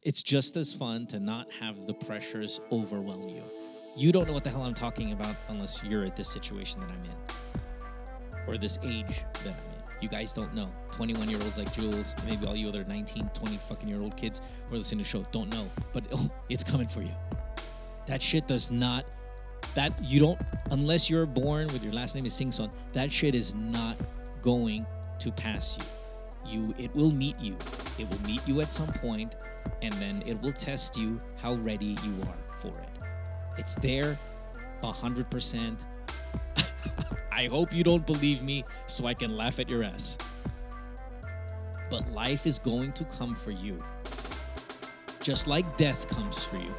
[0.02, 3.44] It's just as fun to not have the pressures overwhelm you.
[3.98, 6.90] You don't know what the hell I'm talking about unless you're at this situation that
[6.90, 9.74] I'm in or this age that I'm in.
[10.02, 10.70] You guys don't know.
[10.92, 14.42] 21 year olds like Jules, maybe all you other 19, 20 fucking year old kids
[14.68, 15.70] who are listening to the show don't know.
[15.94, 17.14] But oh, it's coming for you.
[18.06, 19.06] That shit does not,
[19.74, 20.40] that you don't,
[20.72, 23.98] unless you're born with your last name is Singson, that shit is not
[24.42, 24.86] going
[25.20, 25.86] to pass you.
[26.52, 27.58] You, it will meet you.
[27.98, 29.36] It will meet you at some point,
[29.82, 32.90] and then it will test you how ready you are for it.
[33.58, 34.20] It's there,
[34.84, 35.80] 100%.
[37.38, 40.18] I hope you don't believe me so I can laugh at your ass.
[41.90, 43.84] But life is going to come for you.
[45.22, 46.74] Just like death comes for you.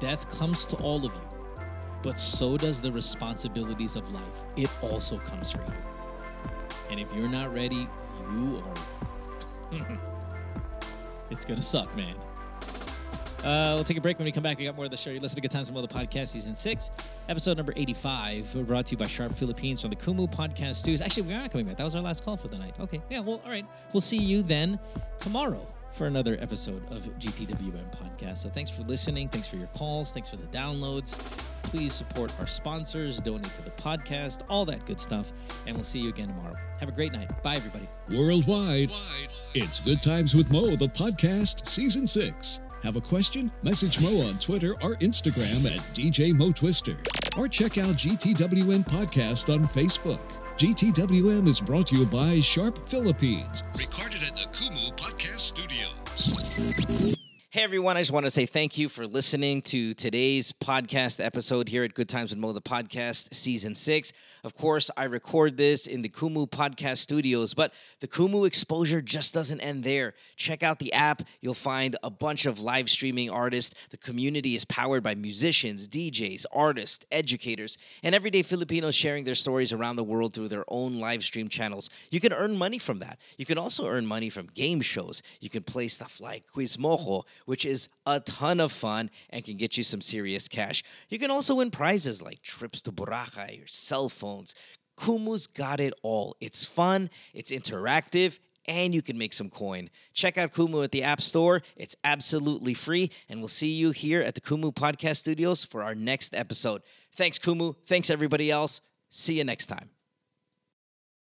[0.00, 1.28] Death comes to all of you.
[2.02, 4.42] But so does the responsibilities of life.
[4.56, 5.74] It also comes for you.
[6.90, 7.86] And if you're not ready,
[8.32, 8.62] you
[9.72, 9.84] are.
[11.30, 12.16] it's to suck, man.
[13.46, 14.58] Uh, we'll take a break when we come back.
[14.58, 15.10] We got more of the show.
[15.10, 16.90] You're listening to Good Times and More, the podcast, season six,
[17.28, 21.00] episode number 85, brought to you by Sharp Philippines from the Kumu Podcast Studios.
[21.00, 21.76] Actually, we are not coming back.
[21.76, 22.74] That was our last call for the night.
[22.80, 23.00] Okay.
[23.08, 23.64] Yeah, well, all right.
[23.92, 24.80] We'll see you then
[25.18, 28.38] tomorrow for another episode of GTWM Podcast.
[28.38, 29.28] So thanks for listening.
[29.28, 30.10] Thanks for your calls.
[30.10, 31.12] Thanks for the downloads.
[31.62, 35.32] Please support our sponsors, donate to the podcast, all that good stuff.
[35.68, 36.56] And we'll see you again tomorrow.
[36.80, 37.30] Have a great night.
[37.44, 37.88] Bye, everybody.
[38.10, 38.90] Worldwide,
[39.54, 42.60] it's Good Times with Mo, the podcast, season six.
[42.86, 43.50] Have a question?
[43.64, 46.96] Message Mo on Twitter or Instagram at DJ Mo Twister.
[47.36, 50.20] Or check out GTWM Podcast on Facebook.
[50.56, 53.64] GTWM is brought to you by Sharp Philippines.
[53.76, 57.16] Recorded at the Kumu Podcast Studios.
[57.50, 61.68] Hey everyone, I just want to say thank you for listening to today's podcast episode
[61.68, 64.12] here at Good Times with Mo, the podcast, season six.
[64.46, 69.34] Of course, I record this in the Kumu podcast studios, but the Kumu exposure just
[69.34, 70.14] doesn't end there.
[70.36, 71.22] Check out the app.
[71.40, 73.74] You'll find a bunch of live streaming artists.
[73.90, 79.72] The community is powered by musicians, DJs, artists, educators, and everyday Filipinos sharing their stories
[79.72, 81.90] around the world through their own live stream channels.
[82.12, 83.18] You can earn money from that.
[83.38, 85.24] You can also earn money from game shows.
[85.40, 89.56] You can play stuff like Quiz Mojo, which is a ton of fun and can
[89.56, 90.84] get you some serious cash.
[91.08, 94.08] You can also win prizes like trips to Boracay or cell
[94.98, 96.36] Kumu's got it all.
[96.40, 99.90] It's fun, it's interactive, and you can make some coin.
[100.14, 101.62] Check out Kumu at the App Store.
[101.76, 105.94] It's absolutely free, and we'll see you here at the Kumu Podcast Studios for our
[105.94, 106.82] next episode.
[107.14, 107.76] Thanks, Kumu.
[107.86, 108.80] Thanks, everybody else.
[109.10, 109.95] See you next time.